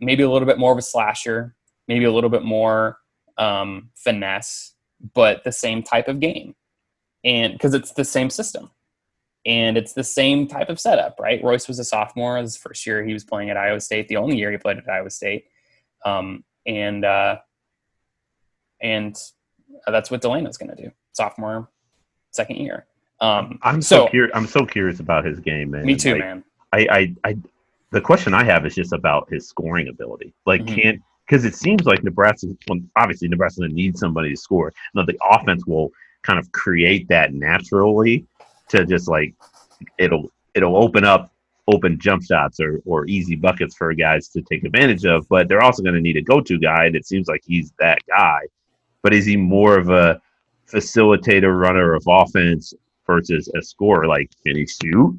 maybe 0.00 0.24
a 0.24 0.30
little 0.30 0.46
bit 0.46 0.58
more 0.58 0.72
of 0.72 0.78
a 0.78 0.82
slasher, 0.82 1.54
maybe 1.86 2.06
a 2.06 2.12
little 2.12 2.30
bit 2.30 2.42
more 2.42 2.98
um, 3.38 3.90
finesse, 3.94 4.74
but 5.14 5.44
the 5.44 5.52
same 5.52 5.84
type 5.84 6.08
of 6.08 6.18
game. 6.18 6.56
And 7.24 7.52
because 7.52 7.72
it's 7.72 7.92
the 7.92 8.04
same 8.04 8.30
system 8.30 8.70
and 9.46 9.76
it's 9.76 9.92
the 9.92 10.04
same 10.04 10.46
type 10.46 10.70
of 10.70 10.80
setup, 10.80 11.20
right? 11.20 11.42
Royce 11.42 11.68
was 11.68 11.78
a 11.78 11.84
sophomore. 11.84 12.38
His 12.38 12.56
first 12.56 12.86
year 12.86 13.04
he 13.04 13.12
was 13.12 13.24
playing 13.24 13.50
at 13.50 13.56
Iowa 13.56 13.80
State, 13.80 14.08
the 14.08 14.16
only 14.16 14.36
year 14.36 14.50
he 14.50 14.56
played 14.56 14.78
at 14.78 14.88
Iowa 14.88 15.10
State. 15.10 15.46
Um, 16.04 16.44
and, 16.66 17.04
uh, 17.04 17.38
and 18.80 19.16
that's 19.86 20.10
what 20.10 20.22
Delano's 20.22 20.56
going 20.56 20.74
to 20.74 20.82
do. 20.82 20.90
Sophomore, 21.12 21.68
second 22.30 22.56
year. 22.56 22.86
Um, 23.20 23.58
I'm 23.62 23.82
so, 23.82 24.04
so 24.04 24.08
curious. 24.08 24.32
I'm 24.34 24.46
so 24.46 24.66
curious 24.66 25.00
about 25.00 25.24
his 25.24 25.40
game, 25.40 25.70
man. 25.70 25.84
Me 25.84 25.96
too, 25.96 26.12
like, 26.12 26.20
man. 26.20 26.44
I, 26.72 26.78
I, 26.90 27.14
I, 27.24 27.36
the 27.90 28.00
question 28.00 28.34
I 28.34 28.44
have 28.44 28.66
is 28.66 28.74
just 28.74 28.92
about 28.92 29.30
his 29.30 29.48
scoring 29.48 29.88
ability. 29.88 30.34
Like, 30.46 30.62
mm-hmm. 30.62 30.74
can't 30.74 31.02
because 31.26 31.44
it 31.44 31.54
seems 31.54 31.84
like 31.84 32.02
Nebraska. 32.02 32.48
Well, 32.68 32.80
obviously, 32.96 33.28
Nebraska 33.28 33.66
needs 33.68 34.00
somebody 34.00 34.30
to 34.30 34.36
score. 34.36 34.72
Now, 34.94 35.04
the 35.04 35.18
offense 35.30 35.64
will 35.66 35.90
kind 36.22 36.38
of 36.38 36.50
create 36.52 37.08
that 37.08 37.32
naturally 37.32 38.26
to 38.70 38.84
just 38.84 39.08
like 39.08 39.34
it'll 39.98 40.30
it'll 40.54 40.76
open 40.76 41.04
up 41.04 41.30
open 41.66 41.98
jump 41.98 42.22
shots 42.22 42.60
or, 42.60 42.80
or 42.84 43.06
easy 43.06 43.34
buckets 43.34 43.74
for 43.74 43.92
guys 43.94 44.28
to 44.28 44.42
take 44.42 44.64
advantage 44.64 45.04
of. 45.06 45.26
But 45.28 45.48
they're 45.48 45.62
also 45.62 45.82
going 45.82 45.94
to 45.94 46.00
need 46.00 46.16
a 46.16 46.22
go 46.22 46.40
to 46.40 46.58
guy, 46.58 46.84
and 46.86 46.96
it 46.96 47.06
seems 47.06 47.26
like 47.26 47.42
he's 47.44 47.72
that 47.78 47.98
guy 48.06 48.40
but 49.04 49.12
is 49.12 49.26
he 49.26 49.36
more 49.36 49.78
of 49.78 49.90
a 49.90 50.20
facilitator, 50.66 51.56
runner 51.56 51.94
of 51.94 52.02
offense 52.08 52.74
versus 53.06 53.48
a 53.54 53.62
scorer? 53.62 54.06
Like, 54.06 54.30
can 54.44 54.56
he 54.56 54.66
shoot? 54.66 55.16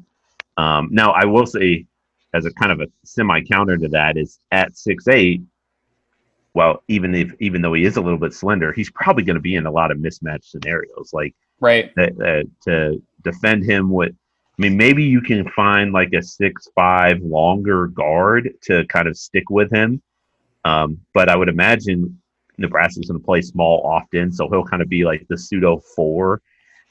Um, 0.58 0.88
now, 0.90 1.12
I 1.12 1.24
will 1.24 1.46
say, 1.46 1.86
as 2.34 2.44
a 2.44 2.52
kind 2.52 2.72
of 2.72 2.80
a 2.80 2.88
semi 3.04 3.40
counter 3.42 3.78
to 3.78 3.88
that, 3.88 4.18
is 4.18 4.40
at 4.50 4.76
six 4.76 5.06
eight. 5.08 5.40
Well, 6.52 6.82
even 6.88 7.14
if 7.14 7.32
even 7.38 7.62
though 7.62 7.74
he 7.74 7.84
is 7.84 7.96
a 7.96 8.00
little 8.00 8.18
bit 8.18 8.34
slender, 8.34 8.72
he's 8.72 8.90
probably 8.90 9.22
going 9.22 9.36
to 9.36 9.40
be 9.40 9.54
in 9.54 9.66
a 9.66 9.70
lot 9.70 9.92
of 9.92 9.98
mismatch 9.98 10.44
scenarios. 10.44 11.10
Like, 11.12 11.34
right, 11.60 11.92
uh, 11.96 12.42
to 12.64 13.00
defend 13.30 13.64
him 13.64 13.90
with. 13.90 14.12
I 14.58 14.62
mean, 14.62 14.76
maybe 14.76 15.04
you 15.04 15.20
can 15.20 15.48
find 15.50 15.92
like 15.92 16.12
a 16.14 16.22
six 16.22 16.68
five 16.74 17.20
longer 17.20 17.88
guard 17.88 18.54
to 18.62 18.86
kind 18.86 19.06
of 19.06 19.16
stick 19.16 19.50
with 19.50 19.70
him. 19.70 20.00
Um, 20.64 20.98
but 21.12 21.28
I 21.28 21.36
would 21.36 21.48
imagine 21.48 22.20
Nebraska's 22.58 23.08
going 23.08 23.20
to 23.20 23.24
play 23.24 23.42
small 23.42 23.82
often, 23.84 24.32
so 24.32 24.48
he'll 24.48 24.64
kind 24.64 24.82
of 24.82 24.88
be 24.88 25.04
like 25.04 25.26
the 25.28 25.36
pseudo 25.36 25.78
four. 25.94 26.40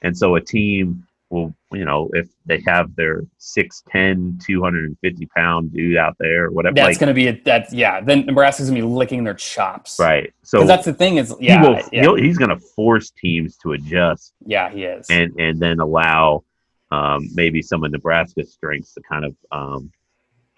And 0.04 0.16
so 0.16 0.36
a 0.36 0.42
team 0.42 1.06
will, 1.30 1.56
you 1.72 1.86
know, 1.86 2.10
if 2.14 2.28
they 2.46 2.62
have 2.68 2.96
their 2.96 3.24
6'10, 3.40 4.44
250 4.46 5.26
pound 5.36 5.74
dude 5.74 5.98
out 5.98 6.16
there, 6.20 6.46
or 6.46 6.52
whatever. 6.52 6.76
That's 6.76 6.88
like, 6.88 7.00
going 7.00 7.08
to 7.08 7.14
be 7.14 7.28
a, 7.28 7.42
that's, 7.44 7.74
yeah. 7.74 8.02
Then 8.02 8.26
Nebraska's 8.26 8.70
going 8.70 8.82
to 8.82 8.88
be 8.88 8.94
licking 8.94 9.24
their 9.24 9.34
chops. 9.34 10.00
Right. 10.00 10.34
So 10.44 10.66
that's 10.66 10.86
the 10.86 10.94
thing 10.94 11.18
is, 11.18 11.34
yeah. 11.40 11.62
He 11.62 11.68
will, 11.68 12.16
yeah. 12.18 12.24
he's 12.24 12.38
going 12.38 12.50
to 12.50 12.60
force 12.60 13.10
teams 13.12 13.58
to 13.58 13.74
adjust. 13.74 14.34
Yeah, 14.46 14.70
he 14.70 14.84
is. 14.84 15.08
And, 15.10 15.34
and 15.40 15.60
then 15.60 15.80
allow 15.80 16.44
um, 16.92 17.28
maybe 17.34 17.62
some 17.62 17.84
of 17.84 17.92
Nebraska's 17.92 18.54
strengths 18.54 18.94
to 18.94 19.02
kind 19.02 19.26
of 19.26 19.36
um, 19.52 19.92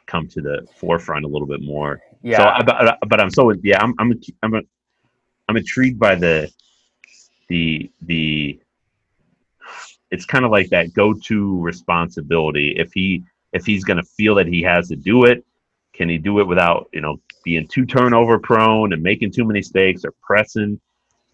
come 0.06 0.28
to 0.28 0.42
the 0.42 0.68
forefront 0.76 1.26
a 1.26 1.28
little 1.28 1.48
bit 1.48 1.62
more. 1.62 2.02
Yeah. 2.22 2.60
So, 2.60 2.66
but, 2.66 2.98
but 3.08 3.22
I'm 3.22 3.30
so, 3.30 3.52
yeah, 3.64 3.82
I'm, 3.82 3.94
I'm, 4.00 4.20
I'm 4.44 4.68
I'm 5.48 5.58
intrigued 5.58 6.00
by 6.00 6.16
the 6.16 6.52
the 7.48 7.90
the 8.02 8.60
it's 10.12 10.26
kind 10.26 10.46
of 10.46 10.52
like 10.52 10.70
that 10.70 10.94
go-to 10.94 11.60
responsibility. 11.62 12.74
If 12.78 12.94
he 12.94 13.24
if 13.54 13.66
he's 13.66 13.84
going 13.84 13.98
to 13.98 14.04
feel 14.04 14.36
that 14.36 14.48
he 14.48 14.62
has 14.62 14.90
to 14.90 14.96
do 14.96 15.26
it 15.26 15.46
can 15.98 16.08
he 16.08 16.20
do 16.20 16.40
it 16.40 16.48
without 16.48 16.90
you 16.94 17.02
know 17.02 17.20
being 17.44 17.68
too 17.68 17.86
turnover 17.86 18.38
prone 18.38 18.94
and 18.94 19.02
making 19.02 19.32
too 19.32 19.44
many 19.44 19.60
mistakes 19.60 20.06
or 20.06 20.14
pressing? 20.22 20.80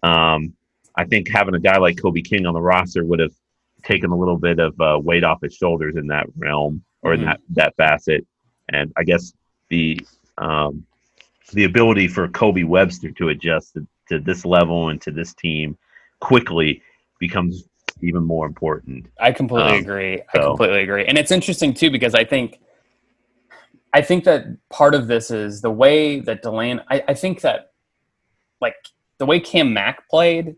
Um, 0.02 0.54
i 0.96 1.04
think 1.04 1.28
having 1.30 1.54
a 1.54 1.60
guy 1.60 1.76
like 1.78 2.00
kobe 2.00 2.20
king 2.20 2.46
on 2.46 2.54
the 2.54 2.60
roster 2.60 3.04
would 3.04 3.18
have 3.18 3.34
taken 3.82 4.10
a 4.10 4.16
little 4.16 4.38
bit 4.38 4.58
of 4.58 4.78
uh, 4.80 4.98
weight 5.02 5.24
off 5.24 5.42
his 5.42 5.54
shoulders 5.54 5.96
in 5.96 6.06
that 6.06 6.26
realm 6.36 6.82
or 7.02 7.12
mm-hmm. 7.12 7.20
in 7.20 7.26
that 7.26 7.40
that 7.50 7.76
facet. 7.76 8.26
And 8.70 8.92
i 8.96 9.04
guess 9.04 9.32
the 9.68 10.00
um, 10.38 10.84
the 11.52 11.64
ability 11.64 12.08
for 12.08 12.28
kobe 12.28 12.64
webster 12.64 13.10
to 13.12 13.28
adjust 13.28 13.74
to, 13.74 13.86
to 14.08 14.18
this 14.18 14.44
level 14.44 14.88
and 14.88 15.00
to 15.02 15.10
this 15.10 15.34
team 15.34 15.76
quickly 16.20 16.82
becomes 17.18 17.64
even 18.04 18.22
more 18.22 18.46
important. 18.46 19.06
I 19.18 19.32
completely 19.32 19.72
um, 19.72 19.80
agree. 19.80 20.22
So. 20.34 20.40
I 20.40 20.44
completely 20.44 20.82
agree. 20.82 21.04
And 21.06 21.18
it's 21.18 21.30
interesting 21.30 21.74
too 21.74 21.90
because 21.90 22.14
I 22.14 22.24
think 22.24 22.60
I 23.92 24.02
think 24.02 24.24
that 24.24 24.46
part 24.70 24.94
of 24.94 25.06
this 25.06 25.30
is 25.30 25.60
the 25.60 25.70
way 25.70 26.20
that 26.20 26.42
Delane 26.42 26.80
I, 26.88 27.02
I 27.08 27.14
think 27.14 27.40
that 27.42 27.72
like 28.60 28.74
the 29.18 29.26
way 29.26 29.40
Cam 29.40 29.72
Mack 29.72 30.08
played 30.08 30.56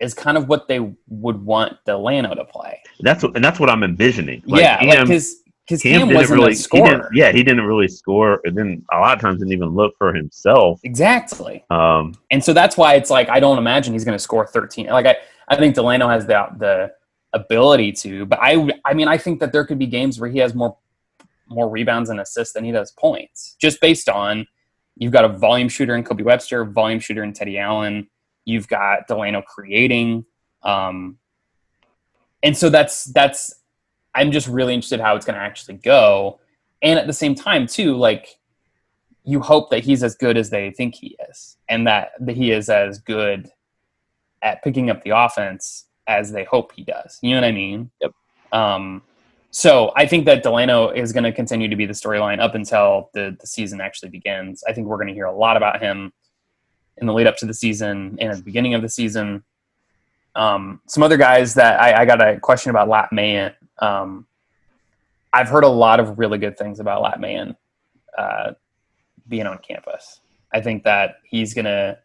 is 0.00 0.14
kind 0.14 0.36
of 0.36 0.48
what 0.48 0.68
they 0.68 0.94
would 1.08 1.44
want 1.44 1.76
Delano 1.84 2.34
to 2.34 2.44
play. 2.44 2.80
That's 3.00 3.22
what, 3.22 3.34
and 3.34 3.44
that's 3.44 3.58
what 3.58 3.68
I'm 3.68 3.82
envisioning. 3.82 4.42
Like, 4.46 4.60
yeah, 4.60 4.78
Cam- 4.78 4.88
like 4.88 4.98
because 5.08 5.36
Cam 5.66 5.78
Cam 5.78 6.00
didn't 6.08 6.14
wasn't 6.16 6.38
really, 6.40 6.52
a 6.52 6.54
he 6.54 6.56
scorer. 6.56 6.90
didn't, 6.90 7.06
yeah, 7.14 7.32
he 7.32 7.42
didn't 7.42 7.64
really 7.64 7.88
score, 7.88 8.40
and 8.44 8.56
then 8.56 8.84
a 8.92 8.98
lot 8.98 9.16
of 9.16 9.20
times 9.20 9.38
didn't 9.38 9.52
even 9.52 9.70
look 9.70 9.94
for 9.98 10.14
himself. 10.14 10.80
Exactly. 10.82 11.64
Um, 11.70 12.14
and 12.30 12.42
so 12.42 12.52
that's 12.52 12.76
why 12.76 12.94
it's 12.94 13.10
like 13.10 13.28
I 13.28 13.40
don't 13.40 13.58
imagine 13.58 13.92
he's 13.92 14.04
going 14.04 14.16
to 14.16 14.22
score 14.22 14.46
13. 14.46 14.86
Like 14.86 15.06
I, 15.06 15.16
I 15.48 15.56
think 15.56 15.74
Delano 15.74 16.08
has 16.08 16.26
the 16.26 16.46
the 16.58 16.92
ability 17.32 17.92
to, 17.92 18.26
but 18.26 18.38
I, 18.40 18.70
I 18.84 18.94
mean, 18.94 19.08
I 19.08 19.18
think 19.18 19.40
that 19.40 19.52
there 19.52 19.64
could 19.64 19.78
be 19.78 19.86
games 19.86 20.20
where 20.20 20.30
he 20.30 20.38
has 20.38 20.54
more 20.54 20.76
more 21.48 21.68
rebounds 21.68 22.10
and 22.10 22.20
assists 22.20 22.52
than 22.52 22.64
he 22.64 22.72
does 22.72 22.90
points, 22.92 23.56
just 23.58 23.80
based 23.80 24.08
on 24.08 24.46
you've 24.96 25.12
got 25.12 25.24
a 25.24 25.28
volume 25.28 25.68
shooter 25.68 25.96
in 25.96 26.04
Kobe 26.04 26.22
Webster, 26.22 26.64
volume 26.64 27.00
shooter 27.00 27.22
in 27.22 27.32
Teddy 27.32 27.58
Allen, 27.58 28.08
you've 28.44 28.68
got 28.68 29.06
Delano 29.06 29.42
creating, 29.42 30.24
um, 30.62 31.18
and 32.42 32.56
so 32.56 32.68
that's 32.68 33.04
that's. 33.04 33.54
I'm 34.14 34.32
just 34.32 34.48
really 34.48 34.74
interested 34.74 35.00
how 35.00 35.14
it's 35.14 35.24
going 35.24 35.36
to 35.38 35.42
actually 35.42 35.76
go, 35.76 36.40
and 36.82 36.98
at 36.98 37.06
the 37.06 37.12
same 37.12 37.34
time 37.34 37.66
too, 37.66 37.96
like 37.96 38.38
you 39.22 39.40
hope 39.40 39.70
that 39.70 39.84
he's 39.84 40.02
as 40.02 40.14
good 40.14 40.36
as 40.36 40.50
they 40.50 40.70
think 40.70 40.94
he 40.94 41.16
is, 41.30 41.56
and 41.68 41.86
that, 41.86 42.12
that 42.18 42.34
he 42.34 42.50
is 42.50 42.68
as 42.68 42.98
good 42.98 43.50
at 44.42 44.62
picking 44.62 44.90
up 44.90 45.02
the 45.02 45.10
offense 45.10 45.86
as 46.06 46.32
they 46.32 46.44
hope 46.44 46.72
he 46.74 46.84
does. 46.84 47.18
You 47.22 47.34
know 47.34 47.42
what 47.42 47.48
I 47.48 47.52
mean? 47.52 47.90
Yep. 48.00 48.12
Um, 48.52 49.02
so 49.50 49.92
I 49.96 50.06
think 50.06 50.26
that 50.26 50.42
Delano 50.42 50.90
is 50.90 51.12
going 51.12 51.24
to 51.24 51.32
continue 51.32 51.68
to 51.68 51.76
be 51.76 51.86
the 51.86 51.92
storyline 51.92 52.40
up 52.40 52.54
until 52.54 53.10
the, 53.14 53.36
the 53.40 53.46
season 53.46 53.80
actually 53.80 54.10
begins. 54.10 54.62
I 54.68 54.72
think 54.72 54.86
we're 54.86 54.96
going 54.96 55.08
to 55.08 55.14
hear 55.14 55.26
a 55.26 55.34
lot 55.34 55.56
about 55.56 55.80
him 55.80 56.12
in 56.98 57.06
the 57.06 57.12
lead 57.12 57.26
up 57.26 57.36
to 57.38 57.46
the 57.46 57.54
season 57.54 58.16
and 58.20 58.30
at 58.30 58.36
the 58.36 58.42
beginning 58.42 58.74
of 58.74 58.82
the 58.82 58.88
season. 58.88 59.44
Um, 60.34 60.80
some 60.86 61.02
other 61.02 61.16
guys 61.16 61.54
that 61.54 61.80
I, 61.80 62.02
I 62.02 62.04
got 62.04 62.20
a 62.26 62.38
question 62.38 62.70
about 62.70 62.88
Lat 62.88 63.12
Mayen. 63.12 63.52
Um, 63.80 64.26
I've 65.32 65.48
heard 65.48 65.64
a 65.64 65.68
lot 65.68 66.00
of 66.00 66.18
really 66.18 66.38
good 66.38 66.56
things 66.56 66.80
about 66.80 67.02
Lat 67.02 67.20
Mayen 67.20 67.56
uh, 68.16 68.52
being 69.28 69.46
on 69.46 69.58
campus. 69.58 70.20
I 70.52 70.60
think 70.60 70.84
that 70.84 71.16
he's 71.24 71.54
going 71.54 71.66
to. 71.66 71.98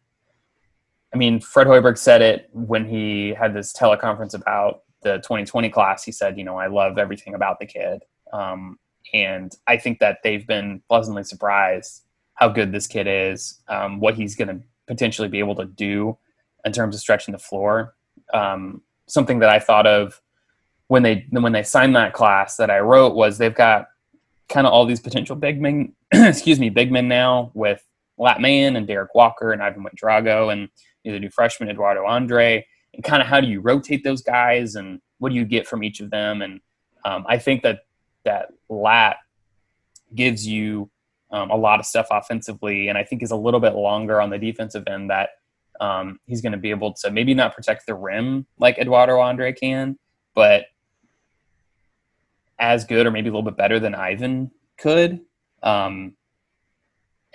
I 1.13 1.17
mean, 1.17 1.39
Fred 1.39 1.67
Hoiberg 1.67 1.97
said 1.97 2.21
it 2.21 2.49
when 2.53 2.87
he 2.87 3.33
had 3.33 3.53
this 3.53 3.71
teleconference 3.73 4.33
about 4.33 4.83
the 5.03 5.17
2020 5.17 5.69
class. 5.69 6.03
He 6.03 6.11
said, 6.11 6.37
you 6.37 6.43
know, 6.43 6.57
I 6.57 6.67
love 6.67 6.97
everything 6.97 7.35
about 7.35 7.59
the 7.59 7.67
kid. 7.67 8.01
Um, 8.31 8.79
and 9.13 9.55
I 9.67 9.77
think 9.77 9.99
that 9.99 10.19
they've 10.23 10.45
been 10.45 10.81
pleasantly 10.89 11.23
surprised 11.23 12.03
how 12.35 12.49
good 12.49 12.71
this 12.71 12.87
kid 12.87 13.05
is, 13.07 13.61
um, 13.67 13.99
what 13.99 14.15
he's 14.15 14.35
going 14.35 14.47
to 14.47 14.59
potentially 14.87 15.27
be 15.27 15.39
able 15.39 15.55
to 15.55 15.65
do 15.65 16.17
in 16.65 16.71
terms 16.71 16.95
of 16.95 17.01
stretching 17.01 17.31
the 17.31 17.37
floor. 17.37 17.93
Um, 18.33 18.81
something 19.07 19.39
that 19.39 19.49
I 19.49 19.59
thought 19.59 19.85
of 19.85 20.19
when 20.87 21.03
they 21.03 21.27
when 21.29 21.53
they 21.53 21.63
signed 21.63 21.95
that 21.95 22.13
class 22.13 22.57
that 22.57 22.71
I 22.71 22.79
wrote 22.79 23.15
was 23.15 23.37
they've 23.37 23.53
got 23.53 23.87
kind 24.49 24.65
of 24.65 24.73
all 24.73 24.85
these 24.85 24.99
potential 24.99 25.35
big 25.35 25.61
men, 25.61 25.93
excuse 26.11 26.59
me, 26.59 26.69
big 26.69 26.91
men 26.91 27.07
now 27.07 27.51
with 27.53 27.85
Lat 28.17 28.41
Mayen 28.41 28.75
and 28.75 28.87
Derek 28.87 29.13
Walker 29.13 29.51
and 29.51 29.61
Yvan 29.61 29.83
Ouedraogo 29.83 30.51
and 30.51 30.69
the 31.11 31.19
new 31.19 31.29
freshman 31.29 31.69
Eduardo 31.69 32.05
Andre, 32.05 32.65
and 32.93 33.03
kind 33.03 33.21
of 33.21 33.27
how 33.27 33.41
do 33.41 33.47
you 33.47 33.59
rotate 33.59 34.03
those 34.03 34.21
guys 34.21 34.75
and 34.75 35.01
what 35.19 35.29
do 35.29 35.35
you 35.35 35.45
get 35.45 35.67
from 35.67 35.83
each 35.83 35.99
of 35.99 36.11
them? 36.11 36.41
And 36.41 36.61
um, 37.05 37.25
I 37.27 37.37
think 37.37 37.63
that 37.63 37.81
that 38.25 38.49
Lat 38.69 39.17
gives 40.15 40.47
you 40.47 40.89
um, 41.31 41.49
a 41.49 41.55
lot 41.55 41.79
of 41.79 41.85
stuff 41.85 42.07
offensively, 42.11 42.87
and 42.87 42.97
I 42.97 43.03
think 43.03 43.23
is 43.23 43.31
a 43.31 43.35
little 43.35 43.59
bit 43.59 43.73
longer 43.73 44.21
on 44.21 44.29
the 44.29 44.37
defensive 44.37 44.83
end 44.87 45.09
that 45.09 45.29
um, 45.81 46.19
he's 46.27 46.41
going 46.41 46.51
to 46.51 46.57
be 46.57 46.69
able 46.69 46.93
to 46.93 47.11
maybe 47.11 47.33
not 47.33 47.55
protect 47.55 47.85
the 47.87 47.95
rim 47.95 48.45
like 48.59 48.77
Eduardo 48.77 49.19
Andre 49.19 49.51
can, 49.51 49.97
but 50.35 50.65
as 52.59 52.85
good 52.85 53.05
or 53.05 53.11
maybe 53.11 53.29
a 53.29 53.31
little 53.31 53.43
bit 53.43 53.57
better 53.57 53.79
than 53.79 53.93
Yvan 53.93 54.51
could. 54.77 55.19
Um, 55.63 56.15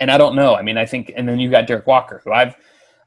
and 0.01 0.11
I 0.11 0.19
don't 0.19 0.37
know. 0.37 0.55
I 0.55 0.63
mean, 0.63 0.79
I 0.79 0.87
think, 0.87 1.13
and 1.17 1.29
then 1.29 1.41
you 1.41 1.51
got 1.51 1.67
Derek 1.67 1.87
Walker, 1.87 2.23
who 2.25 2.33
I've 2.33 2.55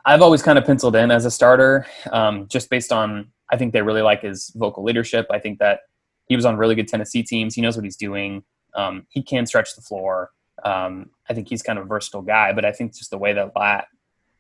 I've 0.06 0.22
always 0.22 0.42
kind 0.42 0.58
of 0.58 0.66
penciled 0.66 0.96
in 0.96 1.12
as 1.12 1.26
a 1.26 1.32
starter, 1.32 1.86
um, 2.12 2.48
just 2.48 2.70
based 2.70 2.92
on 2.92 3.32
I 3.52 3.58
think 3.58 3.74
they 3.74 3.82
really 3.82 4.02
like 4.02 4.22
his 4.22 4.52
vocal 4.56 4.84
leadership. 4.84 5.28
I 5.30 5.40
think 5.40 5.60
that 5.60 5.82
he 6.28 6.36
was 6.36 6.46
on 6.46 6.58
really 6.58 6.76
good 6.76 6.88
Tennessee 6.88 7.24
teams. 7.24 7.56
He 7.56 7.62
knows 7.62 7.76
what 7.76 7.84
he's 7.84 7.98
doing. 7.98 8.44
Um, 8.74 9.06
he 9.10 9.22
can 9.22 9.46
stretch 9.46 9.76
the 9.76 9.82
floor. 9.82 10.32
Um, 10.64 11.10
I 11.30 11.34
think 11.34 11.50
he's 11.50 11.62
kind 11.62 11.78
of 11.78 11.86
a 11.86 11.88
versatile 11.88 12.22
guy, 12.22 12.54
but 12.54 12.64
I 12.64 12.72
think 12.72 12.96
just 12.96 13.12
the 13.12 13.18
way 13.18 13.34
that 13.34 13.52
Lat 13.56 13.88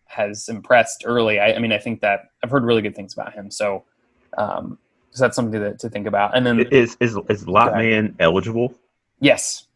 has 0.05 0.47
impressed 0.47 1.03
early. 1.05 1.39
I, 1.39 1.53
I 1.53 1.59
mean, 1.59 1.73
I 1.73 1.77
think 1.77 2.01
that 2.01 2.29
I've 2.43 2.49
heard 2.49 2.63
really 2.63 2.81
good 2.81 2.95
things 2.95 3.13
about 3.13 3.33
him. 3.33 3.51
So, 3.51 3.83
um, 4.37 4.77
so 5.11 5.23
that's 5.25 5.35
something 5.35 5.59
to, 5.59 5.75
to 5.77 5.89
think 5.89 6.07
about. 6.07 6.35
And 6.35 6.45
then 6.45 6.59
is 6.71 6.95
is 6.99 7.17
is 7.29 7.43
ahead. 7.43 7.47
Lat 7.49 7.75
Mayen 7.75 8.15
eligible? 8.19 8.73
yes, 9.19 9.67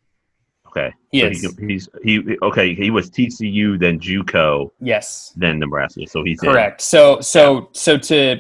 Okay, 0.76 0.94
he 1.12 1.34
so. 1.34 1.50
He, 1.60 1.66
he's 1.68 1.90
he 2.04 2.38
okay. 2.42 2.76
He 2.76 2.90
was 2.90 3.10
TCU, 3.10 3.80
then 3.80 4.00
JUCO, 4.00 4.72
yes. 4.82 5.32
then 5.38 5.60
Nebraska. 5.60 6.06
So 6.08 6.24
he's 6.24 6.42
in. 6.44 6.52
Correct. 6.52 6.82
So 6.82 7.22
so 7.22 7.70
so 7.72 7.98
to 7.98 8.40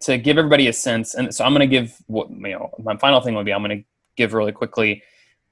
to 0.00 0.18
give 0.18 0.38
everybody 0.38 0.68
a 0.68 0.72
sense, 0.72 1.14
and 1.14 1.34
so 1.34 1.44
I'm 1.44 1.52
going 1.52 1.60
to 1.60 1.66
give 1.66 1.96
what 2.06 2.30
you 2.30 2.52
know. 2.52 2.70
My 2.82 2.96
final 2.96 3.20
thing 3.20 3.34
would 3.34 3.44
be 3.44 3.52
I'm 3.52 3.62
going 3.62 3.78
to 3.78 3.84
give 4.16 4.32
really 4.32 4.52
quickly 4.52 5.02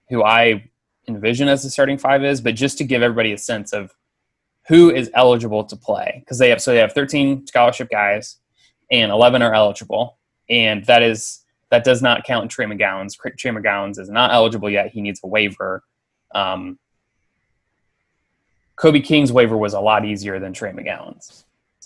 who 0.09 0.24
I 0.24 0.70
envision 1.07 1.49
as 1.49 1.62
the 1.62 1.70
starting 1.70 1.99
five 1.99 2.24
is, 2.24 2.41
but 2.41 2.55
just 2.55 2.78
to 2.78 2.85
give 2.85 3.03
everybody 3.03 3.33
a 3.33 3.39
sense 3.39 3.72
of 3.72 3.95
who 4.68 4.91
is 4.91 5.11
eligible 5.14 5.64
to 5.64 5.76
play 5.76 6.20
because 6.20 6.39
they 6.39 6.49
have 6.49 6.62
so 6.62 6.72
they 6.72 6.78
have 6.78 6.93
13 6.93 7.47
scholarship 7.47 7.91
guys 7.91 8.39
and 8.91 9.11
11 9.11 9.43
are 9.43 9.55
eligible, 9.55 10.18
and 10.49 10.85
that 10.87 11.03
is 11.03 11.45
that 11.70 11.85
does 11.85 12.03
not 12.03 12.24
count 12.24 12.51
Trey 12.51 12.66
McGowens. 12.66 13.16
Trey 13.39 13.51
McGowens 13.51 13.99
is 13.99 14.11
not 14.11 14.33
eligible 14.33 14.70
yet. 14.70 14.89
He 14.89 15.01
needs 15.01 15.20
a 15.24 15.26
waiver. 15.26 15.83
Um, 16.35 16.78
Kobe 18.76 19.01
King's 19.01 19.33
waiver 19.33 19.57
was 19.57 19.74
a 19.74 19.80
lot 19.80 20.05
easier 20.05 20.39
than 20.39 20.53
Trey 20.53 20.72
McGowens. 20.72 21.45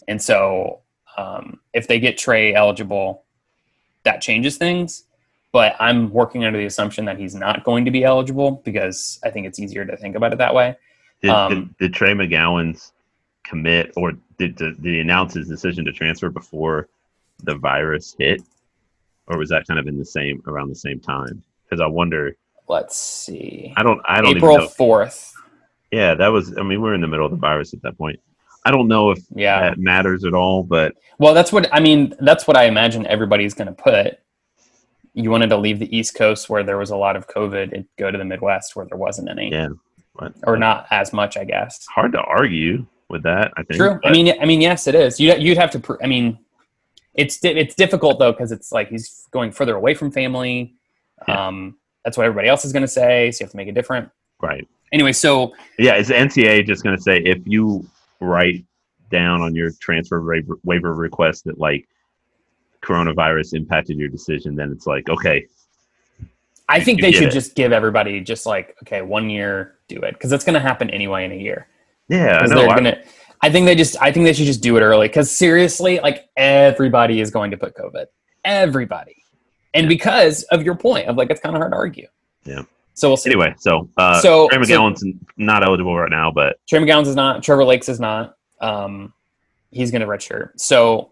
And 0.08 0.20
so 0.20 0.80
um, 1.16 1.60
if 1.72 1.88
they 1.88 1.98
get 1.98 2.16
Trey 2.16 2.54
eligible, 2.54 3.24
that 4.04 4.20
changes 4.20 4.56
things. 4.56 5.04
But 5.52 5.74
I'm 5.80 6.10
working 6.10 6.44
under 6.44 6.58
the 6.58 6.66
assumption 6.66 7.04
that 7.06 7.18
he's 7.18 7.34
not 7.34 7.64
going 7.64 7.84
to 7.86 7.90
be 7.90 8.04
eligible 8.04 8.62
because 8.64 9.18
I 9.24 9.30
think 9.30 9.46
it's 9.46 9.58
easier 9.58 9.84
to 9.84 9.96
think 9.96 10.14
about 10.14 10.32
it 10.32 10.38
that 10.38 10.54
way. 10.54 10.76
Did, 11.22 11.30
Um, 11.30 11.54
did, 11.54 11.78
did 11.78 11.94
Trey 11.94 12.12
McGowens 12.12 12.92
commit, 13.42 13.92
or 13.96 14.12
did, 14.38 14.56
did 14.56 14.82
did 14.82 14.94
he 14.94 15.00
announce 15.00 15.34
his 15.34 15.48
decision 15.48 15.84
to 15.86 15.92
transfer 15.92 16.30
before 16.30 16.88
the 17.42 17.54
virus 17.54 18.14
hit, 18.18 18.42
or 19.26 19.38
was 19.38 19.48
that 19.48 19.66
kind 19.66 19.80
of 19.80 19.86
in 19.86 19.98
the 19.98 20.04
same 20.04 20.42
around 20.46 20.68
the 20.68 20.74
same 20.74 21.00
time? 21.00 21.42
Because 21.64 21.80
I 21.80 21.86
wonder. 21.86 22.36
Let's 22.68 22.96
see. 22.96 23.72
I 23.76 23.82
don't. 23.82 24.00
I 24.06 24.20
don't 24.20 24.36
April 24.36 24.52
even 24.54 24.64
know. 24.64 24.68
4th. 24.68 25.32
Yeah, 25.92 26.14
that 26.14 26.28
was. 26.28 26.56
I 26.58 26.62
mean, 26.62 26.80
we're 26.80 26.94
in 26.94 27.00
the 27.00 27.06
middle 27.06 27.24
of 27.26 27.30
the 27.30 27.38
virus 27.38 27.72
at 27.74 27.82
that 27.82 27.96
point. 27.96 28.18
I 28.64 28.72
don't 28.72 28.88
know 28.88 29.10
if 29.12 29.20
Yeah. 29.34 29.60
that 29.60 29.78
matters 29.78 30.24
at 30.24 30.34
all, 30.34 30.64
but 30.64 30.94
Well, 31.18 31.32
that's 31.34 31.52
what 31.52 31.72
I 31.72 31.78
mean. 31.78 32.14
That's 32.20 32.48
what 32.48 32.56
I 32.56 32.64
imagine 32.64 33.06
everybody's 33.06 33.54
going 33.54 33.68
to 33.68 33.72
put. 33.72 34.18
You 35.14 35.30
wanted 35.30 35.50
to 35.50 35.56
leave 35.56 35.78
the 35.78 35.96
East 35.96 36.16
Coast 36.16 36.50
where 36.50 36.62
there 36.64 36.76
was 36.76 36.90
a 36.90 36.96
lot 36.96 37.14
of 37.16 37.28
COVID 37.28 37.72
and 37.72 37.86
go 37.96 38.10
to 38.10 38.18
the 38.18 38.24
Midwest 38.24 38.74
where 38.76 38.84
there 38.84 38.98
wasn't 38.98 39.30
any, 39.30 39.50
yeah, 39.50 39.68
but 40.18 40.34
or 40.42 40.56
not 40.56 40.86
as 40.90 41.12
much, 41.12 41.36
I 41.36 41.44
guess. 41.44 41.86
hard 41.86 42.12
to 42.12 42.20
argue 42.20 42.84
with 43.08 43.22
that. 43.22 43.52
I 43.56 43.62
think. 43.62 43.78
True. 43.78 44.00
I 44.04 44.10
mean, 44.10 44.34
I 44.40 44.44
mean, 44.44 44.60
yes, 44.60 44.88
it 44.88 44.94
is. 44.96 45.20
You 45.20 45.32
you'd 45.36 45.56
have 45.58 45.70
to. 45.70 45.78
Pr- 45.78 46.02
I 46.02 46.06
mean, 46.08 46.36
it's 47.14 47.38
it's 47.44 47.76
difficult 47.76 48.18
though 48.18 48.32
because 48.32 48.50
it's 48.50 48.72
like 48.72 48.88
he's 48.88 49.26
going 49.30 49.52
further 49.52 49.76
away 49.76 49.94
from 49.94 50.10
family. 50.10 50.74
Yeah. 51.28 51.46
Um, 51.46 51.76
that's 52.06 52.16
what 52.16 52.24
everybody 52.24 52.48
else 52.48 52.64
is 52.64 52.72
going 52.72 52.84
to 52.84 52.88
say. 52.88 53.32
So 53.32 53.42
you 53.42 53.46
have 53.46 53.50
to 53.50 53.56
make 53.56 53.66
it 53.66 53.74
different. 53.74 54.08
right. 54.40 54.66
Anyway, 54.92 55.12
so 55.12 55.52
Yeah, 55.76 55.96
is 55.96 56.06
the 56.06 56.14
NCAA 56.14 56.64
just 56.64 56.84
going 56.84 56.96
to 56.96 57.02
say 57.02 57.18
if 57.18 57.40
you 57.44 57.84
write 58.20 58.64
down 59.10 59.40
on 59.40 59.56
your 59.56 59.72
transfer 59.80 60.22
waiver, 60.22 60.56
waiver 60.62 60.94
request 60.94 61.44
that 61.46 61.58
like 61.58 61.88
coronavirus 62.80 63.54
impacted 63.54 63.98
your 63.98 64.08
decision, 64.08 64.54
then 64.54 64.70
it's 64.70 64.86
like 64.86 65.08
okay, 65.08 65.48
I 66.68 66.78
think 66.78 67.00
they 67.00 67.10
should 67.10 67.28
it. 67.28 67.32
just 67.32 67.56
give 67.56 67.72
everybody 67.72 68.20
just 68.20 68.46
like 68.46 68.76
okay, 68.84 69.02
one 69.02 69.28
year, 69.28 69.78
do 69.88 69.98
it 69.98 70.12
because 70.14 70.30
it's 70.30 70.44
going 70.44 70.54
to 70.54 70.60
happen 70.60 70.88
anyway 70.90 71.24
in 71.24 71.32
a 71.32 71.36
year. 71.36 71.66
yeah, 72.08 72.38
I 72.40 72.46
know. 72.46 72.54
they're 72.54 72.68
gonna. 72.68 73.02
I 73.42 73.50
think 73.50 73.66
they 73.66 73.74
just. 73.74 74.00
I 74.00 74.12
think 74.12 74.24
they 74.24 74.32
should 74.32 74.46
just 74.46 74.62
do 74.62 74.76
it 74.76 74.82
early 74.82 75.08
because 75.08 75.28
seriously, 75.28 75.98
like 75.98 76.28
everybody 76.36 77.20
is 77.20 77.32
going 77.32 77.50
to 77.50 77.56
put 77.56 77.74
COVID. 77.74 78.06
Everybody, 78.44 79.24
and 79.74 79.88
because 79.88 80.42
of 80.44 80.62
your 80.62 80.74
point 80.76 81.08
of 81.08 81.16
like 81.16 81.30
it's 81.30 81.40
kind 81.40 81.54
of 81.56 81.60
hard 81.60 81.72
to 81.72 81.76
argue. 81.76 82.06
Yeah. 82.44 82.62
So 82.94 83.08
we'll 83.08 83.16
see. 83.18 83.30
anyway, 83.30 83.54
so 83.58 83.88
uh, 83.98 84.20
So- 84.20 84.48
Trey 84.48 84.64
so- 84.64 84.70
McGowens 84.72 85.02
not 85.36 85.62
eligible 85.62 85.96
right 85.98 86.10
now, 86.10 86.30
but 86.30 86.58
Trey 86.66 86.78
McGowens 86.80 87.06
is 87.06 87.14
not. 87.16 87.42
Trevor 87.42 87.64
Lakes 87.64 87.88
is 87.90 88.00
not. 88.00 88.36
Um, 88.60 89.12
he's 89.70 89.90
going 89.90 90.00
to 90.00 90.06
redshirt. 90.06 90.52
So 90.58 91.10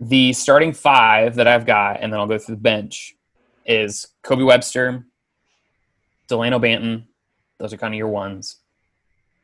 the 0.00 0.32
starting 0.32 0.72
five 0.72 1.36
that 1.36 1.46
I've 1.46 1.66
got, 1.66 2.00
and 2.00 2.12
then 2.12 2.18
I'll 2.18 2.26
go 2.26 2.36
through 2.38 2.56
the 2.56 2.60
bench, 2.60 3.14
is 3.64 4.08
Kobe 4.22 4.42
Webster, 4.42 5.06
Delano 6.26 6.58
Banton. 6.58 7.04
Those 7.58 7.72
are 7.72 7.76
kind 7.76 7.94
of 7.94 7.98
your 7.98 8.08
ones. 8.08 8.56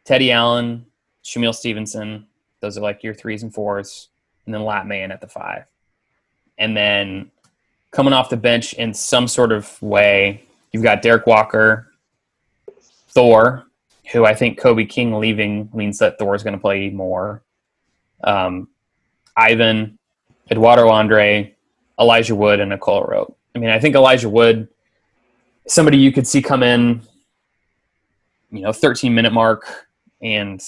Teddy 0.05 0.31
Allen, 0.33 0.87
Shamiel 1.25 1.55
Stevenson. 1.55 2.27
Those 2.61 2.77
are 2.79 2.81
like 2.81 3.03
your 3.03 3.15
threes 3.15 3.43
and 3.43 3.53
fours. 3.55 4.09
and 4.47 4.55
then 4.55 4.63
Lat 4.65 4.87
Mayen 4.87 5.11
at 5.13 5.21
the 5.21 5.29
five. 5.29 5.65
And 6.59 6.77
then 6.77 7.31
coming 7.95 8.13
off 8.13 8.29
the 8.29 8.37
bench 8.37 8.75
in 8.75 8.93
some 8.93 9.29
sort 9.29 9.53
of 9.53 9.81
way, 9.81 10.43
you've 10.73 10.83
got 10.83 11.01
Derek 11.01 11.27
Walker, 11.27 11.93
Thor, 13.11 13.67
who 14.13 14.27
I 14.27 14.35
think 14.35 14.59
Kobe 14.59 14.85
King 14.85 15.15
leaving 15.15 15.71
means 15.73 15.99
that 15.99 16.19
Thor 16.19 16.35
is 16.35 16.43
going 16.43 16.55
to 16.55 16.61
play 16.61 16.91
more. 16.91 17.43
Um, 18.25 18.69
Yvan, 19.39 19.97
Eduardo 20.51 20.89
Andre, 20.89 21.55
Elijah 21.99 22.35
Wood, 22.35 22.59
and 22.59 22.73
Akol 22.73 23.09
Arop. 23.09 23.35
I 23.55 23.61
mean, 23.61 23.71
I 23.71 23.79
think 23.79 23.95
Elijah 23.95 24.29
Wood, 24.29 24.69
somebody 25.69 25.97
you 25.99 26.11
could 26.13 26.27
see 26.27 26.43
come 26.43 26.65
in, 26.65 27.01
you 28.51 28.63
know, 28.63 28.73
13 28.73 29.15
minute 29.15 29.33
mark, 29.33 29.87
and 30.21 30.61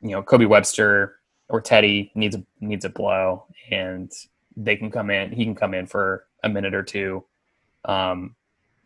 you 0.00 0.10
know, 0.10 0.22
Kobe 0.22 0.46
Webster 0.46 1.16
or 1.48 1.60
Teddy 1.60 2.10
needs 2.14 2.34
a 2.34 2.42
needs 2.60 2.86
a 2.86 2.88
blow, 2.88 3.44
and 3.70 4.10
they 4.56 4.76
can 4.76 4.90
come 4.90 5.10
in. 5.10 5.32
He 5.32 5.44
can 5.44 5.54
come 5.54 5.74
in 5.74 5.86
for 5.86 6.26
a 6.42 6.48
minute 6.48 6.74
or 6.74 6.82
two, 6.82 7.24
um, 7.84 8.34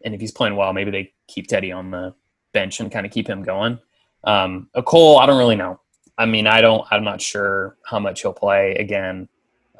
and 0.04 0.14
if 0.14 0.20
he's 0.20 0.32
playing 0.32 0.56
well, 0.56 0.72
maybe 0.72 0.90
they 0.90 1.12
keep 1.26 1.46
Teddy 1.46 1.72
on 1.72 1.90
the 1.90 2.14
bench 2.52 2.80
and 2.80 2.90
kind 2.90 3.06
of 3.06 3.12
keep 3.12 3.28
him 3.28 3.42
going. 3.42 3.78
Um, 4.24 4.68
Akol, 4.76 5.20
I 5.20 5.26
don't 5.26 5.38
really 5.38 5.56
know. 5.56 5.80
I 6.16 6.26
mean, 6.26 6.46
I 6.46 6.60
don't. 6.60 6.86
I'm 6.90 7.04
not 7.04 7.20
sure 7.20 7.76
how 7.84 8.00
much 8.00 8.22
he'll 8.22 8.32
play 8.32 8.74
again. 8.74 9.28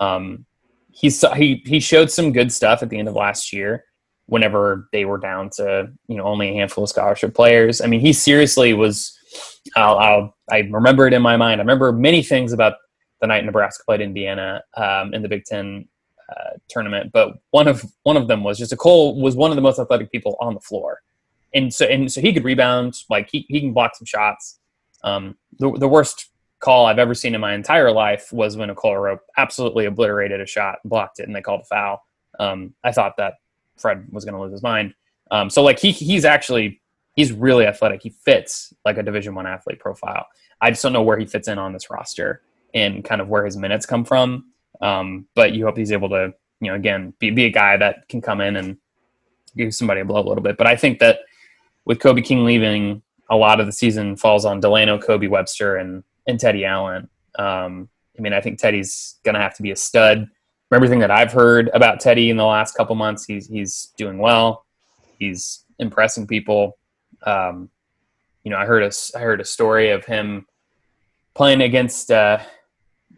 Um, 0.01 0.47
he's 0.93 1.24
he 1.36 1.62
he 1.66 1.80
showed 1.80 2.11
some 2.11 2.32
good 2.32 2.53
stuff 2.53 2.82
at 2.82 2.91
the 2.91 2.99
end 2.99 3.09
of 3.09 3.14
last 3.14 3.53
year. 3.53 3.84
Whenever 4.26 4.89
they 4.93 5.05
were 5.05 5.18
down 5.18 5.51
to 5.57 5.91
you 6.07 6.16
know 6.16 6.24
only 6.24 6.51
a 6.51 6.53
handful 6.53 6.84
of 6.84 6.91
scholarship 6.91 7.34
players, 7.34 7.80
I 7.80 7.86
mean, 7.86 8.01
he 8.01 8.12
seriously 8.12 8.72
was. 8.74 9.14
I'll, 9.76 9.99
I'll 9.99 10.36
I 10.51 10.61
remember 10.61 11.07
it 11.07 11.12
in 11.12 11.20
my 11.20 11.36
mind. 11.36 11.61
I 11.61 11.62
remember 11.62 11.93
many 11.93 12.22
things 12.22 12.53
about 12.53 12.74
the 13.21 13.27
night 13.27 13.45
Nebraska 13.45 13.85
played 13.85 14.01
Indiana 14.01 14.62
um, 14.77 15.14
in 15.14 15.23
the 15.23 15.29
Big 15.29 15.45
Ten 15.45 15.89
uh, 16.29 16.51
tournament, 16.69 17.11
but 17.12 17.35
one 17.51 17.69
of 17.69 17.85
one 18.03 18.16
of 18.16 18.29
them 18.29 18.45
was 18.45 18.59
just 18.59 18.73
Akol 18.73 19.21
was 19.21 19.35
one 19.35 19.51
of 19.51 19.57
the 19.57 19.62
most 19.62 19.79
athletic 19.79 20.12
people 20.12 20.37
on 20.41 20.55
the 20.55 20.61
floor, 20.61 21.01
and 21.55 21.73
so 21.73 21.87
and 21.87 22.11
so 22.11 22.21
he 22.21 22.33
could 22.33 22.45
rebound, 22.45 22.95
like 23.09 23.29
he 23.31 23.47
he 23.49 23.61
can 23.61 23.73
block 23.73 23.97
some 23.97 24.07
shots. 24.07 24.59
Um, 25.03 25.37
the 25.59 25.73
the 25.73 25.89
worst 25.89 26.31
call 26.61 26.87
I've 26.87 26.99
ever 26.99 27.14
seen 27.14 27.35
in 27.35 27.41
my 27.41 27.55
entire 27.55 27.93
life 27.93 28.33
was 28.33 28.57
when 28.57 28.69
Arop 28.69 29.21
absolutely 29.37 29.87
obliterated 29.87 30.41
a 30.41 30.47
shot, 30.47 30.79
blocked 30.85 31.21
it, 31.21 31.27
and 31.27 31.35
they 31.35 31.41
called 31.41 31.61
a 31.61 31.64
foul. 31.64 32.05
Um, 32.39 32.75
I 32.85 32.93
thought 32.93 33.16
that 33.16 33.35
Fred 33.77 34.07
was 34.11 34.25
going 34.25 34.35
to 34.35 34.41
lose 34.41 34.53
his 34.53 34.62
mind. 34.62 34.95
Um, 35.31 35.51
so 35.51 35.62
like 35.62 35.79
he 35.79 35.93
he's 35.93 36.25
actually 36.25 36.81
he's 37.14 37.33
really 37.33 37.66
athletic. 37.66 38.03
He 38.03 38.11
fits 38.11 38.73
like 38.85 38.99
a 38.99 39.03
Division 39.03 39.35
One 39.35 39.47
athlete 39.47 39.79
profile. 39.79 40.27
I 40.61 40.71
just 40.71 40.83
don't 40.83 40.93
know 40.93 41.03
where 41.03 41.19
he 41.19 41.27
fits 41.27 41.49
in 41.49 41.59
on 41.59 41.73
this 41.73 41.91
roster 41.91 42.43
and 42.75 43.05
kind 43.05 43.21
of 43.21 43.29
where 43.29 43.45
his 43.45 43.57
minutes 43.57 43.87
come 43.87 44.05
from. 44.05 44.47
Um, 44.81 45.27
but 45.35 45.53
you 45.53 45.64
hope 45.64 45.77
he's 45.77 45.93
able 45.93 46.09
to, 46.11 46.33
you 46.61 46.71
know, 46.71 46.75
again, 46.75 47.14
be, 47.19 47.31
be 47.31 47.47
a 47.47 47.51
guy 47.51 47.77
that 47.77 48.09
can 48.09 48.21
come 48.21 48.41
in 48.41 48.57
and 48.57 48.77
give 49.57 49.75
somebody 49.75 50.01
a 50.01 50.05
blow 50.05 50.21
a 50.21 50.29
little 50.29 50.43
bit. 50.43 50.57
But 50.57 50.66
I 50.66 50.77
think 50.77 50.99
that 51.01 51.21
with 51.85 52.01
Kobe 52.01 52.23
King 52.23 52.45
leaving, 52.45 53.03
a 53.31 53.37
lot 53.37 53.61
of 53.61 53.66
the 53.66 53.73
season 53.73 54.16
falls 54.16 54.45
on 54.45 54.61
Delano, 54.61 54.99
Kobe 54.99 55.27
Webster, 55.27 55.77
and 55.77 56.03
and 56.27 56.39
Teddy 56.39 56.64
Allen. 56.64 57.09
Um, 57.39 57.89
I 58.19 58.23
mean, 58.23 58.33
I 58.33 58.41
think 58.41 58.59
Teddy's 58.59 59.16
going 59.25 59.35
to 59.35 59.41
have 59.41 59.55
to 59.57 59.62
be 59.62 59.71
a 59.71 59.77
stud. 59.77 60.29
From 60.69 60.77
everything 60.77 60.99
that 60.99 61.11
I've 61.11 61.33
heard 61.33 61.71
about 61.73 62.01
Teddy 62.01 62.29
in 62.31 62.37
the 62.37 62.45
last 62.45 62.75
couple 62.75 62.95
months, 62.95 63.25
he's 63.25 63.47
he's 63.47 63.93
doing 63.97 64.19
well. 64.19 64.66
He's 65.19 65.64
impressing 65.79 66.27
people. 66.27 66.77
Um, 67.25 67.71
you 68.45 68.51
know, 68.51 68.59
I 68.59 68.66
heard 68.66 68.83
a 68.83 68.91
I 69.16 69.21
heard 69.21 69.41
a 69.41 69.45
story 69.45 69.91
of 69.91 70.05
him 70.05 70.47
playing 71.35 71.62
against 71.62 72.11
uh, 72.11 72.39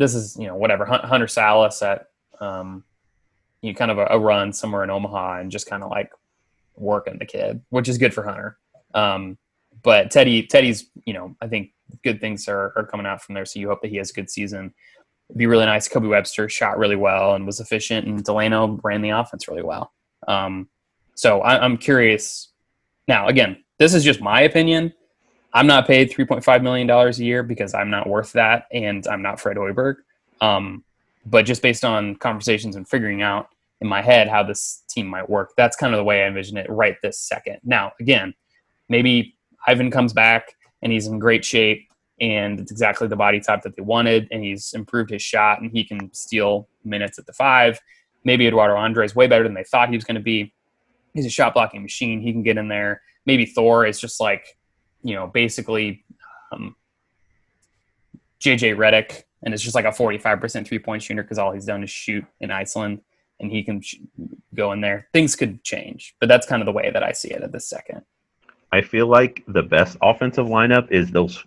this 0.01 0.15
is 0.15 0.35
you 0.37 0.47
know 0.47 0.57
whatever 0.57 0.87
Hunter 0.87 1.27
Sallis 1.27 1.83
at 1.87 2.07
um, 2.41 2.83
you 3.61 3.73
know, 3.73 3.77
kind 3.77 3.91
of 3.91 3.99
a, 3.99 4.07
a, 4.11 4.19
run 4.19 4.51
somewhere 4.51 4.83
in 4.83 4.89
Omaha 4.89 5.41
and 5.41 5.51
just 5.51 5.69
kind 5.69 5.83
of 5.83 5.91
like 5.91 6.11
working 6.75 7.19
the 7.19 7.27
kid, 7.27 7.61
which 7.69 7.87
is 7.87 7.99
good 7.99 8.15
for 8.15 8.25
Hunter. 8.25 8.57
Um, 8.95 9.37
but 9.83 10.11
Teddy 10.11 10.47
Teddy's 10.47 10.87
you 11.05 11.13
know 11.13 11.37
I 11.43 11.49
think 11.49 11.73
good 12.03 12.21
things 12.21 12.49
are, 12.49 12.73
are 12.77 12.87
coming 12.91 13.07
out 13.07 13.23
from 13.23 13.35
there, 13.35 13.45
so 13.45 13.61
you 13.61 13.69
hope 13.69 13.83
that 13.83 13.91
he 13.91 13.99
has 13.99 14.11
a 14.11 14.15
good 14.15 14.31
season. 14.31 14.73
It'd 15.29 15.39
be 15.39 15.47
really 15.47 15.67
nice. 15.67 15.87
Kobe 15.87 16.09
Webster 16.09 16.49
shot 16.49 16.79
really 16.79 16.97
well 16.97 17.35
and 17.35 17.45
was 17.45 17.61
efficient, 17.61 18.07
and 18.07 18.25
Delano 18.25 18.81
ran 18.83 19.03
the 19.03 19.11
offense 19.11 19.49
really 19.49 19.63
well. 19.63 19.93
Um, 20.27 20.69
so 21.15 21.43
I, 21.43 21.63
I'm 21.63 21.77
curious. 21.77 22.49
Now, 23.07 23.29
again, 23.29 23.63
this 23.79 23.93
is 23.93 24.03
just 24.03 24.23
my 24.23 24.41
opinion. 24.43 24.95
I'm 25.53 25.67
not 25.67 25.87
paid 25.87 26.13
3.5 26.13 26.63
million 26.63 26.87
dollars 26.87 27.19
a 27.19 27.25
year 27.25 27.43
because 27.43 27.75
I'm 27.75 27.91
not 27.91 28.09
worth 28.09 28.33
that, 28.33 28.67
and 28.73 29.07
I'm 29.07 29.23
not 29.23 29.41
Fred 29.41 29.57
Hoiberg. 29.57 29.97
Um, 30.41 30.85
but 31.27 31.45
just 31.45 31.63
based 31.63 31.85
on 31.85 32.17
conversations 32.17 32.77
and 32.77 32.89
figuring 32.89 33.23
out 33.23 33.49
in 33.81 33.89
my 33.89 34.01
head 34.03 34.29
how 34.29 34.43
this 34.43 34.85
team 34.89 35.07
might 35.07 35.29
work, 35.29 35.53
that's 35.57 35.77
kind 35.77 35.93
of 35.93 35.99
the 35.99 36.05
way 36.05 36.23
I 36.23 36.29
envision 36.29 36.57
it 36.57 36.69
right 36.71 36.97
this 37.03 37.19
second. 37.19 37.59
Now, 37.65 37.93
again, 38.01 38.35
maybe 38.89 39.37
Yvan 39.69 39.91
comes 39.91 40.13
back 40.13 40.55
and 40.83 40.93
he's 40.93 41.07
in 41.07 41.19
great 41.19 41.45
shape, 41.45 41.89
and 42.21 42.61
it's 42.61 42.71
exactly 42.71 43.09
the 43.09 43.17
body 43.17 43.41
type 43.41 43.63
that 43.63 43.77
they 43.77 43.83
wanted, 43.83 44.29
and 44.31 44.43
he's 44.43 44.73
improved 44.73 45.11
his 45.11 45.23
shot, 45.23 45.61
and 45.61 45.71
he 45.73 45.85
can 45.85 46.13
steal 46.13 46.69
minutes 46.85 47.19
at 47.19 47.27
the 47.27 47.33
five. 47.33 47.81
Maybe 48.25 48.47
Eduardo 48.47 48.77
Andre 48.77 49.05
is 49.05 49.15
way 49.15 49.27
better 49.27 49.45
than 49.45 49.55
they 49.55 49.65
thought 49.65 49.89
he 49.89 49.97
was 49.97 50.05
going 50.05 50.17
to 50.17 50.23
be. 50.23 50.53
He's 51.15 51.27
a 51.27 51.31
shot 51.31 51.55
blocking 51.55 51.83
machine. 51.83 52.21
He 52.21 52.33
can 52.33 52.43
get 52.43 52.57
in 52.57 52.69
there. 52.69 53.03
Maybe 53.27 53.47
Thor 53.47 53.85
is 53.85 54.01
just 54.01 54.21
like 54.21 54.57
you 55.03 55.15
know, 55.15 55.27
basically 55.27 56.05
um, 56.53 56.77
JJ 58.41 58.77
Redick, 58.77 59.25
and 59.43 59.55
it's 59.55 59.63
just 59.63 59.75
like 59.75 59.85
a 59.85 59.89
45% 59.89 60.67
three 60.67 60.79
point 60.79 61.03
shooter 61.03 61.23
because 61.23 61.39
all 61.39 61.53
he's 61.53 61.67
done 61.67 61.83
is 61.83 61.91
shoot 61.91 62.25
in 62.41 62.51
Iceland 62.51 63.01
and 63.41 63.51
he 63.51 63.63
can 63.63 63.81
sh- 63.81 63.97
go 64.55 64.73
in 64.73 64.81
there. 64.81 65.09
Things 65.13 65.35
could 65.37 65.65
change, 65.65 66.15
but 66.21 66.29
that's 66.29 66.47
kind 66.47 66.63
of 66.63 66.67
the 66.67 66.73
way 66.73 66.91
that 66.91 67.03
I 67.03 67.13
see 67.13 67.31
it 67.31 67.43
at 67.43 67.53
this 67.53 67.69
second. 67.69 68.03
I 68.73 68.83
feel 68.83 69.07
like 69.07 69.43
the 69.49 69.63
best 69.63 69.97
offensive 70.03 70.47
lineup 70.47 70.91
is 70.93 71.11
those 71.11 71.43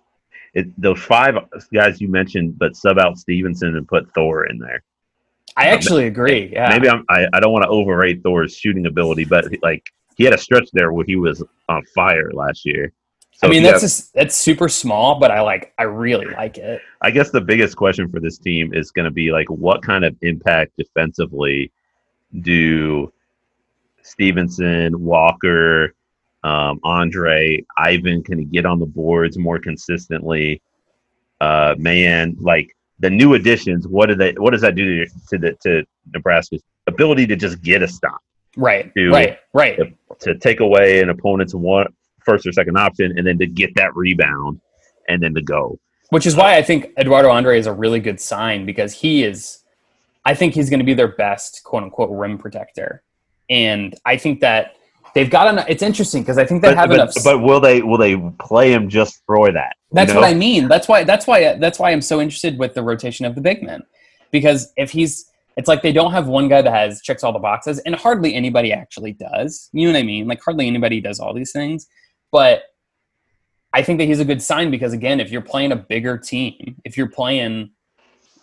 it, 0.53 0.67
those 0.79 0.99
five 0.99 1.35
guys 1.73 1.99
you 1.99 2.09
mentioned, 2.09 2.59
but 2.59 2.75
sub 2.75 2.99
out 2.99 3.17
Stevenson 3.17 3.75
and 3.75 3.87
put 3.87 4.13
Thor 4.13 4.45
in 4.45 4.59
there. 4.59 4.83
I 5.57 5.69
actually 5.69 6.07
agree. 6.07 6.49
Yeah. 6.51 6.69
Maybe 6.69 6.89
I'm, 6.89 7.05
I, 7.09 7.27
I 7.33 7.39
don't 7.39 7.51
want 7.51 7.63
to 7.63 7.69
overrate 7.69 8.21
Thor's 8.23 8.55
shooting 8.55 8.85
ability, 8.85 9.25
but 9.25 9.45
like 9.61 9.83
he 10.15 10.23
had 10.23 10.33
a 10.33 10.37
stretch 10.37 10.69
there 10.73 10.91
where 10.91 11.05
he 11.05 11.15
was 11.15 11.43
on 11.69 11.83
fire 11.95 12.31
last 12.33 12.65
year. 12.65 12.91
So 13.35 13.47
I 13.47 13.49
mean, 13.49 13.63
that's 13.63 13.73
have, 13.73 13.81
just, 13.81 14.13
that's 14.13 14.35
super 14.35 14.69
small, 14.69 15.19
but 15.19 15.31
I 15.31 15.41
like 15.41 15.73
I 15.77 15.83
really 15.83 16.27
like 16.27 16.57
it. 16.57 16.81
I 17.01 17.09
guess 17.11 17.31
the 17.31 17.41
biggest 17.41 17.75
question 17.75 18.09
for 18.09 18.19
this 18.19 18.37
team 18.37 18.73
is 18.73 18.91
going 18.91 19.05
to 19.05 19.11
be 19.11 19.31
like, 19.31 19.49
what 19.49 19.81
kind 19.81 20.05
of 20.05 20.15
impact 20.21 20.77
defensively 20.77 21.71
do 22.41 23.11
Stevenson, 24.03 25.01
Walker, 25.01 25.95
um, 26.43 26.79
Andre, 26.83 27.65
Yvan 27.77 28.23
can 28.23 28.45
get 28.49 28.65
on 28.65 28.79
the 28.79 28.85
boards 28.85 29.37
more 29.37 29.57
consistently? 29.57 30.61
Uh, 31.41 31.75
man, 31.79 32.37
like 32.39 32.75
the 32.99 33.09
new 33.09 33.33
additions, 33.33 33.87
what 33.87 34.07
do 34.07 34.15
they? 34.15 34.33
What 34.33 34.51
does 34.51 34.61
that 34.61 34.75
do 34.75 35.05
to, 35.05 35.11
to 35.29 35.37
the 35.39 35.53
to 35.63 35.83
Nebraska's 36.13 36.61
ability 36.85 37.25
to 37.27 37.35
just 37.35 37.61
get 37.63 37.81
a 37.81 37.87
stop? 37.87 38.21
Right, 38.55 38.93
to, 38.93 39.09
right, 39.09 39.39
right. 39.53 39.77
To, 39.77 39.93
to, 40.19 40.35
take 40.35 40.59
away 40.59 41.01
an 41.01 41.09
opponent's 41.09 41.55
one 41.55 41.87
first 42.25 42.45
or 42.45 42.51
second 42.51 42.77
option, 42.77 43.17
and 43.17 43.25
then 43.25 43.37
to 43.39 43.47
get 43.47 43.75
that 43.75 43.95
rebound 43.95 44.59
and 45.07 45.21
then 45.21 45.33
to 45.35 45.41
go. 45.41 45.79
Which 46.09 46.25
is 46.25 46.35
why 46.35 46.57
I 46.57 46.61
think 46.61 46.91
Eduardo 46.97 47.29
Andre 47.29 47.57
is 47.57 47.67
a 47.67 47.73
really 47.73 47.99
good 47.99 48.19
sign 48.19 48.65
because 48.65 48.93
he 48.93 49.23
is, 49.23 49.63
I 50.25 50.35
think 50.35 50.53
he's 50.53 50.69
going 50.69 50.79
to 50.79 50.85
be 50.85 50.93
their 50.93 51.07
best 51.07 51.63
quote 51.63 51.83
unquote 51.83 52.09
rim 52.11 52.37
protector, 52.37 53.03
and 53.49 53.95
I 54.05 54.17
think 54.17 54.41
that 54.41 54.75
they've 55.15 55.29
got 55.29 55.47
enough. 55.47 55.65
It's 55.67 55.83
interesting 55.83 56.21
because 56.21 56.37
I 56.37 56.45
think 56.45 56.61
they 56.61 56.69
but, 56.69 56.77
have 56.77 56.89
but, 56.89 56.95
enough. 56.95 57.13
But 57.23 57.39
will 57.39 57.59
they 57.59 57.81
will 57.81 57.97
they 57.97 58.17
play 58.39 58.71
him 58.71 58.89
just 58.89 59.21
for 59.25 59.51
that? 59.51 59.75
That's 59.91 60.09
you 60.09 60.15
know? 60.15 60.21
what 60.21 60.29
I 60.29 60.33
mean. 60.33 60.67
That's 60.67 60.87
why 60.87 61.03
that's 61.03 61.25
why 61.25 61.57
that's 61.57 61.79
why 61.79 61.91
I'm 61.91 62.01
so 62.01 62.21
interested 62.21 62.59
with 62.59 62.73
the 62.73 62.83
rotation 62.83 63.25
of 63.25 63.35
the 63.35 63.41
big 63.41 63.63
men 63.63 63.83
because 64.33 64.73
if 64.75 64.91
he's 64.91 65.31
it's 65.55 65.69
like 65.69 65.81
they 65.81 65.93
don't 65.93 66.11
have 66.11 66.27
one 66.27 66.49
guy 66.49 66.61
that 66.61 66.73
has 66.73 67.01
checks 67.01 67.23
all 67.23 67.31
the 67.31 67.39
boxes 67.39 67.79
and 67.79 67.95
hardly 67.95 68.33
anybody 68.35 68.73
actually 68.73 69.13
does 69.13 69.69
you 69.71 69.87
know 69.87 69.93
what 69.93 69.99
i 69.99 70.03
mean 70.03 70.27
like 70.27 70.43
hardly 70.43 70.67
anybody 70.67 70.99
does 70.99 71.21
all 71.21 71.33
these 71.33 71.53
things 71.53 71.87
but 72.33 72.63
I 73.73 73.83
think 73.83 73.99
that 73.99 74.05
he's 74.05 74.19
a 74.19 74.25
good 74.25 74.41
sign 74.41 74.71
because 74.71 74.91
again, 74.91 75.19
if 75.19 75.31
you're 75.31 75.41
playing 75.41 75.71
a 75.71 75.75
bigger 75.75 76.17
team, 76.17 76.81
if 76.83 76.97
you're 76.97 77.07
playing, 77.09 77.69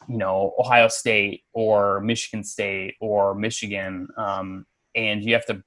you 0.09 0.17
know, 0.17 0.55
Ohio 0.59 0.87
State 0.87 1.43
or 1.53 2.01
Michigan 2.01 2.45
State 2.45 2.95
or 3.01 3.35
Michigan, 3.35 4.09
um, 4.17 4.65
and 4.95 5.25
you 5.25 5.35
have 5.35 5.45
to, 5.47 5.63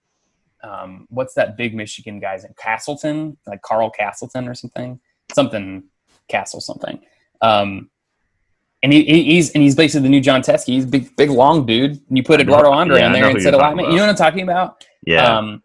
um, 0.63 1.05
what's 1.09 1.33
that 1.33 1.57
big 1.57 1.75
Michigan 1.75 2.21
guy's 2.21 2.45
in 2.45 2.53
Castleton, 2.57 3.37
like 3.45 3.61
Carl 3.61 3.89
Castleton 3.89 4.47
or 4.47 4.55
something, 4.55 5.01
something 5.33 5.83
Castle 6.29 6.61
something. 6.61 7.01
Um, 7.41 7.89
and 8.81 8.93
he, 8.93 9.03
he's 9.03 9.51
and 9.51 9.61
he's 9.61 9.75
basically 9.75 10.03
the 10.03 10.09
new 10.09 10.21
Jon 10.21 10.41
Teske. 10.41 10.65
He's 10.65 10.85
big, 10.85 11.13
big, 11.17 11.29
long 11.29 11.65
dude. 11.65 11.91
And 11.91 12.17
you 12.17 12.23
put 12.23 12.39
Eduardo 12.39 12.71
Andre 12.71 12.99
yeah, 12.99 13.07
in 13.07 13.13
there 13.13 13.29
instead 13.29 13.53
of 13.53 13.59
Lyman. 13.59 13.85
You 13.85 13.97
know 13.97 14.03
what 14.03 14.09
I'm 14.09 14.15
talking 14.15 14.43
about? 14.43 14.85
Yeah. 15.05 15.37
Um, 15.37 15.63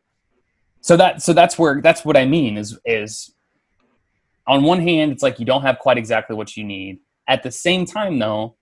so 0.89 0.97
that 0.97 1.21
so 1.21 1.35
that's 1.35 1.59
where 1.59 1.83
that's 1.83 2.03
what 2.03 2.17
I 2.17 2.25
mean 2.25 2.57
is 2.57 2.79
is 2.87 3.35
on 4.47 4.63
one 4.63 4.81
hand 4.81 5.13
it's 5.13 5.23
like 5.23 5.39
you 5.39 5.45
don't 5.45 5.61
have 5.61 5.79
quite 5.79 5.99
exactly 5.99 6.35
what 6.35 6.57
you 6.57 6.65
need. 6.65 7.01
At 7.29 7.43
the 7.43 7.51
same 7.51 7.85
time 7.85 8.19
though, 8.19 8.57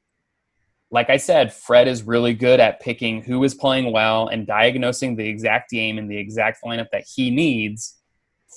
like 0.91 1.09
I 1.09 1.18
said, 1.18 1.53
Fred 1.53 1.87
is 1.87 2.03
really 2.03 2.35
good 2.35 2.59
at 2.59 2.81
picking 2.81 3.22
who 3.22 3.45
is 3.45 3.55
playing 3.55 3.93
well 3.93 4.27
and 4.27 4.45
diagnosing 4.45 5.14
the 5.14 5.29
exact 5.29 5.70
game 5.70 5.99
and 5.99 6.11
the 6.11 6.16
exact 6.16 6.64
lineup 6.64 6.89
that 6.91 7.05
he 7.14 7.31
needs 7.31 7.97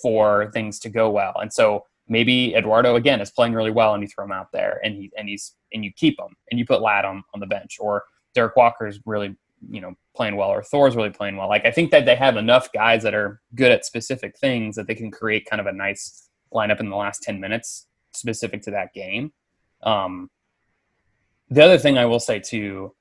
for 0.02 0.50
things 0.52 0.80
to 0.80 0.90
go 0.90 1.12
well. 1.12 1.36
And 1.40 1.54
so 1.54 1.86
maybe 2.08 2.56
Eduardo 2.56 2.96
again 2.96 3.22
is 3.22 3.30
playing 3.30 3.54
really 3.54 3.70
well 3.70 3.94
and 3.94 4.02
you 4.02 4.10
throw 4.10 4.26
him 4.26 4.32
out 4.32 4.52
there 4.52 4.82
and 4.84 4.96
he 4.96 5.12
and 5.16 5.30
he's 5.30 5.54
and 5.74 5.86
you 5.86 5.92
keep 5.96 6.20
him 6.20 6.36
and 6.50 6.58
you 6.58 6.66
put 6.66 6.82
Lat 6.82 7.06
on, 7.06 7.24
on 7.36 7.40
the 7.40 7.46
bench 7.46 7.78
or 7.80 8.04
Derek 8.34 8.56
Walker 8.56 8.88
is 8.88 9.00
really 9.06 9.36
you 9.70 9.82
know 9.82 9.94
playing 10.16 10.36
well 10.36 10.50
or 10.50 10.64
Thor's 10.64 10.96
really 10.96 11.10
playing 11.10 11.38
well. 11.38 11.50
Like 11.50 11.66
I 11.66 11.72
think 11.72 11.92
that 11.92 12.06
they 12.06 12.16
have 12.16 12.38
enough 12.38 12.72
guys 12.74 13.04
that 13.04 13.14
are 13.14 13.42
good 13.56 13.72
at 13.72 13.86
specific 13.86 14.38
things 14.38 14.76
that 14.76 14.88
they 14.88 14.96
can 14.96 15.12
create 15.12 15.50
kind 15.50 15.60
of 15.60 15.68
a 15.68 15.72
nice 15.72 16.30
lineup 16.54 16.80
in 16.80 16.90
the 16.90 16.96
last 16.96 17.24
10 17.24 17.40
minutes 17.40 17.88
specific 18.14 18.62
to 18.64 18.72
that 18.72 18.94
game. 18.94 19.32
Um, 19.84 20.30
the 21.50 21.64
other 21.64 21.78
thing 21.78 21.98
I 21.98 22.06
will 22.06 22.20
say 22.20 22.40
too, 22.40 22.94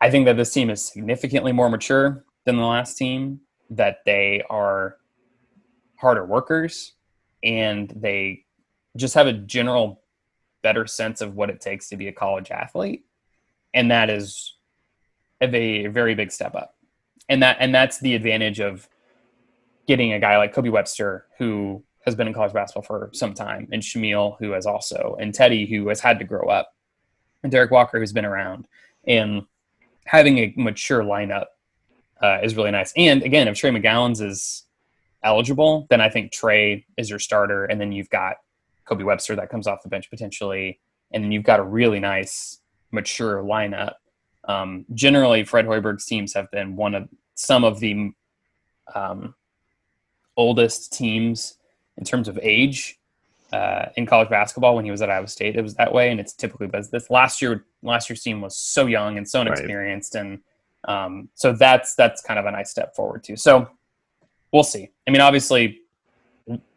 I 0.00 0.10
think 0.10 0.26
that 0.26 0.36
this 0.36 0.52
team 0.52 0.70
is 0.70 0.86
significantly 0.86 1.52
more 1.52 1.70
mature 1.70 2.24
than 2.44 2.56
the 2.56 2.64
last 2.64 2.96
team, 2.96 3.40
that 3.70 3.98
they 4.04 4.42
are 4.50 4.96
harder 5.96 6.24
workers 6.24 6.92
and 7.42 7.92
they 7.96 8.44
just 8.96 9.14
have 9.14 9.26
a 9.26 9.32
general 9.32 10.02
better 10.62 10.86
sense 10.86 11.20
of 11.20 11.34
what 11.34 11.50
it 11.50 11.60
takes 11.60 11.88
to 11.88 11.96
be 11.96 12.08
a 12.08 12.12
college 12.12 12.50
athlete. 12.50 13.04
And 13.74 13.90
that 13.90 14.10
is 14.10 14.55
a 15.40 15.86
very 15.88 16.14
big 16.14 16.32
step 16.32 16.54
up. 16.54 16.74
And 17.28 17.42
that 17.42 17.56
and 17.60 17.74
that's 17.74 17.98
the 17.98 18.14
advantage 18.14 18.60
of 18.60 18.88
getting 19.86 20.12
a 20.12 20.20
guy 20.20 20.36
like 20.38 20.52
Kobe 20.52 20.68
Webster 20.68 21.26
who 21.38 21.82
has 22.04 22.14
been 22.14 22.28
in 22.28 22.34
college 22.34 22.52
basketball 22.52 22.82
for 22.82 23.10
some 23.12 23.34
time, 23.34 23.68
and 23.72 23.82
Shamiel 23.82 24.36
who 24.38 24.52
has 24.52 24.64
also, 24.64 25.16
and 25.20 25.34
Teddy 25.34 25.66
who 25.66 25.88
has 25.88 26.00
had 26.00 26.18
to 26.20 26.24
grow 26.24 26.48
up, 26.48 26.72
and 27.42 27.50
Derek 27.50 27.70
Walker 27.70 27.98
who's 27.98 28.12
been 28.12 28.24
around, 28.24 28.68
and 29.06 29.42
having 30.04 30.38
a 30.38 30.54
mature 30.56 31.02
lineup 31.02 31.46
uh, 32.22 32.38
is 32.42 32.56
really 32.56 32.70
nice. 32.70 32.92
And 32.96 33.22
again, 33.22 33.48
if 33.48 33.58
Trey 33.58 33.70
McGowens 33.70 34.22
is 34.24 34.64
eligible, 35.24 35.86
then 35.90 36.00
I 36.00 36.08
think 36.08 36.30
Trey 36.30 36.86
is 36.96 37.10
your 37.10 37.18
starter, 37.18 37.64
and 37.64 37.80
then 37.80 37.90
you've 37.90 38.10
got 38.10 38.36
Kobe 38.84 39.02
Webster 39.02 39.34
that 39.34 39.50
comes 39.50 39.66
off 39.66 39.82
the 39.82 39.88
bench 39.88 40.08
potentially, 40.08 40.78
and 41.10 41.24
then 41.24 41.32
you've 41.32 41.42
got 41.42 41.58
a 41.58 41.64
really 41.64 41.98
nice 41.98 42.60
mature 42.92 43.42
lineup 43.42 43.94
um, 44.46 44.84
generally, 44.94 45.44
Fred 45.44 45.66
Hoiberg's 45.66 46.06
teams 46.06 46.34
have 46.34 46.50
been 46.50 46.76
one 46.76 46.94
of 46.94 47.08
some 47.34 47.64
of 47.64 47.80
the 47.80 48.12
um, 48.94 49.34
oldest 50.36 50.92
teams 50.92 51.56
in 51.96 52.04
terms 52.04 52.28
of 52.28 52.38
age 52.42 52.98
uh, 53.52 53.86
in 53.96 54.06
college 54.06 54.28
basketball. 54.28 54.76
When 54.76 54.84
he 54.84 54.90
was 54.90 55.02
at 55.02 55.10
Iowa 55.10 55.28
State, 55.28 55.56
it 55.56 55.62
was 55.62 55.74
that 55.74 55.92
way, 55.92 56.10
and 56.10 56.20
it's 56.20 56.32
typically 56.32 56.66
because 56.66 56.90
this 56.90 57.10
last 57.10 57.42
year. 57.42 57.64
Last 57.82 58.10
year's 58.10 58.22
team 58.22 58.40
was 58.40 58.56
so 58.56 58.86
young 58.86 59.16
and 59.16 59.28
so 59.28 59.42
inexperienced, 59.42 60.16
right. 60.16 60.24
and 60.24 60.40
um, 60.88 61.28
so 61.34 61.52
that's 61.52 61.94
that's 61.94 62.20
kind 62.20 62.36
of 62.36 62.46
a 62.46 62.50
nice 62.50 62.68
step 62.68 62.96
forward 62.96 63.22
too. 63.22 63.36
So 63.36 63.68
we'll 64.52 64.64
see. 64.64 64.90
I 65.06 65.12
mean, 65.12 65.20
obviously, 65.20 65.82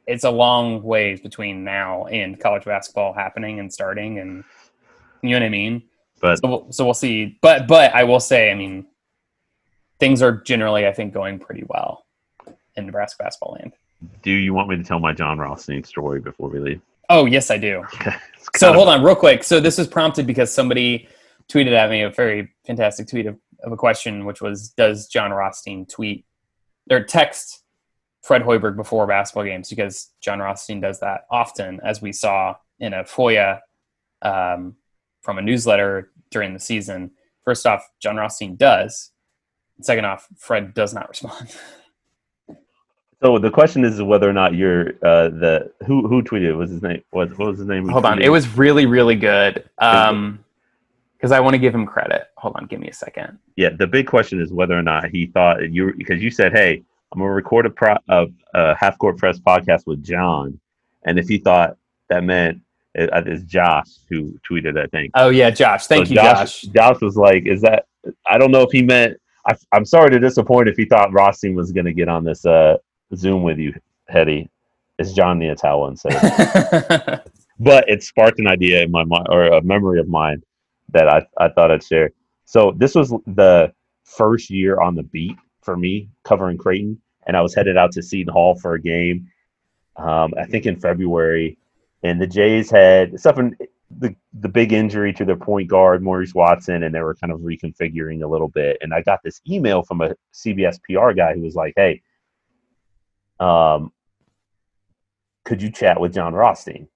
it's 0.06 0.24
a 0.24 0.30
long 0.30 0.84
ways 0.84 1.20
between 1.20 1.64
now 1.64 2.06
and 2.08 2.40
college 2.40 2.66
basketball 2.66 3.14
happening 3.14 3.60
and 3.60 3.74
starting, 3.74 4.20
and 4.20 4.44
you 5.24 5.32
know 5.32 5.38
what 5.38 5.44
I 5.44 5.50
mean. 5.50 5.84
But 6.20 6.40
so 6.40 6.48
we'll, 6.48 6.72
so 6.72 6.86
we'll 6.86 6.94
see. 6.94 7.38
But 7.42 7.68
but 7.68 7.94
I 7.94 8.04
will 8.04 8.20
say, 8.20 8.52
I 8.52 8.56
mean, 8.56 8.86
things 10.00 10.22
are 10.22 10.32
generally, 10.32 10.88
I 10.88 10.94
think, 10.94 11.14
going 11.14 11.40
pretty 11.40 11.64
well 11.68 12.06
in 12.76 12.86
Nebraska 12.86 13.24
basketball 13.24 13.58
land. 13.60 13.74
Do 14.24 14.32
you 14.32 14.54
want 14.54 14.70
me 14.70 14.78
to 14.78 14.84
tell 14.84 15.00
my 15.00 15.14
Jon 15.14 15.38
Rothstein 15.38 15.84
story 15.84 16.20
before 16.20 16.50
we 16.50 16.60
leave? 16.60 16.82
Oh 17.10 17.26
yes, 17.26 17.52
I 17.52 17.58
do. 17.58 17.84
so 18.56 18.74
hold 18.74 18.88
on, 18.88 19.04
real 19.04 19.16
quick. 19.16 19.44
So 19.44 19.60
this 19.60 19.78
was 19.78 19.88
prompted 19.88 20.26
because 20.26 20.52
somebody 20.54 21.08
tweeted 21.50 21.74
at 21.74 21.90
me 21.90 22.04
a 22.04 22.10
very 22.10 22.54
fantastic 22.66 23.08
tweet 23.08 23.26
of, 23.26 23.38
of 23.64 23.72
a 23.72 23.78
question, 23.78 24.26
which 24.26 24.42
was, 24.42 24.70
"Does 24.70 25.08
Jon 25.08 25.32
Rothstein 25.32 25.86
tweet 25.86 26.26
or 26.90 27.04
text 27.04 27.64
Fred 28.22 28.44
Hoiberg 28.44 28.76
before 28.76 29.08
basketball 29.08 29.44
games?" 29.44 29.70
Because 29.70 30.12
Jon 30.22 30.40
Rothstein 30.40 30.80
does 30.80 31.00
that 31.00 31.26
often, 31.30 31.80
as 31.84 32.02
we 32.02 32.14
saw 32.14 32.56
in 32.80 32.94
a 32.94 33.04
FOIA 33.04 33.60
um, 34.22 34.76
from 35.22 35.38
a 35.38 35.42
newsletter 35.42 36.12
during 36.32 36.54
the 36.54 36.60
season. 36.60 37.12
First 37.44 37.66
off, 37.66 37.88
Jon 38.00 38.18
Rothstein 38.18 38.56
does. 38.56 39.12
Second 39.82 40.06
off, 40.06 40.28
Fred 40.38 40.74
does 40.74 40.94
not 40.94 41.10
respond. 41.10 41.56
So 43.22 43.38
the 43.38 43.52
question 43.52 43.84
is 43.84 44.02
whether 44.02 44.30
or 44.30 44.34
not 44.34 44.54
you're 44.56 44.92
uh, 45.04 45.28
the 45.28 45.74
who 45.86 46.08
who 46.08 46.24
tweeted 46.24 46.56
was 46.56 46.70
his 46.70 46.82
name 46.82 47.04
what, 47.12 47.38
what 47.38 47.50
was 47.50 47.60
his 47.60 47.68
name? 47.68 47.90
Hold 47.90 48.06
on, 48.06 48.22
it 48.22 48.30
was 48.30 48.48
really 48.58 48.86
really 48.86 49.16
good. 49.16 49.70
Um, 49.78 50.40
because 51.18 51.34
I 51.34 51.42
want 51.42 51.54
to 51.54 51.58
give 51.58 51.76
him 51.76 51.86
credit. 51.86 52.28
Hold 52.38 52.56
on, 52.56 52.66
give 52.68 52.80
me 52.80 52.88
a 52.88 52.94
second. 52.94 53.38
Yeah, 53.58 53.72
the 53.78 53.88
big 53.88 54.08
question 54.08 54.40
is 54.40 54.54
whether 54.54 54.78
or 54.78 54.82
not 54.82 55.10
he 55.10 55.26
thought 55.26 55.70
you 55.70 55.94
because 55.98 56.22
you 56.22 56.32
said, 56.32 56.54
"Hey, 56.54 56.82
I'm 57.12 57.20
gonna 57.20 57.30
record 57.30 57.66
a, 57.66 57.70
pro, 57.70 57.98
a, 58.08 58.28
a 58.54 58.76
half 58.76 58.98
court 58.98 59.18
press 59.18 59.38
podcast 59.38 59.86
with 59.86 60.02
John," 60.02 60.58
and 61.04 61.20
if 61.20 61.28
he 61.28 61.40
thought 61.40 61.76
that 62.08 62.24
meant 62.24 62.62
it, 62.96 63.10
it's 63.28 63.44
Josh 63.44 63.88
who 64.10 64.38
tweeted, 64.50 64.82
I 64.82 64.88
think. 64.88 65.12
Oh 65.16 65.30
yeah, 65.30 65.50
Josh. 65.50 65.88
Thank 65.88 66.08
so 66.08 66.12
you, 66.12 66.16
Josh, 66.16 66.62
Josh. 66.62 66.74
Josh 66.74 67.02
was 67.02 67.16
like, 67.16 67.46
"Is 67.46 67.62
that?" 67.62 67.86
I 68.28 68.38
don't 68.38 68.52
know 68.52 68.62
if 68.62 68.72
he 68.72 68.82
meant. 68.82 69.18
I, 69.46 69.56
am 69.74 69.86
sorry 69.86 70.10
to 70.12 70.20
disappoint 70.20 70.70
if 70.70 70.78
he 70.78 70.86
thought 70.86 71.14
Rothstein 71.14 71.56
was 71.56 71.72
going 71.72 71.86
to 71.86 71.94
get 71.94 72.10
on 72.10 72.24
this 72.24 72.46
uh, 72.46 72.78
Zoom 73.16 73.44
with 73.44 73.58
you, 73.58 73.74
Heady. 74.08 74.50
It's 74.98 75.14
John 75.14 75.40
Nyatawa 75.40 75.90
instead. 75.90 77.24
but 77.60 77.90
it 77.90 78.04
sparked 78.04 78.40
an 78.40 78.48
idea 78.48 78.84
in 78.84 78.92
my 78.92 79.04
mind 79.06 79.28
or 79.30 79.46
a 79.46 79.62
memory 79.62 80.00
of 80.00 80.08
mine 80.08 80.44
that 80.90 81.08
I, 81.08 81.26
I 81.38 81.50
thought 81.50 81.72
I'd 81.72 81.84
share. 81.84 82.12
So 82.46 82.74
this 82.76 82.96
was 82.96 83.10
the 83.28 83.72
first 84.04 84.50
year 84.50 84.80
on 84.82 84.96
the 84.96 85.04
beat 85.04 85.38
for 85.62 85.78
me 85.78 86.10
covering 86.24 86.58
Creighton, 86.58 87.00
and 87.28 87.38
I 87.38 87.42
was 87.42 87.54
headed 87.54 87.78
out 87.78 87.92
to 87.94 88.02
Seton 88.02 88.34
Hall 88.34 88.56
for 88.56 88.74
a 88.74 88.82
game. 88.82 89.30
Um, 89.96 90.34
I 90.38 90.46
think 90.46 90.66
in 90.66 90.80
February, 90.80 91.59
and 92.04 92.22
the 92.22 92.28
Jays 92.28 92.70
had 92.72 93.20
something 93.20 93.56
the 93.97 94.16
the 94.39 94.50
big 94.50 94.72
injury 94.72 95.12
to 95.14 95.26
their 95.26 95.36
point 95.36 95.68
guard 95.68 96.04
Maurice 96.04 96.34
Watson, 96.34 96.84
and 96.84 96.93
they 96.93 97.02
were 97.02 97.16
kind 97.16 97.34
of 97.34 97.39
reconfiguring 97.39 98.24
a 98.24 98.28
little 98.28 98.47
bit. 98.47 98.78
And 98.82 98.93
I 98.93 99.02
got 99.02 99.22
this 99.24 99.41
email 99.50 99.84
from 99.84 100.02
a 100.02 100.16
CBS 100.34 100.80
PR 100.84 101.12
guy 101.12 101.34
who 101.34 101.41
was 101.41 101.56
like, 101.56 101.74
"Hey, 101.76 102.02
um, 103.39 103.91
could 105.43 105.62
you 105.62 105.72
chat 105.72 106.00
with 106.00 106.14
Jon 106.14 106.34
Rothstein?" 106.34 106.88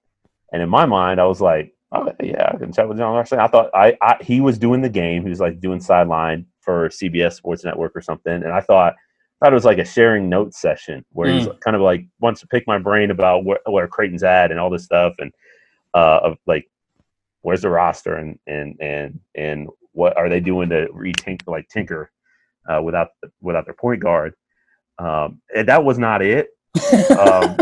And 0.52 0.62
in 0.62 0.68
my 0.68 0.86
mind, 0.86 1.20
I 1.20 1.26
was 1.26 1.40
like, 1.40 1.74
"Oh 1.92 2.12
yeah, 2.22 2.52
I 2.54 2.56
can 2.56 2.72
chat 2.72 2.88
with 2.88 2.98
Jon 2.98 3.14
Rothstein." 3.14 3.40
I 3.40 3.48
thought 3.48 3.70
I, 3.74 3.96
I 4.00 4.16
he 4.22 4.40
was 4.40 4.58
doing 4.58 4.80
the 4.80 4.88
game. 4.88 5.24
He 5.24 5.30
was 5.30 5.40
like 5.40 5.60
doing 5.60 5.80
sideline 5.80 6.46
for 6.60 6.88
CBS 6.90 7.34
Sports 7.34 7.64
Network 7.64 7.96
or 7.96 8.02
something, 8.02 8.32
and 8.32 8.52
I 8.52 8.60
thought 8.60 8.94
thought 9.44 9.52
it 9.52 9.56
was 9.56 9.66
like 9.66 9.78
a 9.78 9.84
sharing 9.84 10.30
notes 10.30 10.58
session 10.58 11.04
where 11.10 11.28
mm. 11.28 11.38
he's 11.38 11.48
kind 11.60 11.76
of 11.76 11.82
like 11.82 12.06
wants 12.18 12.40
to 12.40 12.46
pick 12.46 12.66
my 12.66 12.78
brain 12.78 13.10
about 13.10 13.44
where, 13.44 13.58
where 13.66 13.86
Creighton's 13.86 14.22
at 14.22 14.50
and 14.50 14.58
all 14.58 14.70
this 14.70 14.84
stuff 14.84 15.12
and 15.18 15.34
uh, 15.92 16.20
of 16.22 16.38
like 16.46 16.66
where's 17.42 17.60
the 17.60 17.68
roster 17.68 18.14
and 18.14 18.38
and 18.46 18.74
and 18.80 19.20
and 19.34 19.68
what 19.92 20.16
are 20.16 20.30
they 20.30 20.40
doing 20.40 20.70
to 20.70 20.86
retink 20.94 21.42
like 21.46 21.68
tinker 21.68 22.10
uh, 22.70 22.80
without 22.80 23.08
without 23.42 23.66
their 23.66 23.74
point 23.74 24.00
guard 24.00 24.32
um, 24.98 25.42
and 25.54 25.68
that 25.68 25.84
was 25.84 25.98
not 25.98 26.22
it. 26.22 26.48
um, 27.10 27.58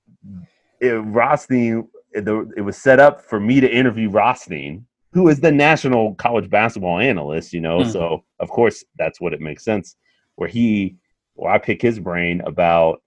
it 0.80 0.92
Rothstein 0.92 1.86
it, 2.12 2.26
it 2.56 2.62
was 2.62 2.78
set 2.78 3.00
up 3.00 3.20
for 3.20 3.38
me 3.38 3.60
to 3.60 3.70
interview 3.70 4.08
Rothstein 4.08 4.86
who 5.12 5.28
is 5.28 5.40
the 5.40 5.52
national 5.52 6.14
college 6.14 6.48
basketball 6.48 6.98
analyst 6.98 7.52
you 7.52 7.60
know 7.60 7.80
mm. 7.80 7.92
so 7.92 8.24
of 8.40 8.48
course 8.48 8.82
that's 8.96 9.20
what 9.20 9.34
it 9.34 9.42
makes 9.42 9.62
sense 9.62 9.94
where 10.36 10.48
he 10.48 10.96
or 11.38 11.48
I 11.48 11.58
pick 11.58 11.80
his 11.80 11.98
brain 11.98 12.42
about, 12.44 13.00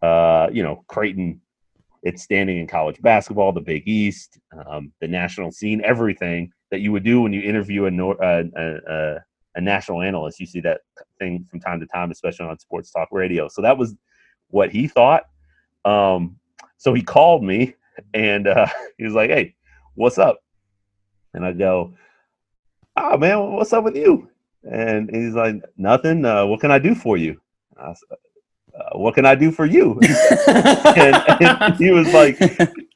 uh, 0.00 0.48
you 0.52 0.62
know, 0.62 0.84
Creighton, 0.86 1.40
its 2.02 2.22
standing 2.22 2.58
in 2.58 2.66
college 2.66 3.02
basketball, 3.02 3.52
the 3.52 3.60
Big 3.60 3.86
East, 3.86 4.38
um, 4.66 4.92
the 5.00 5.08
national 5.08 5.50
scene, 5.50 5.82
everything 5.84 6.52
that 6.70 6.80
you 6.80 6.92
would 6.92 7.02
do 7.02 7.20
when 7.20 7.32
you 7.32 7.42
interview 7.42 7.84
a, 7.84 7.90
a, 7.90 8.44
a, 8.56 9.16
a 9.56 9.60
national 9.60 10.00
analyst. 10.00 10.40
You 10.40 10.46
see 10.46 10.60
that 10.60 10.80
thing 11.18 11.44
from 11.50 11.60
time 11.60 11.80
to 11.80 11.86
time, 11.86 12.10
especially 12.12 12.46
on 12.46 12.58
sports 12.58 12.90
talk 12.92 13.08
radio. 13.10 13.48
So 13.48 13.62
that 13.62 13.76
was 13.76 13.94
what 14.48 14.70
he 14.70 14.86
thought. 14.86 15.24
Um, 15.84 16.36
so 16.78 16.94
he 16.94 17.02
called 17.02 17.42
me 17.42 17.74
and 18.14 18.46
uh, 18.46 18.66
he 18.96 19.04
was 19.04 19.14
like, 19.14 19.30
"Hey, 19.30 19.56
what's 19.94 20.18
up?" 20.18 20.38
And 21.34 21.44
I 21.44 21.52
go, 21.52 21.94
"Ah, 22.96 23.12
oh, 23.12 23.18
man, 23.18 23.52
what's 23.52 23.72
up 23.72 23.84
with 23.84 23.96
you?" 23.96 24.28
And 24.62 25.10
he's 25.14 25.34
like, 25.34 25.56
"Nothing. 25.76 26.24
Uh, 26.24 26.46
what 26.46 26.60
can 26.60 26.70
I 26.70 26.78
do 26.78 26.94
for 26.94 27.16
you?" 27.16 27.40
I 27.82 27.94
said, 27.94 28.18
uh, 28.74 28.98
what 28.98 29.14
can 29.14 29.26
I 29.26 29.34
do 29.34 29.50
for 29.50 29.66
you? 29.66 30.00
and, 30.48 31.16
and, 31.40 31.76
he 31.76 31.90
was 31.90 32.12
like, 32.12 32.38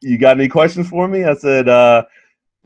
you 0.00 0.18
got 0.18 0.38
any 0.38 0.48
questions 0.48 0.88
for 0.88 1.06
me? 1.06 1.24
I 1.24 1.34
said, 1.34 1.68
uh, 1.68 2.04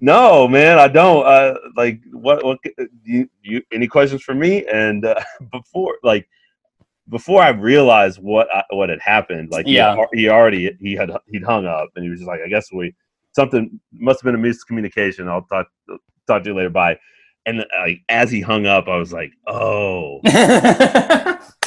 no, 0.01 0.49
man, 0.49 0.79
I 0.79 0.89
don't. 0.89 1.27
Uh, 1.27 1.55
like, 1.77 2.01
what, 2.13 2.45
what, 2.45 2.59
you, 3.05 3.29
you, 3.43 3.63
any 3.73 3.87
questions 3.87 4.23
for 4.23 4.35
me? 4.35 4.67
And 4.67 5.05
uh, 5.05 5.21
before, 5.53 5.97
like, 6.03 6.29
before 7.09 7.43
I 7.43 7.51
realized 7.51 8.21
what 8.21 8.49
I, 8.55 8.63
what 8.71 8.89
had 8.89 9.01
happened, 9.01 9.51
like, 9.51 9.67
yeah, 9.67 9.97
he, 10.13 10.23
he 10.23 10.29
already 10.29 10.77
he 10.81 10.95
had 10.95 11.11
he'd 11.27 11.43
hung 11.43 11.67
up, 11.67 11.89
and 11.97 12.05
he 12.05 12.11
was 12.11 12.21
just 12.21 12.29
like, 12.29 12.41
I 12.41 12.49
guess 12.49 12.73
we 12.73 12.95
something 13.33 13.81
must 13.93 14.23
have 14.23 14.33
been 14.33 14.43
a 14.43 14.49
miscommunication. 14.49 15.29
I'll 15.29 15.43
talk 15.43 15.67
talk 16.27 16.45
to 16.45 16.51
you 16.51 16.57
later. 16.57 16.71
Bye. 16.71 16.99
And 17.47 17.65
like 17.81 18.03
as 18.09 18.31
he 18.31 18.41
hung 18.41 18.67
up, 18.67 18.87
I 18.87 18.97
was 18.97 19.13
like, 19.13 19.33
"Oh, 19.47 20.21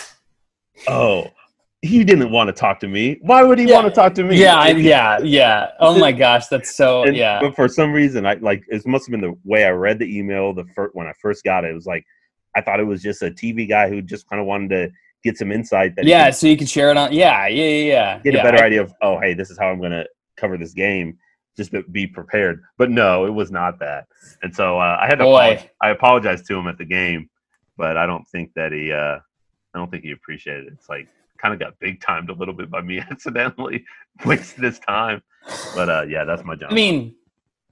oh, 0.88 1.28
he 1.82 2.04
didn't 2.04 2.32
want 2.32 2.48
to 2.48 2.54
talk 2.54 2.80
to 2.80 2.88
me. 2.88 3.18
Why 3.22 3.44
would 3.44 3.60
he 3.60 3.66
Yeah. 3.68 3.76
want 3.76 3.88
to 3.88 3.92
talk 3.94 4.14
to 4.16 4.24
me?" 4.24 4.38
yeah, 4.38 4.56
I, 4.58 4.70
yeah, 4.70 5.20
yeah. 5.22 5.72
Oh 5.80 5.98
my 5.98 6.12
gosh, 6.12 6.48
that's 6.48 6.76
so 6.76 7.04
And- 7.08 7.16
yeah. 7.16 7.40
But 7.42 7.56
for 7.56 7.68
some 7.68 7.92
reason, 7.92 8.26
I 8.26 8.36
like 8.36 8.64
it 8.70 8.86
must 8.86 9.06
have 9.08 9.12
been 9.12 9.22
the 9.22 9.38
way 9.44 9.66
I 9.66 9.70
read 9.72 10.00
the 10.00 10.18
email. 10.18 10.54
The 10.54 10.66
first 10.76 10.96
when 10.96 11.08
I 11.08 11.14
first 11.22 11.44
got 11.44 11.66
it, 11.66 11.72
it 11.72 11.74
was 11.74 11.86
like 11.86 12.06
I 12.56 12.62
thought 12.62 12.80
it 12.80 12.86
was 12.86 13.02
just 13.02 13.22
a 13.22 13.32
TV 13.32 13.68
guy 13.68 13.90
who 13.90 14.02
just 14.02 14.30
kind 14.30 14.40
of 14.40 14.46
wanted 14.48 14.70
to 14.70 14.92
get 15.24 15.38
some 15.38 15.52
insight 15.52 15.96
that 15.96 16.06
Yeah, 16.06 16.26
could 16.28 16.36
so 16.36 16.48
you 16.48 16.58
can 16.58 16.68
share 16.68 16.92
it 16.92 16.98
on. 16.98 17.12
Yeah, 17.14 17.48
yeah, 17.48 17.66
yeah, 17.66 17.86
yeah. 17.86 18.20
get 18.20 18.34
yeah, 18.36 18.40
a 18.42 18.44
better 18.44 18.64
I- 18.64 18.68
idea 18.68 18.82
of 18.82 18.94
oh 19.02 19.20
hey 19.20 19.34
this 19.34 19.50
is 19.50 19.58
how 19.58 19.68
I'm 19.70 19.80
going 19.80 19.92
to 19.92 20.06
cover 20.38 20.58
this 20.58 20.74
game. 20.74 21.18
Just 21.56 21.72
be 21.92 22.08
prepared. 22.08 22.64
But 22.80 22.90
no, 22.90 23.26
it 23.26 23.30
was 23.30 23.52
not 23.52 23.78
that. 23.80 24.06
And 24.42 24.56
so 24.56 24.80
uh, 24.80 24.98
I 25.00 25.06
had 25.06 25.20
to 25.20 25.24
Boy. 25.26 25.36
apologize. 25.36 25.68
I 25.82 25.90
apologized 25.92 26.48
to 26.48 26.58
him 26.58 26.68
at 26.68 26.80
the 26.80 26.86
game, 26.86 27.30
but 27.78 27.96
I 27.96 28.08
don't 28.08 28.26
think 28.32 28.50
that 28.56 28.72
he. 28.72 28.92
Uh, 28.92 29.20
I 29.74 29.80
don't 29.80 29.90
think 29.90 30.04
he 30.04 30.12
appreciated 30.12 30.68
it. 30.68 30.74
It's 30.74 30.90
like 30.90 31.08
kind 31.38 31.54
of 31.54 31.60
got 31.60 31.78
big 31.80 32.00
timed 32.02 32.30
a 32.30 32.34
little 32.34 32.54
bit 32.54 32.70
by 32.72 32.82
me 32.82 33.00
accidentally 33.12 33.86
wasting 34.26 34.64
his 34.64 34.80
time. 34.80 35.22
But 35.76 35.90
uh, 35.90 36.06
yeah, 36.08 36.24
that's 36.24 36.44
my 36.44 36.56
job. 36.56 36.72
I 36.72 36.74
mean, 36.74 37.16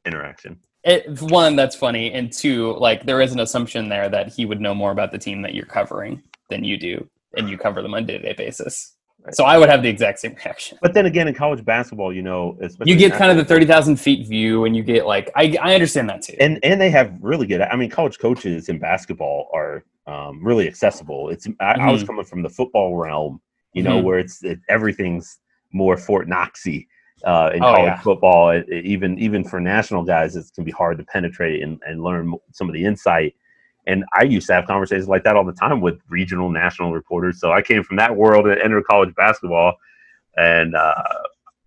interaction. 0.05 0.59
it, 0.83 1.21
one 1.21 1.55
that's 1.55 1.75
funny, 1.75 2.11
and 2.11 2.31
two, 2.31 2.75
like 2.77 3.05
there 3.05 3.21
is 3.21 3.31
an 3.31 3.39
assumption 3.39 3.87
there 3.87 4.09
that 4.09 4.33
he 4.33 4.45
would 4.45 4.59
know 4.59 4.73
more 4.75 4.91
about 4.91 5.11
the 5.11 5.17
team 5.17 5.41
that 5.43 5.53
you're 5.53 5.65
covering 5.65 6.21
than 6.49 6.63
you 6.63 6.77
do, 6.77 7.07
and 7.37 7.49
you 7.49 7.57
cover 7.57 7.81
them 7.81 7.93
on 7.93 8.03
a 8.03 8.05
day-to-day 8.05 8.33
basis. 8.33 8.95
Right. 9.23 9.35
So 9.35 9.45
I 9.45 9.57
would 9.59 9.69
have 9.69 9.83
the 9.83 9.89
exact 9.89 10.19
same 10.19 10.33
reaction. 10.33 10.79
But 10.81 10.93
then 10.95 11.05
again, 11.05 11.27
in 11.27 11.35
college 11.35 11.63
basketball, 11.63 12.11
you 12.11 12.23
know, 12.23 12.57
especially 12.59 12.91
You 12.91 12.97
get 12.97 13.13
kind 13.13 13.31
of 13.31 13.37
the 13.37 13.45
thirty 13.45 13.65
thousand 13.65 13.97
feet 13.97 14.27
view, 14.27 14.65
and 14.65 14.75
you 14.75 14.83
get 14.83 15.05
like 15.05 15.29
I 15.35 15.55
I 15.61 15.75
understand 15.75 16.09
that 16.09 16.23
too. 16.23 16.35
and 16.39 16.59
and 16.63 16.81
they 16.81 16.89
have 16.89 17.13
really 17.21 17.47
good. 17.47 17.61
I 17.61 17.75
mean, 17.75 17.89
college 17.89 18.17
coaches 18.19 18.67
in 18.67 18.79
basketball 18.79 19.47
are 19.53 19.85
um, 20.07 20.43
really 20.43 20.67
accessible. 20.67 21.29
It's 21.29 21.47
I, 21.59 21.73
I 21.73 21.91
was 21.91 22.03
Mhm. 22.03 22.07
coming 22.07 22.25
from 22.25 22.41
the 22.41 22.49
football 22.49 22.97
realm, 22.97 23.41
you 23.73 23.83
know, 23.83 23.99
Mhm. 23.99 24.03
where 24.03 24.19
it's 24.19 24.43
it, 24.43 24.59
everything's 24.69 25.39
more 25.71 25.95
Fort 25.97 26.27
Knoxy 26.27 26.87
uh, 27.23 27.51
in 27.53 27.63
Oh, 27.63 27.71
college 27.71 27.93
yeah. 27.93 28.01
football. 28.01 28.49
It- 28.49 28.67
it- 28.67 28.85
even 28.85 29.17
even 29.19 29.43
for 29.43 29.59
national 29.59 30.03
guys, 30.03 30.35
it 30.35 30.45
can 30.55 30.63
be 30.63 30.71
hard 30.71 30.97
to 30.97 31.03
penetrate 31.05 31.61
and, 31.61 31.79
and 31.87 32.01
learn 32.03 32.33
some 32.51 32.67
of 32.67 32.73
the 32.73 32.83
insight. 32.83 33.35
And 33.87 34.05
I 34.13 34.23
used 34.23 34.47
to 34.47 34.53
have 34.53 34.65
conversations 34.67 35.07
like 35.07 35.23
that 35.23 35.35
all 35.35 35.43
the 35.45 35.53
time 35.53 35.81
with 35.81 35.99
regional 36.09 36.49
national 36.49 36.93
reporters. 36.93 37.39
So 37.39 37.51
I 37.51 37.61
came 37.61 37.83
from 37.83 37.97
that 37.97 38.15
world 38.15 38.47
and 38.47 38.59
entered 38.59 38.85
college 38.85 39.13
basketball, 39.15 39.75
and 40.37 40.75
uh, 40.75 41.03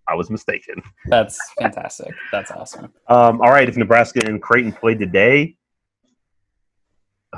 I 0.09 0.15
was 0.15 0.29
mistaken. 0.31 0.83
That's 1.07 1.39
fantastic. 1.59 2.15
That's 2.31 2.51
awesome. 2.51 2.93
Um, 3.09 3.41
all 3.41 3.51
right, 3.51 3.69
if 3.69 3.77
Nebraska 3.77 4.21
and 4.27 4.41
Creighton 4.43 4.73
played 4.73 4.99
today, 4.99 5.57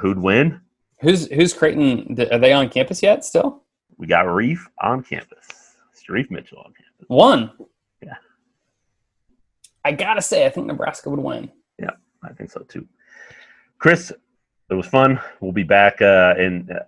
who'd 0.00 0.18
win? 0.18 0.60
Who's 1.00 1.26
who's 1.30 1.52
Creighton? 1.52 2.16
Are 2.32 2.38
they 2.38 2.52
on 2.52 2.68
campus 2.68 3.02
yet? 3.02 3.24
Still 3.24 3.62
We 3.98 4.06
got 4.06 4.22
Reef 4.22 4.68
on 4.80 5.02
campus. 5.02 5.46
Reef 6.08 6.30
Mitchell 6.30 6.58
on 6.58 6.72
campus. 6.72 7.06
one. 7.08 7.50
Yeah. 8.00 8.14
I 9.84 9.90
gotta 9.92 10.22
say, 10.22 10.46
I 10.46 10.50
think 10.50 10.66
Nebraska 10.68 11.10
would 11.10 11.18
win. 11.18 11.50
Yeah, 11.80 11.90
I 12.22 12.32
think 12.32 12.50
so 12.50 12.60
too. 12.60 12.86
Chris, 13.78 14.12
it 14.70 14.74
was 14.74 14.86
fun. 14.86 15.20
We'll 15.40 15.50
be 15.52 15.64
back 15.64 16.00
uh, 16.00 16.34
in 16.38 16.68
a 16.70 16.86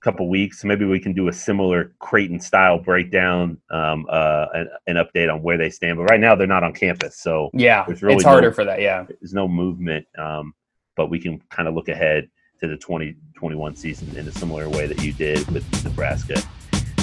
couple 0.00 0.28
weeks. 0.28 0.62
Maybe 0.62 0.84
we 0.84 1.00
can 1.00 1.12
do 1.12 1.26
a 1.28 1.32
similar 1.32 1.92
Creighton 1.98 2.38
style 2.38 2.78
breakdown, 2.78 3.58
um, 3.70 4.06
uh, 4.08 4.46
an, 4.54 4.68
an 4.86 4.96
update 4.96 5.32
on 5.32 5.42
where 5.42 5.58
they 5.58 5.68
stand. 5.70 5.96
But 5.98 6.04
right 6.04 6.20
now, 6.20 6.36
they're 6.36 6.46
not 6.46 6.62
on 6.62 6.72
campus, 6.72 7.18
so 7.18 7.50
Yeah, 7.54 7.84
really 8.00 8.14
it's 8.14 8.24
harder 8.24 8.48
no- 8.50 8.54
for 8.54 8.64
that. 8.64 8.80
Yeah. 8.80 9.04
there's 9.20 9.34
no 9.34 9.48
movement. 9.48 10.06
Um, 10.16 10.54
but 10.96 11.08
we 11.10 11.18
can 11.18 11.40
kind 11.50 11.68
of 11.68 11.74
look 11.74 11.88
ahead 11.88 12.28
to 12.62 12.68
the 12.68 12.76
2021 12.76 13.74
season 13.74 14.16
in 14.16 14.28
a 14.28 14.32
similar 14.32 14.68
way 14.68 14.86
that 14.86 15.02
you 15.02 15.12
did 15.12 15.46
with 15.50 15.84
Nebraska. 15.84 16.40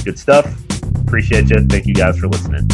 Good 0.05 0.18
stuff. 0.18 0.47
Appreciate 1.01 1.49
you. 1.49 1.66
Thank 1.68 1.86
you 1.86 1.93
guys 1.93 2.18
for 2.18 2.30
listening. 2.30 2.68